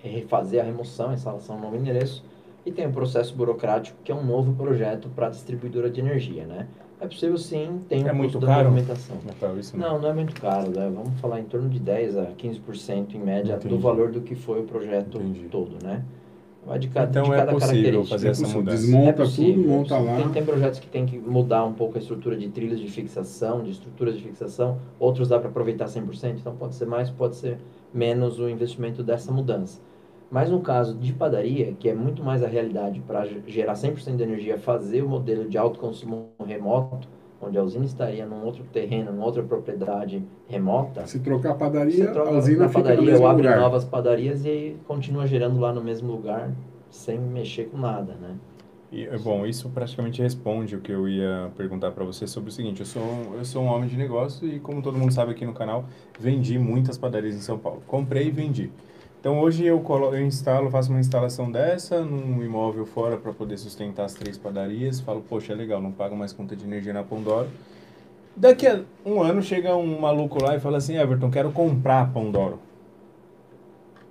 [0.00, 2.24] refazer a remoção, a instalação no novo endereço.
[2.64, 6.46] e tem o processo burocrático, que é um novo projeto para a distribuidora de energia,
[6.46, 6.66] né?
[7.04, 8.70] É possível sim, tem um É muito custo da caro?
[8.70, 9.16] movimentação.
[9.60, 9.92] Isso não.
[9.94, 10.90] Não, não é muito caro, né?
[10.94, 13.74] Vamos falar em torno de 10 a 15% em média Entendi.
[13.74, 15.48] do valor do que foi o projeto Entendi.
[15.50, 16.02] todo, né?
[16.66, 18.08] Vai de cada, Então de é cada possível característica.
[18.14, 18.62] fazer essa possível.
[18.62, 18.78] mudança.
[18.82, 20.16] Desmonta É possível, tudo, monta lá.
[20.16, 23.62] Tem, tem projetos que tem que mudar um pouco a estrutura de trilhos de fixação,
[23.62, 27.58] de estruturas de fixação, outros dá para aproveitar 100%, então pode ser mais, pode ser
[27.92, 29.78] menos o investimento dessa mudança.
[30.34, 34.22] Mas no caso de padaria, que é muito mais a realidade para gerar 100% de
[34.24, 37.06] energia, fazer o modelo de autoconsumo remoto,
[37.40, 41.58] onde a usina estaria num outro terreno, numa outra propriedade remota, Se trocar a você
[41.60, 43.60] padaria, troca a usina na fica no padaria mesmo ou abre lugar.
[43.60, 46.50] novas padarias e continua gerando lá no mesmo lugar,
[46.90, 48.34] sem mexer com nada, né?
[48.90, 52.80] E, bom, isso praticamente responde o que eu ia perguntar para você sobre o seguinte:
[52.80, 53.02] eu sou,
[53.38, 55.84] eu sou um homem de negócio e, como todo mundo sabe aqui no canal,
[56.18, 57.84] vendi muitas padarias em São Paulo.
[57.86, 58.72] Comprei e vendi.
[59.24, 63.56] Então hoje eu, colo, eu instalo, faço uma instalação dessa num imóvel fora para poder
[63.56, 65.00] sustentar as três padarias.
[65.00, 67.48] Falo, poxa, é legal, não pago mais conta de energia na Pandoro.
[68.36, 72.04] Daqui a um ano chega um maluco lá e fala assim: Everton, quero comprar a
[72.04, 72.58] Pandoro.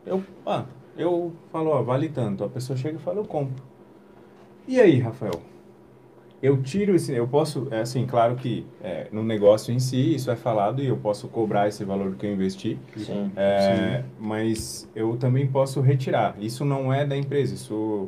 [0.04, 0.66] Eu, ah,
[0.98, 2.44] eu falo, ó, vale tanto.
[2.44, 3.64] A pessoa chega e fala, eu compro.
[4.68, 5.40] E aí, Rafael?
[6.44, 10.30] Eu tiro esse, eu posso, é assim, claro que é, no negócio em si isso
[10.30, 13.32] é falado e eu posso cobrar esse valor que eu investi, Sim.
[13.38, 16.36] é, mas eu também posso retirar.
[16.38, 18.08] Isso não é da empresa, isso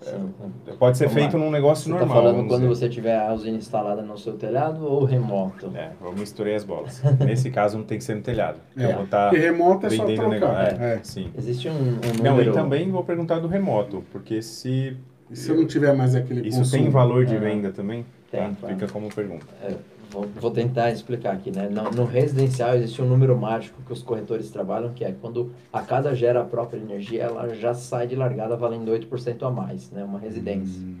[0.00, 0.32] sim.
[0.78, 1.44] pode ser Vamos feito lá.
[1.44, 2.06] num negócio Você normal.
[2.08, 2.68] está falando quando dizer.
[2.68, 5.72] você tiver a usina instalada no seu telhado ou remoto?
[5.74, 7.02] É, eu misturei as bolas.
[7.18, 8.60] Nesse caso não tem que ser no telhado.
[8.76, 10.54] É, eu vou estar Porque remoto é só vendendo o negócio.
[10.68, 10.80] trocar.
[10.82, 11.00] É, É.
[11.02, 11.30] sim.
[11.36, 12.50] Existe um, um Não, número...
[12.50, 14.96] e também vou perguntar do remoto, porque se
[15.32, 16.82] E se eu não tiver mais aquele isso consumo?
[16.82, 17.38] tem valor de É.
[17.38, 18.52] venda também, Tem, tá?
[18.60, 18.74] claro.
[18.74, 19.46] fica como pergunta.
[19.62, 19.74] É,
[20.10, 21.68] vou, vou tentar explicar aqui, né?
[21.70, 25.80] No, no residencial existe um número mágico que os corretores trabalham, que é quando a
[25.82, 30.04] casa gera a própria energia, ela já sai de largada valendo 8% a mais, né?
[30.04, 30.80] Uma residência.
[30.80, 30.96] Hum,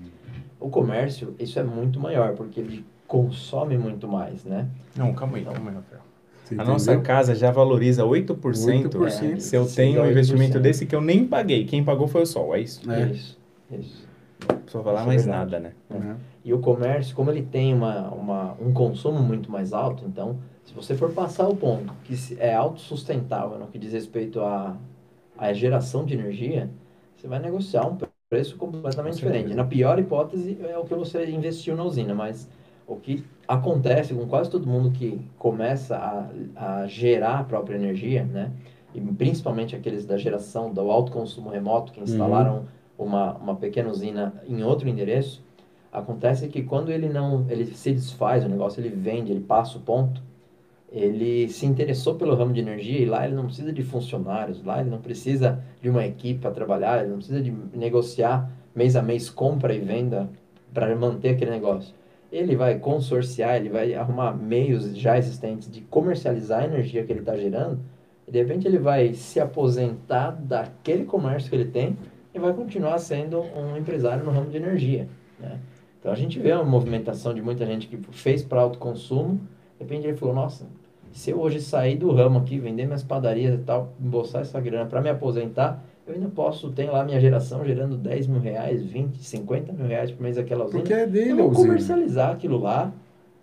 [0.60, 4.66] O comércio, isso é muito maior, porque ele consome muito mais, né?
[4.96, 6.00] Não, calma aí, calma aí, Rafael.
[6.44, 6.72] você A entendeu?
[6.72, 9.40] nossa casa já valoriza 8%, 8%.
[9.40, 10.10] se eu tenho um 8%.
[10.12, 11.64] investimento desse que eu nem paguei.
[11.66, 12.80] Quem pagou foi o sol, é isso?
[12.90, 13.06] É.
[13.08, 13.36] Isso,
[13.72, 14.01] isso.
[14.46, 15.50] Precisa falar é mais verdade.
[15.52, 15.72] nada, né?
[15.90, 16.16] É.
[16.44, 20.74] E o comércio, como ele tem uma, uma, um consumo muito mais alto, então, se
[20.74, 24.76] você for passar o ponto que é autossustentável no que diz respeito à,
[25.38, 26.68] à geração de energia,
[27.16, 27.96] você vai negociar um
[28.28, 29.54] preço completamente diferente.
[29.54, 32.48] Na pior hipótese, é o que você investiu na usina, mas
[32.86, 35.96] o que acontece com quase todo mundo que começa
[36.56, 38.50] a, a gerar a própria energia, né?
[38.94, 42.66] E principalmente aqueles da geração do alto consumo remoto que instalaram
[42.98, 45.42] uma, uma pequena usina em outro endereço,
[45.92, 49.80] acontece que quando ele não ele se desfaz o negócio, ele vende, ele passa o
[49.80, 50.22] ponto,
[50.90, 54.80] ele se interessou pelo ramo de energia e lá ele não precisa de funcionários, lá
[54.80, 59.02] ele não precisa de uma equipe para trabalhar, ele não precisa de negociar mês a
[59.02, 60.28] mês compra e venda
[60.72, 61.94] para manter aquele negócio.
[62.30, 67.20] Ele vai consorciar, ele vai arrumar meios já existentes de comercializar a energia que ele
[67.20, 67.78] está gerando
[68.26, 71.96] e de repente ele vai se aposentar daquele comércio que ele tem
[72.34, 75.08] e vai continuar sendo um empresário no ramo de energia.
[75.38, 75.58] Né?
[76.00, 79.36] Então a gente vê uma movimentação de muita gente que fez para autoconsumo,
[79.78, 80.66] de repente ele falou, nossa,
[81.12, 84.86] se eu hoje sair do ramo aqui, vender minhas padarias e tal, embolsar essa grana
[84.86, 89.22] para me aposentar, eu ainda posso ter lá minha geração gerando 10 mil reais, 20,
[89.22, 90.80] 50 mil reais por mês aquela usina.
[90.80, 91.66] Porque é dele Eu a vou usina.
[91.66, 92.92] comercializar aquilo lá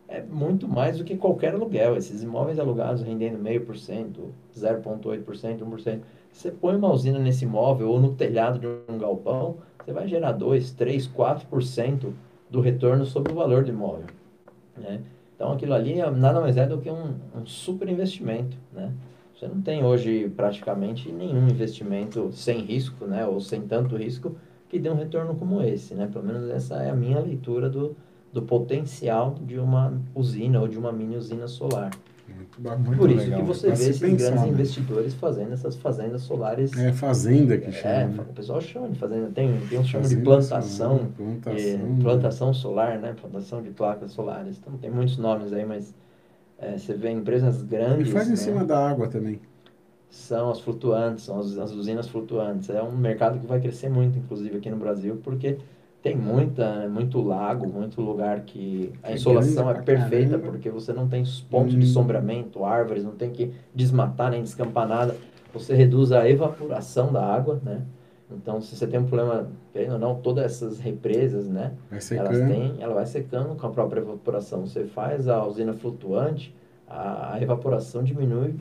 [0.10, 1.96] é muito mais do que qualquer aluguel.
[1.96, 6.00] Esses imóveis alugados rendendo meio por cento, 0,8%, 1%.
[6.32, 10.32] Você põe uma usina nesse imóvel ou no telhado de um galpão, você vai gerar
[10.34, 12.14] 2, 3, 4%
[12.50, 14.06] do retorno sobre o valor do imóvel.
[14.78, 15.02] Né?
[15.36, 18.58] Então aquilo ali é- nada mais é do que um, um super investimento.
[18.74, 18.92] Né?
[19.34, 23.26] Você não tem hoje praticamente nenhum investimento sem risco, né?
[23.26, 24.36] ou sem tanto risco,
[24.68, 25.94] que dê um retorno como esse.
[25.94, 26.10] Né?
[26.12, 27.96] Pelo menos essa é a minha leitura do,
[28.32, 31.90] do potencial de uma usina ou de uma mini usina solar.
[32.36, 32.98] Muito bacana.
[32.98, 33.48] Por isso legal, que né?
[33.48, 34.48] você vê se esses pensar, grandes né?
[34.48, 36.78] investidores fazendo essas fazendas solares.
[36.78, 38.08] É fazenda que É, chama.
[38.08, 38.26] né?
[38.30, 39.32] o pessoal chama de fazenda.
[39.32, 40.98] Tem, tem um chama de plantação.
[40.98, 42.00] solar, plantação, é, né?
[42.02, 43.14] plantação solar, né?
[43.14, 44.58] Plantação de placas solares.
[44.58, 45.94] Então tem muitos nomes aí, mas
[46.58, 47.64] é, você vê empresas
[48.02, 48.10] E grandes.
[48.10, 48.36] faz em né?
[48.36, 49.40] cima da água também.
[50.10, 52.70] são as flutuantes, são as, as usinas flutuantes.
[52.70, 55.58] É um mercado que vai crescer muito, inclusive aqui no Brasil, porque
[56.02, 60.52] tem muita, muito lago, muito lugar que a insolação é perfeita, caramba.
[60.52, 61.80] porque você não tem pontos Hum.
[61.80, 65.16] de sombreamento, árvores, não tem que desmatar nem descampar nada.
[65.54, 67.82] Você reduz a evaporação da água, né?
[68.32, 71.74] Então, se você tem um problema, querendo ou não, todas essas represas, né?
[72.20, 74.66] Elas têm, ela vai secando com a própria evaporação.
[74.68, 76.56] Você faz a usina flutuante,
[76.90, 78.56] a, evaporação diminui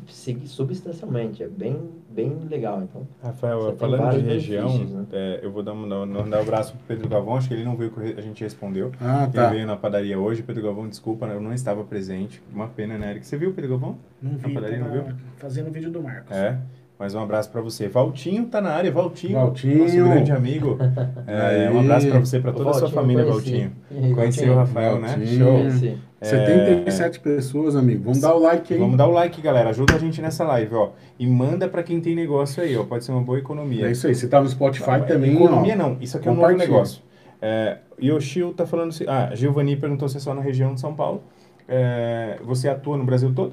[0.44, 1.42] substancialmente.
[1.42, 2.82] É bem, bem legal.
[2.82, 5.06] Então, Rafael, falando de região, né?
[5.12, 7.54] é, eu vou dar um, dar, um- dar um abraço pro Pedro Galvão, acho que
[7.54, 8.92] ele não viu que a gente respondeu.
[9.00, 9.48] Ah, Ele tá.
[9.50, 12.42] veio na padaria hoje, Pedro Galvão, desculpa, eu não estava presente.
[12.52, 13.26] Uma pena, né, Eric?
[13.26, 13.98] Você viu o Pedro Galvão?
[14.20, 15.14] Não vi, padaria, não tava viu?
[15.36, 16.36] fazendo vídeo do Marcos.
[16.36, 16.58] É.
[16.98, 17.86] Mas um abraço pra você.
[17.86, 19.34] Valtinho tá na área, Valtinho.
[19.34, 19.78] Valtinho.
[19.78, 20.76] Nosso grande amigo.
[21.28, 23.70] É, um abraço pra você, pra o toda a sua família, conheci.
[23.90, 24.14] Valtinho.
[24.14, 25.08] Conheceu o Rafael, né?
[25.08, 25.38] Valtinho.
[25.38, 25.58] Show.
[25.58, 25.98] Conheci.
[26.20, 28.02] É, 77 pessoas, amigo.
[28.02, 28.80] Vamos dar o like aí.
[28.80, 29.70] Vamos dar o like, galera.
[29.70, 30.90] Ajuda a gente nessa live, ó.
[31.18, 32.82] E manda pra quem tem negócio aí, ó.
[32.84, 33.86] Pode ser uma boa economia.
[33.86, 34.14] É isso aí.
[34.14, 35.76] Você tá no Spotify Não, também, Economia ó.
[35.76, 37.02] não, isso aqui é um novo negócio.
[37.40, 39.04] É, Yoshio tá falando assim.
[39.06, 41.22] Ah, Giovanni perguntou se é só na região de São Paulo.
[41.68, 43.52] É, você atua no Brasil todo?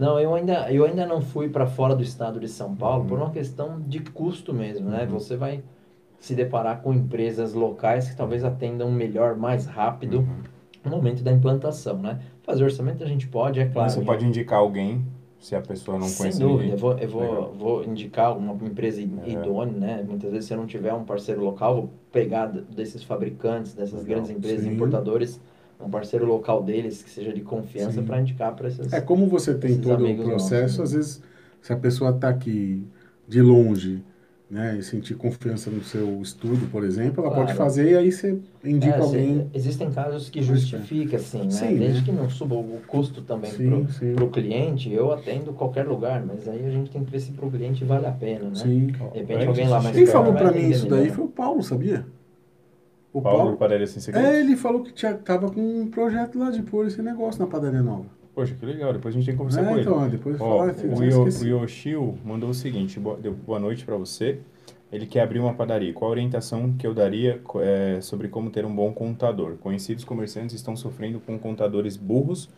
[0.00, 3.08] Não, eu ainda, eu ainda não fui para fora do estado de São Paulo Uhum.
[3.08, 5.06] por uma questão de custo mesmo, né?
[5.10, 5.62] Você vai
[6.18, 10.36] se deparar com empresas locais que talvez atendam melhor, mais rápido Uhum.
[10.86, 12.18] no momento da implantação, né?
[12.42, 13.90] Fazer orçamento a gente pode, é claro.
[13.90, 15.04] você pode indicar alguém,
[15.38, 16.72] se a pessoa não Sem conhece dúvida, ninguém.
[16.72, 19.04] eu vou, eu vou, vou indicar uma empresa É.
[19.30, 20.04] idônea, né?
[20.08, 24.08] Muitas vezes se eu não tiver um parceiro local, vou pegar desses fabricantes, dessas Legal.
[24.22, 24.72] grandes empresas Sim.
[24.72, 25.38] importadores,
[25.84, 28.92] um parceiro local deles que seja de confiança para indicar para esses.
[28.92, 31.22] É como você tem todo o processo, nossos, às vezes,
[31.62, 32.82] se a pessoa tá aqui
[33.26, 34.02] de longe,
[34.50, 37.46] né, e sentir confiança no seu estudo, por exemplo, ela Claro.
[37.46, 39.48] pode fazer e aí você indica É, alguém.
[39.54, 41.50] existem casos que justifica, assim, né?
[41.50, 42.04] Sim, Desde né?
[42.06, 43.86] que não suba o custo também sim.
[44.16, 47.48] pro cliente, eu atendo qualquer lugar, mas aí a gente tem que ver se pro
[47.48, 48.54] cliente vale a pena, né?
[48.56, 48.86] Sim.
[48.88, 51.14] De repente alguém lá mais Quem falou vai pra mim isso daí melhor.
[51.14, 52.04] foi o Paulo, sabia?
[53.12, 53.56] O Paulo, Paulo.
[53.56, 54.30] Padaria Sem Segredos?
[54.30, 57.46] É, ele falou que tinha, tava com um projeto lá de pôr esse negócio na
[57.48, 58.06] padaria nova.
[58.34, 58.92] Poxa, que legal.
[58.92, 59.80] Depois a gente tem que conversar com É, ele.
[59.80, 63.96] então, depois Ó, falar, o, Yo- o Yoshio mandou o seguinte, boa, boa noite para
[63.96, 64.38] você.
[64.92, 65.92] Ele quer abrir uma padaria.
[65.92, 69.56] Qual a orientação que eu daria é, sobre como ter um bom contador?
[69.58, 72.48] Conhecidos comerciantes estão sofrendo com contadores burros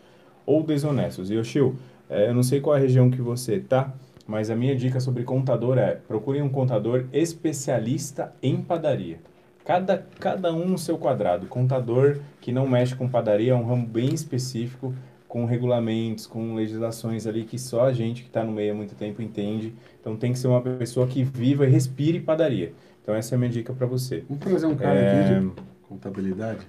[0.45, 1.29] ou desonestos.
[1.29, 1.75] Yoshio,
[2.09, 3.93] é, eu não sei qual a região que você tá,
[4.27, 9.17] mas a minha dica sobre contador é procurem um contador especialista em padaria.
[9.65, 11.47] Cada, cada um no seu quadrado.
[11.47, 14.93] Contador que não mexe com padaria é um ramo bem específico,
[15.27, 18.93] com regulamentos, com legislações ali que só a gente que está no meio há muito
[18.95, 19.73] tempo entende.
[20.01, 22.73] Então tem que ser uma pessoa que viva e respire padaria.
[23.01, 24.23] Então essa é a minha dica para você.
[24.29, 25.51] Vamos trazer um cara É, aqui de
[25.87, 26.67] contabilidade?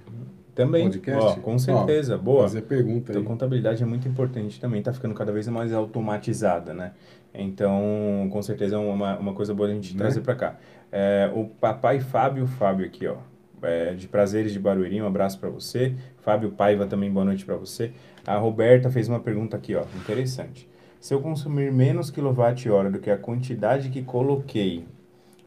[0.55, 1.21] Também, Podcast?
[1.21, 2.43] ó, com certeza, boa.
[2.43, 3.27] Fazer pergunta Então, aí.
[3.27, 6.93] contabilidade é muito importante também, está ficando cada vez mais automatizada, né?
[7.33, 9.97] Então, com certeza é uma, uma coisa boa a gente Né?
[9.99, 10.55] trazer para cá.
[10.97, 13.17] É, o papai Fábio Fábio aqui, ó,
[13.61, 15.93] é, de Prazeres de Barueri, um abraço para você.
[16.19, 17.91] Fábio Paiva também, boa noite para você.
[18.25, 20.69] A Roberta fez uma pergunta aqui, ó, interessante.
[21.01, 24.85] Se eu consumir menos quilowatt-hora do que a quantidade que coloquei,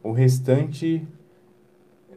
[0.03, 1.09] o restante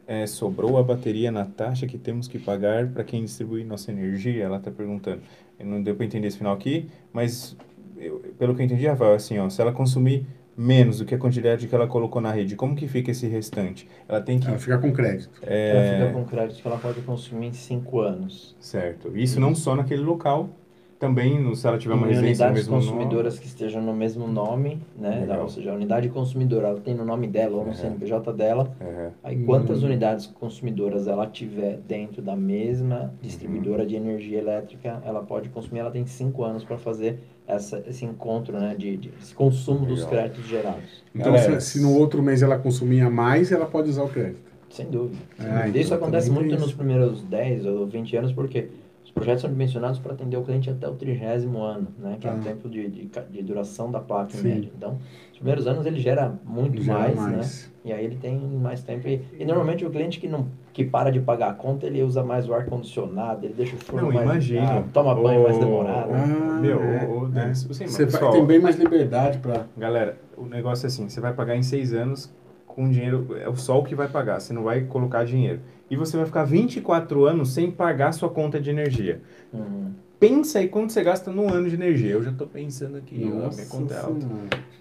[0.06, 4.44] é, sobrou a bateria na taxa que temos que pagar para quem distribui nossa energia?
[4.44, 5.22] Ela está perguntando.
[5.58, 7.56] Não deu para entender esse final aqui, mas
[7.96, 10.26] eu- pelo que eu entendi, Rafael, assim, ó, se ela consumir
[10.56, 13.88] menos do que a quantidade que ela colocou na rede, como que fica esse restante?
[14.08, 14.48] Ela tem que...
[14.48, 15.40] Ela fica com crédito.
[15.42, 18.54] Ela É, fica com crédito que ela pode consumir em 5 anos.
[18.58, 19.16] certo.
[19.16, 20.50] Isso não só naquele local,
[20.98, 24.28] também no, se ela tiver uma residência no unidades mesmo consumidoras que estejam no mesmo
[24.28, 25.20] nome, né?
[25.20, 25.42] Legal.
[25.42, 27.74] Ou seja, a unidade consumidora ela tem no nome dela ou no Uhum.
[27.74, 28.76] CNPJ dela.
[28.80, 29.86] É, Aí quantas Hum.
[29.86, 35.80] unidades consumidoras ela tiver dentro da mesma distribuidora de energia elétrica, ela pode consumir.
[35.80, 38.74] Ela tem cinco anos para fazer essa, esse encontro, né?
[38.76, 40.10] De, de esse consumo dos Legal.
[40.10, 41.02] créditos gerados.
[41.14, 44.50] Então, Galera, se, se no outro mês ela consumia mais, ela pode usar o crédito.
[44.70, 45.18] Sem dúvida.
[45.38, 45.78] Sem Ah, dúvida.
[45.78, 46.76] Isso então acontece muito tem nos isso.
[46.76, 48.68] primeiros 10 ou 20 anos, porque
[49.04, 52.16] os projetos são dimensionados para atender o cliente até o trigésimo ano, né?
[52.18, 52.34] Que é Ah.
[52.36, 54.48] o tempo de, de, de duração da placa em Sim.
[54.48, 54.70] média.
[54.74, 54.98] Então,
[55.30, 57.36] os primeiros anos ele gera muito Gera mais, mais.
[57.66, 57.72] né?
[57.84, 59.06] E aí ele tem mais tempo.
[59.08, 62.22] E, e normalmente o cliente que não que para de pagar a conta, ele usa
[62.24, 64.60] mais o ar-condicionado, ele deixa o forno Não, mais imagino.
[64.60, 66.10] ligado, toma banho mais Ô, demorado.
[66.12, 67.54] Ah, Meu, é, ô, é.
[67.54, 69.66] Você- Você vai, tem bem mais liberdade para.
[69.76, 72.32] Galera, o negócio é assim, você vai pagar em seis anos
[72.66, 75.60] com dinheiro, é o sol que vai pagar, você não vai colocar dinheiro.
[75.90, 79.20] E você vai ficar 24 anos sem pagar sua conta de energia.
[79.52, 79.90] Uhum.
[80.18, 82.12] Pensa aí quanto você gasta num ano de energia.
[82.12, 84.26] Eu já tô pensando aqui, ó, minha conta é alta.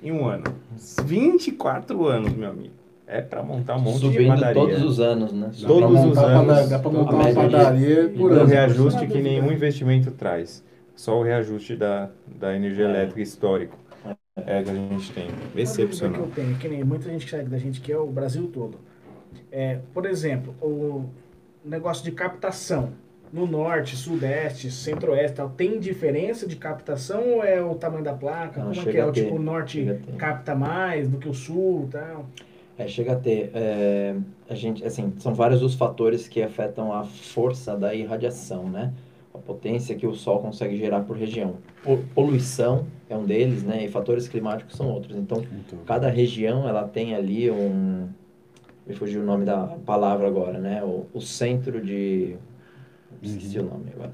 [0.01, 0.43] Em um ano.
[1.03, 2.73] 24 anos, meu amigo.
[3.13, 4.53] É pra montar um monte de Subindo padaria.
[4.53, 5.51] todos os anos, né?
[5.67, 8.45] Todos dá pra os anos, Dá pra montar uma de- padaria por Um ano.
[8.45, 10.63] reajuste que nenhum investimento traz.
[10.95, 12.89] Só o reajuste da, da energia É.
[12.89, 13.77] elétrica histórico.
[14.37, 15.25] É que a gente tem.
[15.25, 16.21] Uma dúvida que Excepcional.
[16.21, 18.77] eu tenho, que nem muita gente que segue da gente, que é o Brasil todo.
[19.51, 21.03] É, por exemplo, o
[21.65, 22.91] negócio de captação
[23.31, 28.63] no norte, sudeste, centro-oeste, tal, tem diferença de captação ou é o tamanho da placa?
[28.63, 29.01] Não, Como é que é?
[29.01, 32.25] a O tipo, o norte capta mais do que o sul tal?
[32.83, 33.51] É, chega a ter.
[33.53, 34.15] é,
[34.49, 38.91] a gente, assim, são vários os fatores que afetam a força da irradiação, né?
[39.45, 41.55] potência que o Sol consegue gerar por região.
[41.83, 43.83] Po- Poluição é um deles, né?
[43.83, 45.17] E fatores climáticos são outros.
[45.17, 48.07] Então, Então, cada região ela tem ali um
[48.85, 52.35] me fugiu o nome da palavra agora né o, o centro de
[53.21, 54.11] esqueci o nome agora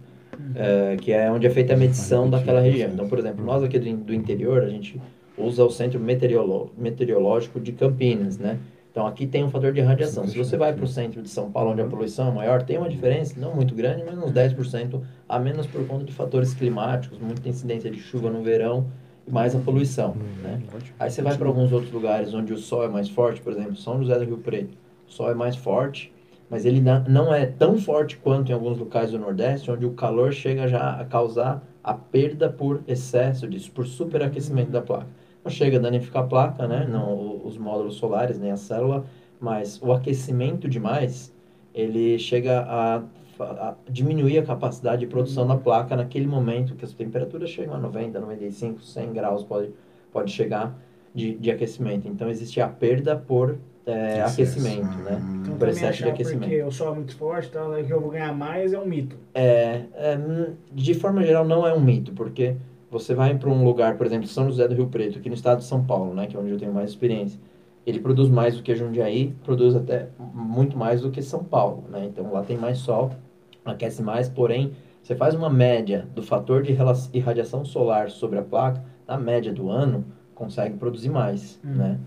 [0.56, 3.80] É, que é onde é feita a medição daquela região então por exemplo nós aqui
[3.80, 5.02] do, do interior a gente
[5.38, 8.60] usa o centro meteorolo- meteorológico de Campinas né
[8.92, 11.52] então aqui tem um fator de radiação se você vai para o centro de São
[11.52, 15.02] Paulo onde a poluição é maior tem uma diferença não muito grande mas uns 10%
[15.30, 18.88] a menos por conta de fatores climáticos muita incidência de chuva no verão
[19.28, 20.60] e mais a poluição né
[21.00, 23.76] Aí você vai para alguns outros lugares onde o sol é mais forte, por exemplo,
[23.76, 24.76] São José do Rio Preto.
[25.08, 26.12] O sol é mais forte,
[26.50, 30.34] mas ele não é tão forte quanto em alguns locais do Nordeste, onde o calor
[30.34, 35.08] chega já a causar a perda por excesso disso, por superaquecimento da placa.
[35.48, 36.86] Não chega a danificar a placa, né?
[36.90, 39.06] Não os módulos solares, nem a célula,
[39.40, 41.34] mas o aquecimento demais,
[41.74, 43.02] ele chega a,
[43.40, 47.78] a diminuir a capacidade de produção da placa naquele momento que as temperaturas chegam a
[47.78, 49.72] 90, 95, 100 graus, pode,
[50.12, 50.78] pode chegar
[51.16, 52.10] de, de aquecimento.
[52.10, 55.22] Então, existe a perda por é, aquecimento, né?
[55.42, 56.42] Então Por excesso de aquecimento.
[56.42, 58.86] porque o sol é muito forte, tal, é que eu vou ganhar mais é um
[58.86, 59.16] mito.
[59.34, 62.58] É, é, hum, de forma geral, não é um mito, porque
[62.90, 65.60] você vai para um lugar, por exemplo, São José do Rio Preto, aqui no estado
[65.60, 67.40] de São Paulo, né, que é onde eu tenho mais experiência.
[67.86, 72.06] Ele produz mais do que Jundiaí, produz até muito mais do que São Paulo, né?
[72.06, 73.12] Então lá tem mais sol,
[73.64, 76.76] aquece mais, porém, você faz uma média do fator de
[77.14, 80.04] irradiação solar sobre a placa, na média do ano,
[80.36, 81.76] consegue produzir mais, Hum.
[81.76, 82.00] né?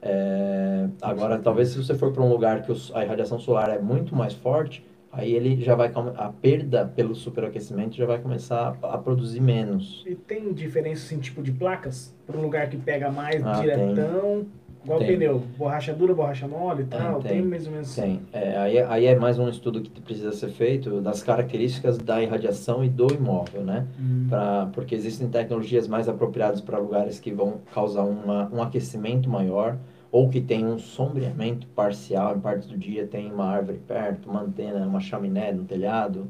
[0.00, 4.14] É, agora, talvez se você for para um lugar que a irradiação solar é muito
[4.14, 4.84] mais forte,
[5.16, 10.04] aí ele já vai a perda pelo superaquecimento já vai começar a, a produzir menos.
[10.06, 12.14] E tem diferença assim, tipo de placas?
[12.26, 14.46] Para um lugar que pega mais Ah, diretão,
[14.84, 15.08] igual Tem.
[15.08, 17.32] pneu, borracha dura, borracha mole e tal, tem.
[17.32, 18.02] tem mais ou menos assim.
[18.02, 21.96] Sim, é, aí, é- aí é mais um estudo que precisa ser feito das características
[21.96, 23.86] da irradiação e do imóvel, né?
[23.98, 24.26] Hum.
[24.28, 29.78] Pra, porque existem tecnologias mais apropriadas para lugares que vão causar uma, um aquecimento maior
[30.10, 34.42] ou que tem um sombreamento parcial, em partes do dia tem uma árvore perto, uma
[34.42, 36.26] antena, uma chaminé no telhado.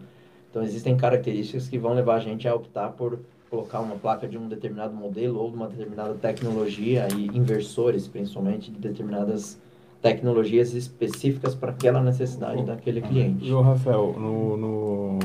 [0.51, 3.21] Então existem características que vão levar a gente a optar por
[3.51, 8.71] colocar uma placa de um determinado modelo ou de uma determinada tecnologia e inversores, principalmente,
[8.71, 9.61] de determinadas
[10.03, 13.47] tecnologias específicas para aquela necessidade daquele cliente.
[13.47, 15.19] E o Rafael, no, no,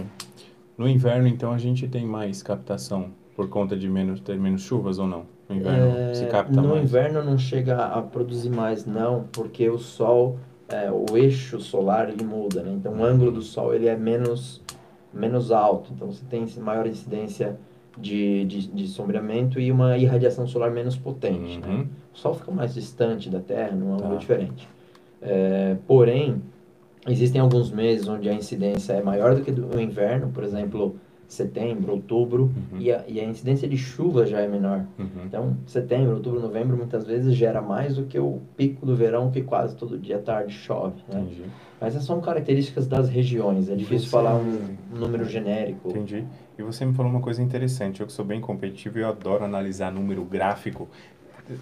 [0.78, 5.00] no inverno, então, a gente tem mais captação por conta de menos, ter menos chuvas
[5.00, 5.26] ou não?
[5.52, 6.84] No inverno É, se capta no mais?
[6.84, 10.38] inverno não chega a produzir mais não, porque o sol,
[10.70, 12.72] é, o eixo solar ele muda, né?
[12.74, 14.62] Então o ângulo do sol ele é menos
[15.14, 17.58] menos alto, então você tem maior incidência
[17.98, 21.68] de, de, de sombreamento e uma irradiação solar menos potente, né?
[21.68, 21.88] Uhum.
[22.14, 24.16] O sol fica mais distante da Terra, num ângulo Tá.
[24.16, 24.70] diferente.
[25.22, 26.42] É, porém,
[27.06, 30.96] existem alguns meses onde a incidência é maior do que do o inverno, por exemplo,
[31.32, 32.80] setembro, outubro, Uhum.
[32.80, 34.86] e, a, e a incidência de chuva já é menor.
[35.00, 35.08] Uhum.
[35.26, 39.42] Então, setembro, outubro, novembro, muitas vezes gera mais do que o pico do verão, que
[39.42, 41.22] quase todo dia tarde chove, né?
[41.22, 41.44] Entendi.
[41.80, 45.90] Mas essas são características das regiões, é difícil Você- falar um número genérico.
[45.90, 46.26] Entendi.
[46.60, 48.02] E você me falou uma coisa interessante.
[48.02, 50.90] Eu que sou bem competitivo e eu adoro analisar número gráfico.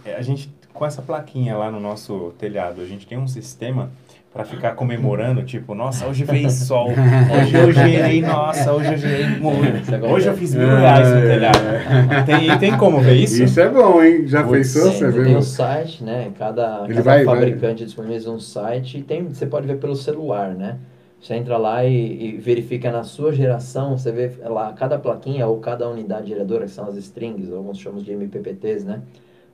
[0.03, 3.91] É, A gente, com essa plaquinha lá no nosso telhado, a gente tem um sistema
[4.33, 9.25] para ficar comemorando, tipo, nossa, hoje fez sol, hoje eu gerei, nossa, hoje eu gerei
[9.27, 10.07] muito, gosta?
[10.07, 12.25] hoje eu fiz mil reais no telhado.
[12.25, 13.43] Tem, tem como ver isso?
[13.43, 14.27] Isso é bom, hein?
[14.27, 14.91] Já Putz, pensou?
[14.91, 15.37] Tem, Você tem viu?
[15.37, 16.31] um site, né?
[16.37, 19.95] Cada, Ele cada vai- vai- fabricante disponibiliza um site e tem, você pode ver pelo
[19.95, 20.77] celular, né?
[21.21, 25.57] Você entra lá e, e verifica na sua geração, você vê lá cada plaquinha ou
[25.59, 29.01] cada unidade geradora, que são as strings, alguns chamamos de MPPTs, né?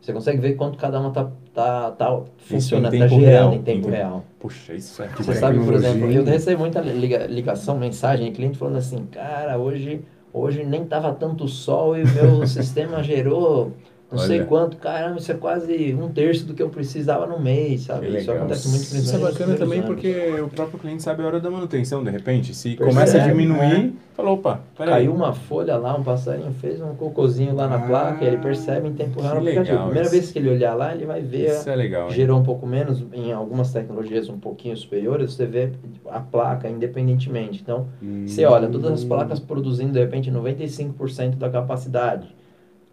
[0.06, 3.90] Você consegue ver quanto cada uma tá, tá, tá funcionando, tá gerando real, em tempo
[3.90, 4.24] real.
[4.40, 6.30] Puxa, isso é Você sabe, por exemplo, eu hein?
[6.30, 11.98] recebo muita liga- ligação, mensagem, cliente falando assim, cara, hoje, hoje nem tava tanto sol
[11.98, 13.72] e o meu sistema gerou
[14.16, 14.46] não sei Olha.
[14.48, 18.08] quanto, caramba, isso é quase um terço do que eu precisava no mês, sabe?
[18.08, 18.36] Que Isso legal.
[18.38, 19.92] acontece muito Isso é bacana também anos.
[19.94, 22.54] porque o próprio cliente sabe a hora da manutenção, de repente.
[22.54, 23.28] Se Percebe, começa a né?
[23.32, 24.94] diminuir, falou, opa, peraí.
[24.94, 28.88] Caiu uma folha lá, um passarinho fez um cocôzinho lá na Ah, placa, ele percebe
[28.88, 29.64] em tempo real aplicativo.
[29.72, 30.12] legal Primeira isso.
[30.18, 32.14] vez que ele olhar lá, ele vai ver Isso é legal, hein?
[32.16, 35.72] gerou um pouco menos, em algumas tecnologias um pouquinho superiores, você vê
[36.10, 37.62] a placa independentemente.
[37.62, 37.88] Então,
[38.26, 42.28] você olha, todas as placas produzindo de repente 95% da capacidade.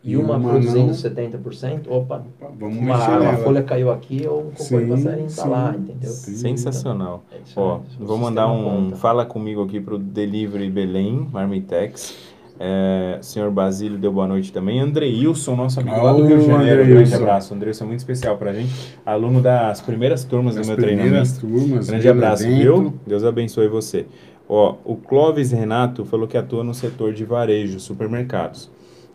[0.05, 0.93] E uma, uma produzindo não.
[0.95, 2.25] 70%, opa,
[2.59, 5.49] Vamos uma, mexer uma folha caiu aqui ou um cocô Sim, de passarinho tá sim.
[5.49, 6.11] lá, entendeu?
[6.11, 6.35] Sim.
[6.35, 7.23] Sensacional.
[7.33, 8.97] É Ó, o vou mandar um conta.
[8.97, 12.17] fala comigo aqui pro Delivery Belém, Marmitex.
[12.59, 14.79] É, senhor Basílio deu boa noite também.
[14.81, 16.83] Andreilson, nosso amigo lá do Rio de Janeiro.
[16.83, 17.55] Um grande abraço.
[17.55, 18.73] Andreilson é muito especial pra gente.
[19.07, 21.67] Aluno das primeiras turmas Das do meu primeiras treinamento.
[21.69, 22.61] turmas, Grande abraço, evento.
[22.61, 22.95] viu?
[23.07, 24.07] Deus abençoe você.
[24.49, 28.71] Ó, o Clóvis Renato falou que atua no setor de varejo, supermercados.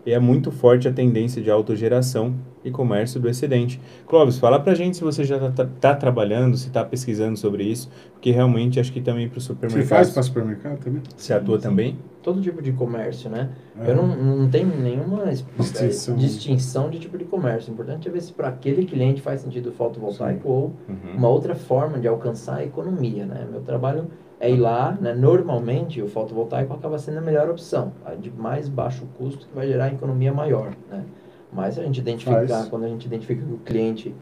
[0.07, 3.77] E é muito forte a tendência de autogeração e comércio do excedente.
[4.07, 7.89] Clóvis, fala pra gente se você já está tá trabalhando, se está pesquisando sobre isso,
[8.13, 9.85] porque realmente acho que também para o Você supermercado.
[9.89, 11.01] faz para supermercado também?
[11.13, 11.99] Você atua também?
[12.23, 13.49] Todo tipo de comércio, né?
[13.81, 13.91] É.
[13.91, 16.15] Eu não, não tenho nenhuma es- Distinção.
[16.15, 17.69] distinção de tipo de comércio.
[17.69, 21.17] O importante é ver se para aquele cliente faz sentido o fotovoltaico ou Uhum.
[21.17, 23.45] uma outra forma de alcançar a economia, né?
[23.51, 24.05] Meu trabalho
[24.39, 25.14] é ir lá, né?
[25.14, 29.68] Normalmente o fotovoltaico acaba sendo a melhor opção, a de mais baixo custo que vai
[29.68, 31.03] gerar economia maior, né?
[31.51, 32.68] Mas a gente identificar, Faz.
[32.68, 34.14] quando a gente identifica que o cliente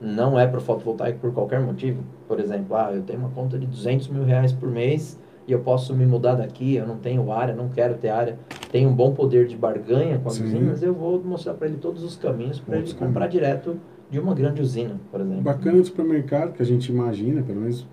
[0.00, 3.58] não é para o fotovoltaico por qualquer motivo, por exemplo, ah, eu tenho uma conta
[3.58, 7.32] de 200 mil reais por mês e eu posso me mudar daqui, eu não tenho
[7.32, 8.36] área, não quero ter área,
[8.70, 10.44] tenho um bom poder de barganha com as Sim.
[10.44, 13.78] usinas, eu vou mostrar para ele todos os caminhos para ele comprar direto
[14.10, 15.42] de uma grande usina, por exemplo.
[15.42, 17.86] Bacana do supermercado, que a gente imagina, pelo menos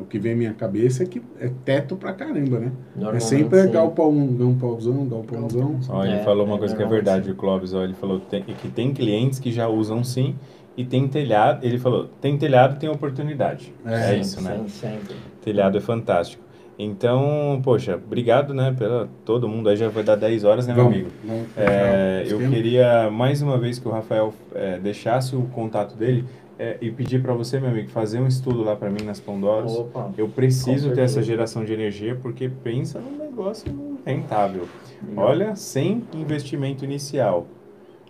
[0.00, 2.72] o que vem à minha cabeça é que é teto pra caramba, né?
[3.14, 3.70] É sempre sim.
[3.70, 5.80] galpão, galpãozão, galpãozão.
[5.88, 7.72] Ó, ele É, falou uma é, coisa que é verdade, o Clóvis.
[7.74, 10.34] Ó, ele falou que tem, que tem clientes que já usam sim
[10.76, 11.64] e tem telhado.
[11.64, 13.72] Ele falou: tem telhado, tem oportunidade.
[13.84, 14.58] É, É, isso, né?
[14.58, 15.16] Sim, sempre.
[15.42, 16.46] Telhado é fantástico.
[16.78, 19.68] Então, poxa, obrigado, né, pela todo mundo.
[19.70, 21.08] Aí já vai dar 10 horas, né, meu amigo?
[21.24, 26.26] vamos É, eu queria mais uma vez que o Rafael é, deixasse o contato dele
[26.58, 29.72] é, e pedir para você, meu amigo, fazer um estudo lá para mim nas Pandoras.
[29.76, 30.10] Opa.
[30.16, 34.66] Eu preciso ter essa geração de energia porque pensa num negócio rentável.
[35.06, 35.24] Legal.
[35.26, 37.46] Olha, sem investimento inicial.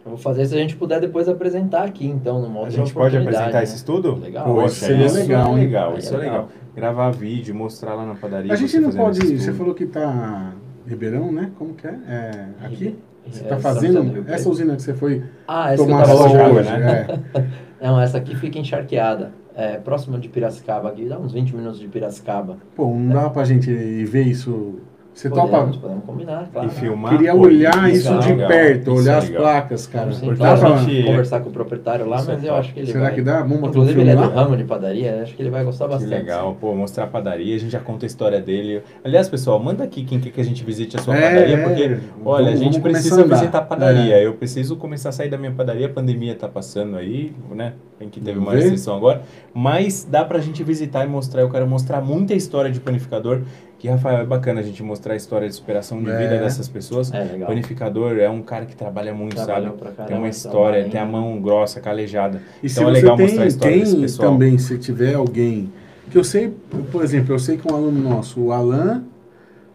[0.04, 2.94] Eu vou fazer se a gente puder depois apresentar aqui, então, numa A outra gente
[2.94, 3.62] pode apresentar né?
[3.64, 4.14] esse estudo?
[4.14, 4.44] Legal.
[4.44, 5.56] Poxa, isso legal, é hein?
[5.64, 6.32] legal, Aí isso é é legal.
[6.34, 6.48] legal.
[6.76, 8.52] Gravar vídeo, mostrar lá na padaria.
[8.52, 9.18] A gente não pode.
[9.18, 10.52] esse Você falou que tá.
[10.86, 11.50] Ribeirão, né?
[11.58, 11.98] Como que é?
[12.06, 12.96] É, aqui?
[13.28, 16.06] Você É, tá do fazendo essa usina que você foi Ah, essa que eu tomar
[16.06, 17.06] tava hoje, né?
[17.80, 19.32] Não, essa aqui fica encharqueada.
[19.54, 19.78] É,
[20.18, 22.58] de Piracicaba aqui, dá uns 20 minutos de Piracicaba.
[22.74, 23.72] Pô, não dá pra gente
[24.04, 24.80] ver isso.
[25.16, 25.48] Você topa?
[25.48, 26.68] Podemos, podemos combinar, claro.
[26.68, 27.12] E filmar.
[27.16, 29.42] Queria pô, olhar isso é de legal, perto, isso olhar é as legal.
[29.42, 30.12] placas, cara.
[30.12, 30.70] Sim, claro, pra-
[31.06, 32.60] conversar com o proprietário lá, Isso é mas eu top.
[32.60, 33.14] acho que ele Será vai...
[33.14, 33.38] que dá?
[33.40, 36.10] Vamos Inclusive, ele é do ramo de padaria, acho que ele vai gostar Que bastante.
[36.10, 38.82] legal, pô, mostrar a padaria, a gente já conta a história dele.
[39.02, 41.62] Aliás, pessoal, manda aqui quem quer que a gente visite a sua É, padaria, é.
[41.66, 44.16] porque, Vamos- olha, a gente precisa a visitar a padaria.
[44.16, 44.26] É.
[44.26, 47.72] Eu preciso começar a sair da minha padaria, a pandemia tá passando aí, né?
[47.98, 49.22] Tem que teve uma restrição agora.
[49.54, 51.40] Mas dá pra gente visitar e mostrar.
[51.40, 53.40] Eu quero mostrar muita história de panificador.
[53.78, 56.16] Que, Rafael, é bacana a gente mostrar a história de superação de É.
[56.16, 57.12] vida dessas pessoas.
[57.12, 57.46] É, legal.
[57.48, 59.80] Panificador é um cara que trabalha muito, Trabalhou sabe?
[59.82, 62.40] caramba, Tem uma história, trabalha tem a mão grossa, calejada.
[62.62, 64.32] E se Então é você legal tem, mostrar a história desse tem pessoal.
[64.32, 65.70] também, se tiver alguém.
[66.10, 66.54] Que eu sei,
[66.90, 69.02] por exemplo, eu sei que um aluno nosso, o Alan,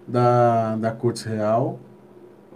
[0.07, 1.80] da, da Cortes Real,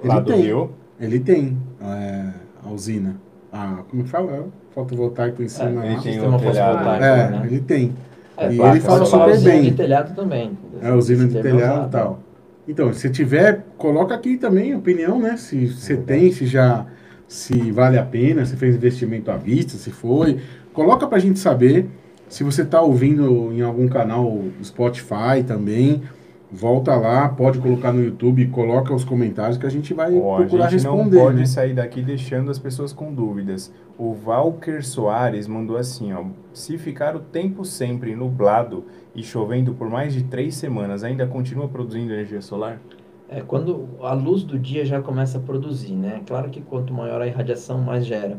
[0.03, 0.41] Lá ele do tem.
[0.41, 0.72] Rio.
[0.99, 2.26] Ele tem é,
[2.65, 3.15] a usina.
[3.51, 4.31] A, como que fala?
[4.31, 4.43] É,
[4.73, 6.01] Fotovoltaico em cima ele lá.
[6.01, 7.41] tem um telhado, É, né?
[7.49, 7.93] ele tem.
[8.38, 9.61] É, E placa ele fala super bem.
[9.63, 10.57] de telhado também.
[10.81, 12.19] É a usina de é telhado e tal.
[12.68, 15.38] Então, se tiver, coloca aqui também a opinião, né?
[15.38, 16.85] Se você tem, se já
[17.27, 20.39] se vale a pena, se fez investimento à vista, se foi.
[20.73, 21.88] Coloca pra gente saber.
[22.27, 26.02] Se você tá ouvindo em algum canal Spotify também,
[26.52, 30.69] volta lá, pode colocar no YouTube, coloca os comentários que a gente vai a procurar
[30.69, 31.18] gente não responder.
[31.18, 31.45] pode né?
[31.45, 33.72] sair daqui deixando as pessoas com dúvidas.
[33.97, 36.23] O Valker Soares mandou assim, ó.
[36.52, 38.85] Se ficar o tempo sempre nublado
[39.15, 42.79] e chovendo por mais de três semanas, ainda continua produzindo energia solar?
[43.29, 46.21] É, quando a luz do dia já começa a produzir, né?
[46.27, 48.37] Claro que quanto maior a irradiação, mais gera.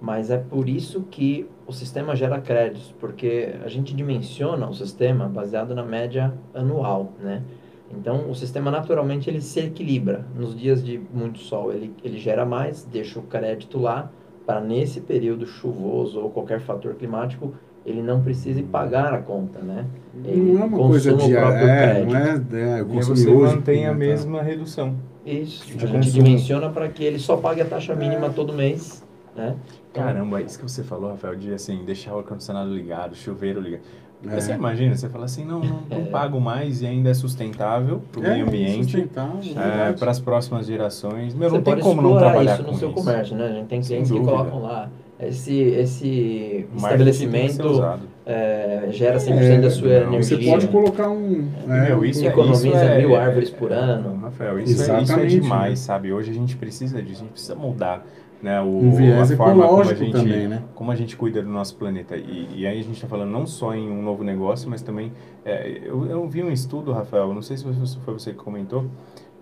[0.00, 5.26] Mas é por isso que o sistema gera créditos, porque a gente dimensiona o sistema
[5.26, 7.42] baseado na média anual, né?
[7.90, 10.24] Então, o sistema naturalmente ele se equilibra.
[10.36, 14.10] Nos dias de muito sol, ele, ele gera mais, deixa o crédito lá,
[14.46, 17.54] para nesse período chuvoso ou qualquer fator climático,
[17.86, 19.86] ele não precise pagar a conta, né?
[20.24, 22.12] Ele Não é uma coisa consuma o diária, próprio é, crédito.
[22.12, 23.94] não é, é E aí consumi você mantém a tá.
[23.94, 24.94] mesma redução.
[25.24, 26.12] Isso, a gente consumo.
[26.12, 29.04] dimensiona para que ele só pague a taxa mínima todo mês,
[29.36, 29.54] né?
[29.92, 33.82] Caramba, isso que você falou, Rafael, de assim, deixar o ar-condicionado ligado, chuveiro ligado.
[34.26, 34.40] É.
[34.40, 38.20] Você imagina, você fala assim, não, não, não pago mais e ainda é sustentável para
[38.20, 41.34] o É, meio ambiente, sustentável, é, para as próximas gerações.
[41.34, 42.96] Meu, Você não tem pode como não trabalhar isso com no seu isso.
[42.98, 43.46] comércio, né?
[43.46, 44.90] A gente tem clientes que colocam lá
[45.20, 47.84] esse, esse marketing estabelecimento
[48.24, 50.52] é, gera 100% É, da sua não, Você energia.
[50.52, 51.48] pode colocar um.
[51.68, 54.16] é, Meu, isso, é- economiza isso é, mil árvores por ano.
[54.22, 55.76] Rafael, isso, é, isso é Exatamente, demais, né?
[55.86, 56.12] sabe?
[56.12, 58.06] Hoje a gente precisa disso, a gente precisa mudar
[58.40, 60.62] né, o, um viés a forma como a, gente, também, né?
[60.74, 62.16] como a gente cuida do nosso planeta.
[62.16, 65.12] E, e aí a gente está falando não só em um novo negócio, mas também...
[65.44, 68.84] é, eu, eu vi um estudo, Rafael, não sei se você- foi você que comentou,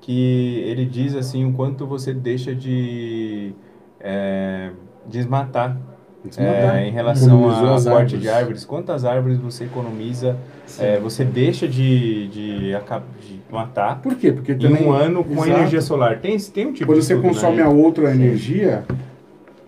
[0.01, 3.53] que ele diz assim o quanto você deixa de
[4.01, 4.70] é,
[5.08, 5.76] desmatar
[6.24, 6.76] Desmatar.
[6.76, 8.20] É, em relação Economizou a as corte árvores.
[8.20, 10.36] de árvores, quantas árvores você economiza,
[10.78, 14.32] é, você deixa de, de, de matar Por quê?
[14.32, 15.50] Porque em também um ano com Exato.
[15.50, 16.18] energia solar?
[16.18, 17.62] Tem, tem um tipo Quando de você estudo, consome né?
[17.62, 18.84] a outra energia,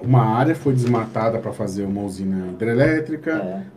[0.02, 3.32] uma área foi desmatada para fazer uma usina hidrelétrica,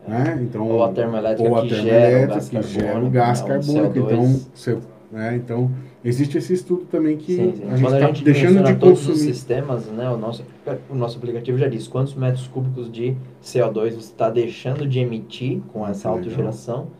[0.07, 0.39] É, né?
[0.41, 3.11] Então, Ou a termoelétrica ou a que termoelétrica gera o gás que gera o carbônico,
[3.11, 3.93] gás né, carbônico.
[3.99, 4.11] CO2.
[4.11, 4.77] Então, você,
[5.11, 5.35] né?
[5.35, 5.71] então,
[6.03, 7.69] existe esse estudo também que Sim, sim.
[7.69, 9.19] a gente Quando a está gente deixando de todos os consumir.
[9.19, 10.45] sistemas, né, o nosso,
[10.89, 15.61] o nosso aplicativo já diz quantos metros cúbicos de CO2 você está deixando de emitir
[15.67, 16.11] com essa legal.
[16.11, 16.91] autogeração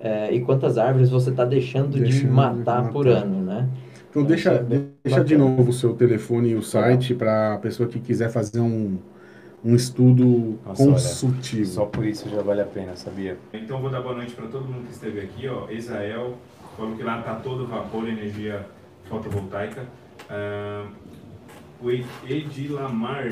[0.00, 3.22] é, e quantas árvores você está deixando, de Deixando de matar por matar.
[3.22, 3.68] ano, né?
[4.10, 4.62] Então, Isso deixa, é
[5.04, 8.60] deixa de novo o seu telefone e o site para a pessoa que quiser fazer
[8.60, 8.98] um,
[9.64, 11.66] um estudo Nossa, olha, consultivo.
[11.66, 13.38] Só por isso já vale a pena, sabia?
[13.52, 15.70] Então vou dar boa noite para todo mundo que esteve aqui, ó.
[15.70, 16.34] Israel,
[16.78, 18.64] falou que lá tá todo vapor, energia
[19.08, 19.84] fotovoltaica.
[20.30, 20.86] Ah,
[21.80, 23.30] o Ed- Edilamar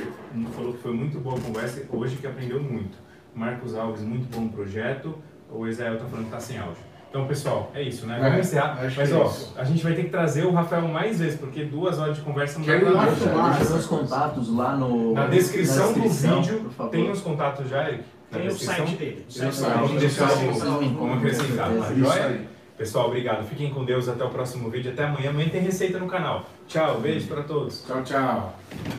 [0.54, 2.98] falou que foi muito boa a conversa, hoje que aprendeu muito.
[3.34, 5.14] Marcos Alves, muito bom projeto.
[5.50, 6.76] O Israel tá falando que tá sem áudio.
[7.08, 8.16] Então, pessoal, é isso, né?
[8.18, 8.72] É, Vamos encerrar.
[8.84, 9.54] acho Mas, é ó, isso.
[9.56, 12.58] a gente vai ter que trazer o Rafael mais vezes, porque duas horas de conversa
[12.58, 13.64] não dá Quero pra nada.
[13.64, 16.90] Deixa contatos lá no, Na descrição, do descrição, vídeo por favor.
[16.90, 18.04] tem os contatos já, Eric?
[18.30, 18.86] Na Tem o descrição?
[18.86, 19.26] site dele.
[19.30, 19.86] O Tem o site dele.
[19.86, 21.94] Vamos deixar o- Vamos acrescentar, tá certeza.
[21.94, 22.40] joia?
[22.76, 23.48] Pessoal, obrigado.
[23.48, 24.08] Fiquem com Deus.
[24.08, 24.92] Até o próximo vídeo.
[24.92, 25.30] Até amanhã.
[25.30, 26.48] Amanhã tem receita no canal.
[26.68, 27.00] Tchau.
[27.00, 27.84] Beijo para todos.
[27.86, 28.58] Tchau, tchau.